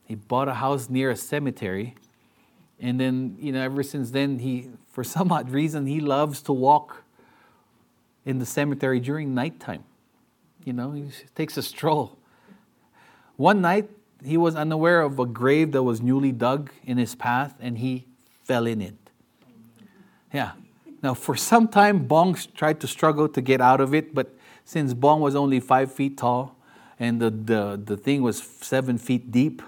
He 0.05 0.15
bought 0.15 0.49
a 0.49 0.55
house 0.55 0.89
near 0.89 1.11
a 1.11 1.17
cemetery 1.17 1.95
and 2.81 3.01
then, 3.01 3.37
you 3.41 3.53
know, 3.53 3.61
ever 3.61 3.83
since 3.83 4.11
then, 4.11 4.39
he, 4.39 4.68
for 4.93 5.03
some 5.03 5.33
odd 5.33 5.51
reason, 5.51 5.87
he 5.87 6.01
loves 6.01 6.41
to 6.43 6.53
walk 6.53 7.03
in 8.24 8.39
the 8.39 8.47
cemetery 8.47 9.01
during 9.01 9.35
nighttime. 9.35 9.85
You 10.64 10.72
know, 10.72 10.93
he 10.93 11.07
takes 11.35 11.57
a 11.57 11.62
stroll. 11.62 12.16
One 13.37 13.61
night, 13.61 13.91
he 14.24 14.37
was 14.37 14.55
unaware 14.55 15.03
of 15.03 15.18
a 15.18 15.26
grave 15.26 15.72
that 15.72 15.83
was 15.83 16.01
newly 16.01 16.33
dug 16.33 16.70
in 16.85 16.99
his 16.99 17.14
path, 17.14 17.55
and 17.61 17.79
he 17.79 18.07
fell 18.45 18.66
in 18.66 18.81
it. 18.81 18.97
Yeah. 20.33 20.53
Now, 21.03 21.14
for 21.14 21.37
some 21.37 21.68
time, 21.68 22.07
Bong 22.07 22.37
tried 22.55 22.81
to 22.81 22.89
struggle 22.89 23.29
to 23.29 23.41
get 23.41 23.61
out 23.61 23.81
of 23.81 23.95
it, 23.95 24.14
but 24.14 24.35
since 24.64 24.95
Bong 24.95 25.20
was 25.20 25.35
only 25.35 25.61
five 25.61 25.93
feet 25.93 26.18
tall 26.18 26.57
and 26.99 27.20
the, 27.20 27.31
the, 27.31 27.81
the 27.83 27.97
thing 27.97 28.22
was 28.22 28.43
seven 28.43 28.99
feet 28.99 29.31
deep, 29.31 29.62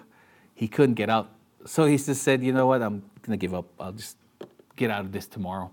he 0.55 0.67
couldn't 0.67 0.97
get 0.97 1.09
out 1.09 1.31
so 1.67 1.85
he 1.87 1.97
just 1.97 2.23
said, 2.23 2.43
you 2.43 2.53
know 2.53 2.67
what, 2.67 2.83
I'm 2.83 3.03
going 3.23 3.39
to 3.39 3.41
give 3.41 3.55
up. 3.55 3.67
I'll 3.79 3.93
just 3.93 4.17
get 4.77 4.91
out 4.91 5.03
of 5.03 5.13
this 5.13 5.27
tomorrow. 5.27 5.71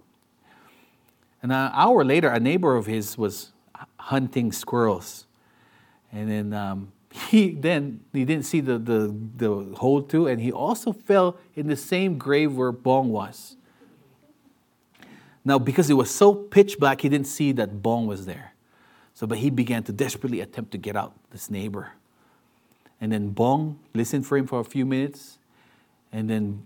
And 1.41 1.51
an 1.51 1.71
hour 1.73 2.03
later, 2.03 2.29
a 2.29 2.39
neighbor 2.39 2.75
of 2.75 2.85
his 2.85 3.17
was 3.17 3.51
hunting 3.97 4.51
squirrels. 4.51 5.25
And 6.11 6.29
then 6.29 6.53
um, 6.53 6.91
he 7.29 7.51
then 7.51 8.01
he 8.13 8.25
didn't 8.25 8.45
see 8.45 8.59
the, 8.59 8.77
the, 8.77 9.15
the 9.35 9.75
hole 9.77 10.01
too, 10.01 10.27
and 10.27 10.41
he 10.41 10.51
also 10.51 10.91
fell 10.91 11.37
in 11.55 11.67
the 11.67 11.75
same 11.75 12.17
grave 12.17 12.55
where 12.55 12.71
Bong 12.71 13.09
was. 13.09 13.55
Now, 15.45 15.57
because 15.57 15.89
it 15.89 15.93
was 15.93 16.11
so 16.13 16.35
pitch 16.35 16.77
black, 16.77 17.01
he 17.01 17.09
didn't 17.09 17.27
see 17.27 17.53
that 17.53 17.81
Bong 17.81 18.05
was 18.05 18.25
there. 18.25 18.53
So, 19.13 19.25
but 19.25 19.37
he 19.37 19.49
began 19.49 19.81
to 19.83 19.93
desperately 19.93 20.41
attempt 20.41 20.71
to 20.71 20.77
get 20.77 20.97
out, 20.97 21.13
this 21.31 21.49
neighbor. 21.49 21.93
And 22.99 23.11
then 23.11 23.29
Bong 23.29 23.79
listened 23.93 24.27
for 24.27 24.37
him 24.37 24.45
for 24.45 24.59
a 24.59 24.65
few 24.65 24.85
minutes, 24.85 25.36
and 26.11 26.29
then 26.29 26.63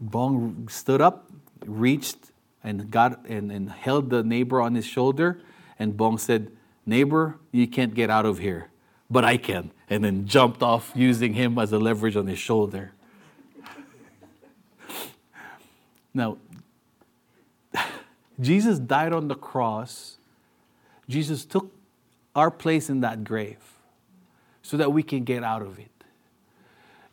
Bong 0.00 0.68
stood 0.68 1.00
up, 1.00 1.30
reached, 1.66 2.32
and 2.64 2.90
got 2.90 3.26
and, 3.26 3.52
and 3.52 3.70
held 3.70 4.10
the 4.10 4.22
neighbor 4.22 4.60
on 4.60 4.74
his 4.74 4.86
shoulder. 4.86 5.40
And 5.78 5.96
Bong 5.96 6.18
said, 6.18 6.50
Neighbor, 6.84 7.38
you 7.52 7.66
can't 7.68 7.94
get 7.94 8.10
out 8.10 8.26
of 8.26 8.38
here. 8.38 8.70
but 9.12 9.24
I 9.24 9.36
can. 9.36 9.70
And 9.90 10.02
then 10.02 10.26
jumped 10.26 10.62
off 10.62 10.90
using 10.94 11.34
him 11.34 11.58
as 11.58 11.70
a 11.72 11.78
leverage 11.78 12.16
on 12.16 12.26
his 12.26 12.38
shoulder. 12.38 12.92
Now, 16.14 16.38
Jesus 18.40 18.78
died 18.78 19.12
on 19.12 19.28
the 19.28 19.34
cross. 19.34 20.18
Jesus 21.08 21.44
took 21.44 21.72
our 22.34 22.50
place 22.50 22.90
in 22.90 23.00
that 23.00 23.24
grave 23.24 23.58
so 24.62 24.76
that 24.76 24.92
we 24.92 25.02
can 25.02 25.24
get 25.24 25.42
out 25.42 25.62
of 25.62 25.78
it. 25.78 25.91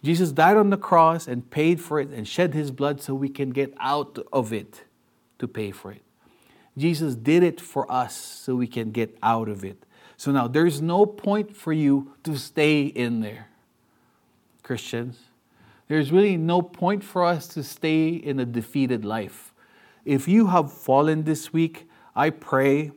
Jesus 0.01 0.31
died 0.31 0.55
on 0.57 0.69
the 0.69 0.77
cross 0.77 1.27
and 1.27 1.49
paid 1.49 1.81
for 1.81 1.99
it 1.99 2.09
and 2.09 2.27
shed 2.27 2.53
his 2.53 2.71
blood 2.71 3.01
so 3.01 3.13
we 3.13 3.29
can 3.29 3.49
get 3.49 3.73
out 3.79 4.17
of 4.31 4.53
it 4.53 4.83
to 5.39 5.47
pay 5.47 5.71
for 5.71 5.91
it. 5.91 6.01
Jesus 6.77 7.15
did 7.15 7.43
it 7.43 7.59
for 7.59 7.91
us 7.91 8.15
so 8.15 8.55
we 8.55 8.67
can 8.67 8.91
get 8.91 9.17
out 9.21 9.49
of 9.49 9.65
it. 9.65 9.85
So 10.15 10.31
now 10.31 10.47
there's 10.47 10.81
no 10.81 11.05
point 11.05 11.55
for 11.55 11.73
you 11.73 12.13
to 12.23 12.37
stay 12.37 12.83
in 12.83 13.21
there, 13.21 13.47
Christians. 14.63 15.17
There's 15.87 16.11
really 16.11 16.37
no 16.37 16.61
point 16.61 17.03
for 17.03 17.25
us 17.25 17.47
to 17.49 17.63
stay 17.63 18.09
in 18.09 18.39
a 18.39 18.45
defeated 18.45 19.03
life. 19.03 19.53
If 20.05 20.27
you 20.27 20.47
have 20.47 20.71
fallen 20.71 21.23
this 21.23 21.51
week, 21.51 21.89
I 22.15 22.29
pray 22.29 22.91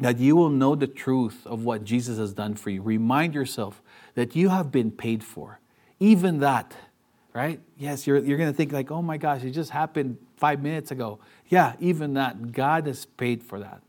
that 0.00 0.18
you 0.18 0.36
will 0.36 0.50
know 0.50 0.74
the 0.74 0.86
truth 0.86 1.46
of 1.46 1.64
what 1.64 1.84
Jesus 1.84 2.18
has 2.18 2.32
done 2.32 2.54
for 2.54 2.70
you. 2.70 2.82
Remind 2.82 3.34
yourself 3.34 3.82
that 4.14 4.36
you 4.36 4.50
have 4.50 4.70
been 4.70 4.90
paid 4.90 5.24
for. 5.24 5.60
Even 6.12 6.40
that, 6.40 6.68
right? 7.32 7.60
Yes, 7.78 8.06
you're, 8.06 8.18
you're 8.26 8.40
going 8.42 8.52
to 8.52 8.56
think, 8.56 8.72
like, 8.72 8.90
oh 8.90 9.02
my 9.02 9.16
gosh, 9.16 9.42
it 9.42 9.52
just 9.52 9.70
happened 9.70 10.18
five 10.36 10.58
minutes 10.62 10.90
ago. 10.90 11.18
Yeah, 11.48 11.72
even 11.80 12.14
that. 12.14 12.52
God 12.52 12.86
has 12.86 13.06
paid 13.06 13.42
for 13.42 13.58
that. 13.60 13.80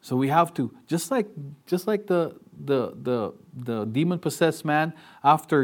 So 0.00 0.16
we 0.16 0.28
have 0.28 0.52
to, 0.54 0.64
just 0.86 1.10
like, 1.10 1.28
just 1.66 1.86
like 1.86 2.06
the, 2.06 2.22
the, 2.70 2.80
the, 3.08 3.32
the 3.54 3.84
demon 3.84 4.18
possessed 4.18 4.64
man, 4.64 4.94
after 5.22 5.56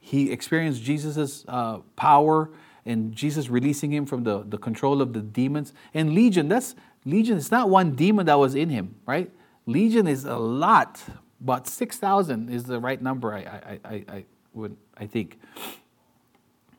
he 0.00 0.30
experienced 0.30 0.82
Jesus' 0.82 1.44
uh, 1.48 1.78
power 1.96 2.50
and 2.84 3.14
Jesus 3.14 3.48
releasing 3.48 3.92
him 3.92 4.04
from 4.06 4.24
the, 4.24 4.44
the 4.54 4.58
control 4.58 5.00
of 5.00 5.12
the 5.12 5.20
demons. 5.20 5.72
And 5.94 6.14
Legion, 6.14 6.48
that's 6.48 6.74
Legion, 7.04 7.36
it's 7.36 7.50
not 7.50 7.70
one 7.70 7.96
demon 7.96 8.26
that 8.26 8.38
was 8.38 8.54
in 8.54 8.68
him, 8.68 8.94
right? 9.06 9.30
Legion 9.66 10.06
is 10.06 10.24
a 10.24 10.36
lot, 10.36 11.02
but 11.44 11.66
6,000 11.66 12.48
is 12.48 12.64
the 12.64 12.78
right 12.78 13.02
number, 13.02 13.34
I, 13.34 13.40
I, 13.40 13.80
I, 13.84 14.04
I, 14.08 14.24
would, 14.54 14.76
I 14.96 15.06
think. 15.06 15.40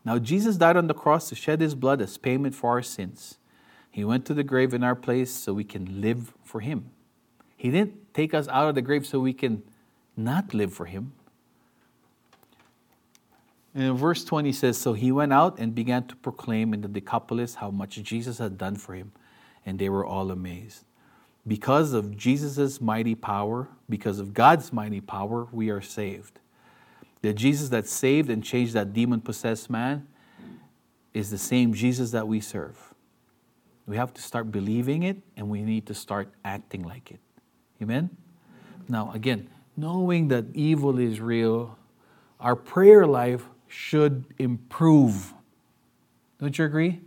Now, 0.05 0.17
Jesus 0.19 0.55
died 0.55 0.77
on 0.77 0.87
the 0.87 0.93
cross 0.93 1.29
to 1.29 1.35
shed 1.35 1.59
his 1.59 1.75
blood 1.75 2.01
as 2.01 2.17
payment 2.17 2.55
for 2.55 2.69
our 2.69 2.81
sins. 2.81 3.37
He 3.91 4.05
went 4.05 4.25
to 4.25 4.33
the 4.33 4.43
grave 4.43 4.73
in 4.73 4.83
our 4.83 4.95
place 4.95 5.31
so 5.31 5.53
we 5.53 5.65
can 5.65 6.01
live 6.01 6.33
for 6.43 6.61
him. 6.61 6.91
He 7.57 7.69
didn't 7.69 8.13
take 8.13 8.33
us 8.33 8.47
out 8.47 8.69
of 8.69 8.75
the 8.75 8.81
grave 8.81 9.05
so 9.05 9.19
we 9.19 9.33
can 9.33 9.63
not 10.15 10.53
live 10.53 10.73
for 10.73 10.85
him. 10.85 11.13
And 13.75 13.83
in 13.83 13.97
verse 13.97 14.23
20 14.23 14.51
says, 14.51 14.77
So 14.77 14.93
he 14.93 15.11
went 15.11 15.33
out 15.33 15.59
and 15.59 15.75
began 15.75 16.07
to 16.07 16.15
proclaim 16.15 16.73
in 16.73 16.81
the 16.81 16.87
Decapolis 16.87 17.55
how 17.55 17.69
much 17.69 17.95
Jesus 18.03 18.37
had 18.37 18.57
done 18.57 18.75
for 18.75 18.93
him, 18.93 19.11
and 19.65 19.77
they 19.77 19.89
were 19.89 20.05
all 20.05 20.31
amazed. 20.31 20.85
Because 21.45 21.93
of 21.93 22.15
Jesus' 22.15 22.79
mighty 22.79 23.15
power, 23.15 23.67
because 23.89 24.19
of 24.19 24.33
God's 24.33 24.71
mighty 24.71 25.01
power, 25.01 25.47
we 25.51 25.69
are 25.69 25.81
saved. 25.81 26.39
The 27.21 27.33
Jesus 27.33 27.69
that 27.69 27.87
saved 27.87 28.29
and 28.29 28.43
changed 28.43 28.73
that 28.73 28.93
demon 28.93 29.21
possessed 29.21 29.69
man 29.69 30.07
is 31.13 31.29
the 31.29 31.37
same 31.37 31.73
Jesus 31.73 32.11
that 32.11 32.27
we 32.27 32.39
serve. 32.39 32.93
We 33.85 33.97
have 33.97 34.13
to 34.13 34.21
start 34.21 34.51
believing 34.51 35.03
it 35.03 35.17
and 35.35 35.49
we 35.49 35.61
need 35.61 35.85
to 35.87 35.93
start 35.93 36.29
acting 36.45 36.83
like 36.83 37.11
it. 37.11 37.19
Amen? 37.81 38.09
Now, 38.87 39.11
again, 39.13 39.49
knowing 39.75 40.29
that 40.29 40.45
evil 40.53 40.99
is 40.99 41.19
real, 41.19 41.77
our 42.39 42.55
prayer 42.55 43.05
life 43.05 43.45
should 43.67 44.25
improve. 44.37 45.33
Don't 46.39 46.57
you 46.57 46.65
agree? 46.65 47.01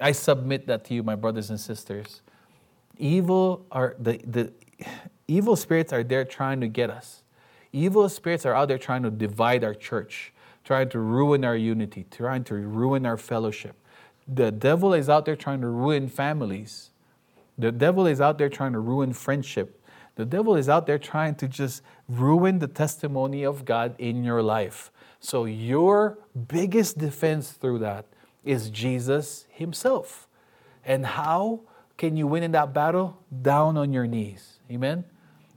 I 0.00 0.12
submit 0.12 0.66
that 0.66 0.84
to 0.86 0.94
you, 0.94 1.02
my 1.02 1.14
brothers 1.14 1.50
and 1.50 1.60
sisters. 1.60 2.22
Evil 2.98 3.66
are 3.70 3.96
the, 3.98 4.18
the 4.26 4.52
evil 5.28 5.56
spirits 5.56 5.92
are 5.92 6.02
there 6.02 6.24
trying 6.24 6.60
to 6.60 6.68
get 6.68 6.90
us. 6.90 7.22
Evil 7.72 8.08
spirits 8.08 8.44
are 8.44 8.54
out 8.54 8.68
there 8.68 8.78
trying 8.78 9.02
to 9.02 9.10
divide 9.10 9.64
our 9.64 9.74
church, 9.74 10.32
trying 10.64 10.88
to 10.90 10.98
ruin 10.98 11.44
our 11.44 11.56
unity, 11.56 12.04
trying 12.10 12.44
to 12.44 12.54
ruin 12.54 13.06
our 13.06 13.16
fellowship. 13.16 13.76
The 14.28 14.52
devil 14.52 14.94
is 14.94 15.08
out 15.08 15.24
there 15.24 15.36
trying 15.36 15.62
to 15.62 15.68
ruin 15.68 16.08
families. 16.08 16.90
The 17.58 17.72
devil 17.72 18.06
is 18.06 18.20
out 18.20 18.38
there 18.38 18.48
trying 18.48 18.72
to 18.72 18.78
ruin 18.78 19.12
friendship. 19.12 19.80
The 20.16 20.24
devil 20.26 20.56
is 20.56 20.68
out 20.68 20.86
there 20.86 20.98
trying 20.98 21.36
to 21.36 21.48
just 21.48 21.82
ruin 22.08 22.58
the 22.58 22.68
testimony 22.68 23.44
of 23.44 23.64
God 23.64 23.94
in 23.98 24.24
your 24.24 24.42
life. 24.42 24.90
So, 25.20 25.44
your 25.44 26.18
biggest 26.48 26.98
defense 26.98 27.52
through 27.52 27.78
that 27.78 28.06
is 28.44 28.68
Jesus 28.70 29.46
Himself. 29.48 30.28
And 30.84 31.06
how 31.06 31.60
can 32.02 32.16
you 32.16 32.26
win 32.26 32.42
in 32.42 32.50
that 32.50 32.74
battle? 32.74 33.16
Down 33.42 33.76
on 33.76 33.92
your 33.92 34.08
knees. 34.08 34.58
Amen? 34.68 35.04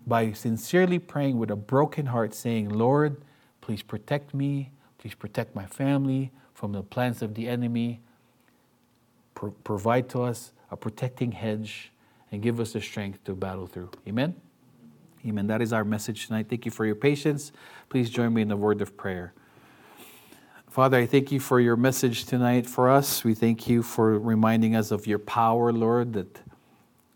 By 0.05 0.31
sincerely 0.33 0.99
praying 0.99 1.39
with 1.39 1.49
a 1.49 1.55
broken 1.55 2.05
heart, 2.05 2.35
saying, 2.35 2.69
Lord, 2.69 3.19
please 3.61 3.81
protect 3.81 4.31
me, 4.31 4.69
please 4.99 5.15
protect 5.15 5.55
my 5.55 5.65
family 5.65 6.31
from 6.53 6.71
the 6.71 6.83
plans 6.83 7.23
of 7.23 7.33
the 7.33 7.47
enemy. 7.47 7.99
Pro- 9.33 9.55
provide 9.63 10.07
to 10.09 10.21
us 10.21 10.51
a 10.69 10.77
protecting 10.77 11.31
hedge 11.31 11.91
and 12.31 12.43
give 12.43 12.59
us 12.59 12.73
the 12.73 12.81
strength 12.81 13.23
to 13.23 13.33
battle 13.33 13.65
through. 13.65 13.89
Amen? 14.07 14.35
Amen. 15.25 15.47
That 15.47 15.63
is 15.63 15.73
our 15.73 15.83
message 15.83 16.27
tonight. 16.27 16.45
Thank 16.47 16.65
you 16.65 16.71
for 16.71 16.85
your 16.85 16.93
patience. 16.93 17.53
Please 17.89 18.11
join 18.11 18.35
me 18.35 18.43
in 18.43 18.49
the 18.49 18.55
word 18.55 18.83
of 18.83 18.95
prayer. 18.95 19.33
Father, 20.75 20.97
I 20.97 21.05
thank 21.05 21.31
you 21.31 21.39
for 21.39 21.61
your 21.61 21.77
message 21.77 22.25
tonight 22.25 22.67
for 22.67 22.89
us. 22.89 23.23
We 23.23 23.33
thank 23.33 23.69
you 23.69 23.81
for 23.81 24.19
reminding 24.19 24.75
us 24.75 24.91
of 24.91 25.07
your 25.07 25.19
power, 25.19 25.71
Lord, 25.71 26.11
that, 26.11 26.41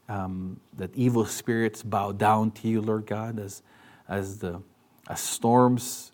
um, 0.07 0.61
that 0.77 0.95
evil 0.95 1.25
spirits 1.25 1.83
bow 1.83 2.13
down 2.13 2.51
to 2.51 2.69
you, 2.69 2.79
Lord 2.79 3.05
God, 3.05 3.37
as, 3.37 3.61
as, 4.07 4.37
the, 4.37 4.61
as 5.09 5.19
storms 5.19 6.13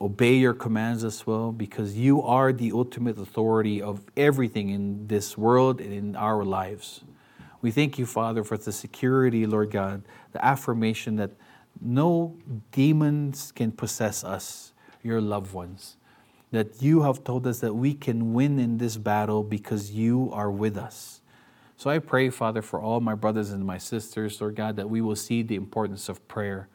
obey 0.00 0.34
your 0.34 0.52
commands 0.52 1.04
as 1.04 1.24
well, 1.24 1.52
because 1.52 1.96
you 1.96 2.20
are 2.22 2.52
the 2.52 2.72
ultimate 2.72 3.18
authority 3.18 3.80
of 3.80 4.02
everything 4.16 4.70
in 4.70 5.06
this 5.06 5.38
world 5.38 5.80
and 5.80 5.92
in 5.92 6.16
our 6.16 6.42
lives. 6.44 7.04
We 7.62 7.70
thank 7.70 8.00
you, 8.00 8.04
Father, 8.04 8.42
for 8.42 8.56
the 8.56 8.72
security, 8.72 9.46
Lord 9.46 9.70
God, 9.70 10.02
the 10.32 10.44
affirmation 10.44 11.14
that 11.18 11.30
no 11.80 12.36
demons 12.72 13.52
can 13.52 13.70
possess 13.70 14.24
us, 14.24 14.72
your 15.04 15.20
loved 15.20 15.52
ones 15.52 15.98
that 16.54 16.80
you 16.80 17.02
have 17.02 17.24
told 17.24 17.48
us 17.48 17.58
that 17.58 17.74
we 17.74 17.92
can 17.92 18.32
win 18.32 18.60
in 18.60 18.78
this 18.78 18.96
battle 18.96 19.42
because 19.42 19.90
you 19.90 20.30
are 20.32 20.52
with 20.52 20.76
us. 20.76 21.20
So 21.76 21.90
I 21.90 21.98
pray, 21.98 22.30
Father, 22.30 22.62
for 22.62 22.80
all 22.80 23.00
my 23.00 23.16
brothers 23.16 23.50
and 23.50 23.66
my 23.66 23.76
sisters, 23.76 24.40
Lord 24.40 24.54
God, 24.54 24.76
that 24.76 24.88
we 24.88 25.00
will 25.00 25.16
see 25.16 25.42
the 25.42 25.56
importance 25.56 26.08
of 26.08 26.26
prayer, 26.28 26.68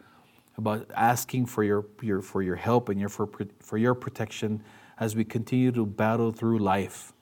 about 0.57 0.86
asking 0.93 1.45
for 1.45 1.63
your, 1.63 1.86
your, 2.01 2.21
for 2.21 2.43
your 2.43 2.57
help 2.57 2.89
and 2.89 2.99
your, 2.99 3.07
for, 3.07 3.30
for 3.61 3.77
your 3.77 3.95
protection 3.95 4.61
as 4.99 5.15
we 5.15 5.23
continue 5.23 5.71
to 5.71 5.86
battle 5.86 6.34
through 6.34 6.59
life. 6.59 7.13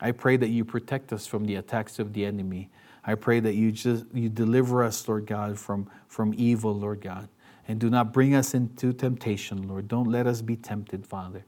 I 0.00 0.10
pray 0.10 0.36
that 0.38 0.48
you 0.48 0.64
protect 0.64 1.12
us 1.12 1.28
from 1.28 1.44
the 1.44 1.54
attacks 1.54 2.00
of 2.00 2.14
the 2.14 2.24
enemy. 2.24 2.68
I 3.06 3.14
pray 3.14 3.38
that 3.38 3.54
you 3.54 3.70
just 3.70 4.06
you 4.12 4.28
deliver 4.28 4.82
us, 4.82 5.06
Lord 5.06 5.26
God, 5.26 5.56
from, 5.56 5.88
from 6.08 6.34
evil, 6.36 6.74
Lord 6.74 7.00
God. 7.00 7.28
And 7.68 7.78
do 7.78 7.88
not 7.88 8.12
bring 8.12 8.34
us 8.34 8.54
into 8.54 8.92
temptation, 8.92 9.68
Lord. 9.68 9.86
Don't 9.86 10.10
let 10.10 10.26
us 10.26 10.42
be 10.42 10.56
tempted, 10.56 11.06
Father. 11.06 11.44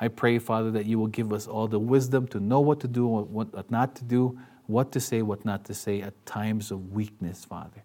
I 0.00 0.08
pray, 0.08 0.38
Father, 0.38 0.70
that 0.72 0.86
you 0.86 0.98
will 0.98 1.08
give 1.08 1.32
us 1.32 1.46
all 1.46 1.66
the 1.66 1.78
wisdom 1.78 2.28
to 2.28 2.40
know 2.40 2.60
what 2.60 2.80
to 2.80 2.88
do, 2.88 3.06
what 3.06 3.70
not 3.70 3.96
to 3.96 4.04
do, 4.04 4.38
what 4.66 4.92
to 4.92 5.00
say, 5.00 5.22
what 5.22 5.44
not 5.44 5.64
to 5.64 5.74
say 5.74 6.02
at 6.02 6.24
times 6.24 6.70
of 6.70 6.92
weakness, 6.92 7.44
Father. 7.44 7.82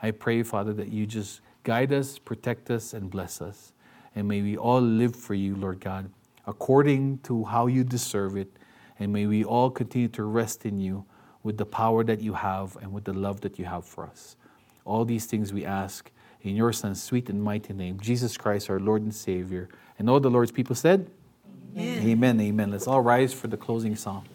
I 0.00 0.10
pray, 0.10 0.42
Father, 0.42 0.72
that 0.72 0.88
you 0.88 1.06
just 1.06 1.40
guide 1.62 1.92
us, 1.92 2.18
protect 2.18 2.70
us, 2.70 2.92
and 2.92 3.08
bless 3.08 3.40
us. 3.40 3.72
And 4.14 4.26
may 4.26 4.42
we 4.42 4.56
all 4.56 4.80
live 4.80 5.14
for 5.14 5.34
you, 5.34 5.54
Lord 5.54 5.78
God, 5.78 6.10
according 6.46 7.18
to 7.18 7.44
how 7.44 7.68
you 7.68 7.84
deserve 7.84 8.36
it. 8.36 8.50
And 8.98 9.12
may 9.12 9.26
we 9.26 9.44
all 9.44 9.70
continue 9.70 10.08
to 10.08 10.24
rest 10.24 10.66
in 10.66 10.80
you 10.80 11.04
with 11.44 11.56
the 11.58 11.66
power 11.66 12.02
that 12.04 12.20
you 12.20 12.34
have 12.34 12.76
and 12.76 12.92
with 12.92 13.04
the 13.04 13.12
love 13.12 13.40
that 13.42 13.58
you 13.58 13.64
have 13.64 13.84
for 13.84 14.04
us. 14.04 14.36
All 14.84 15.04
these 15.04 15.26
things 15.26 15.52
we 15.52 15.64
ask 15.64 16.10
in 16.42 16.56
your 16.56 16.72
Son's 16.72 17.00
sweet 17.00 17.30
and 17.30 17.42
mighty 17.42 17.72
name, 17.72 18.00
Jesus 18.00 18.36
Christ, 18.36 18.68
our 18.68 18.80
Lord 18.80 19.02
and 19.02 19.14
Savior. 19.14 19.68
And 19.98 20.10
all 20.10 20.18
the 20.18 20.30
Lord's 20.30 20.50
people 20.50 20.74
said, 20.74 21.08
Amen. 21.76 22.08
Amen. 22.08 22.40
Amen. 22.40 22.70
Let's 22.70 22.86
all 22.86 23.00
rise 23.00 23.32
for 23.32 23.48
the 23.48 23.56
closing 23.56 23.96
song. 23.96 24.26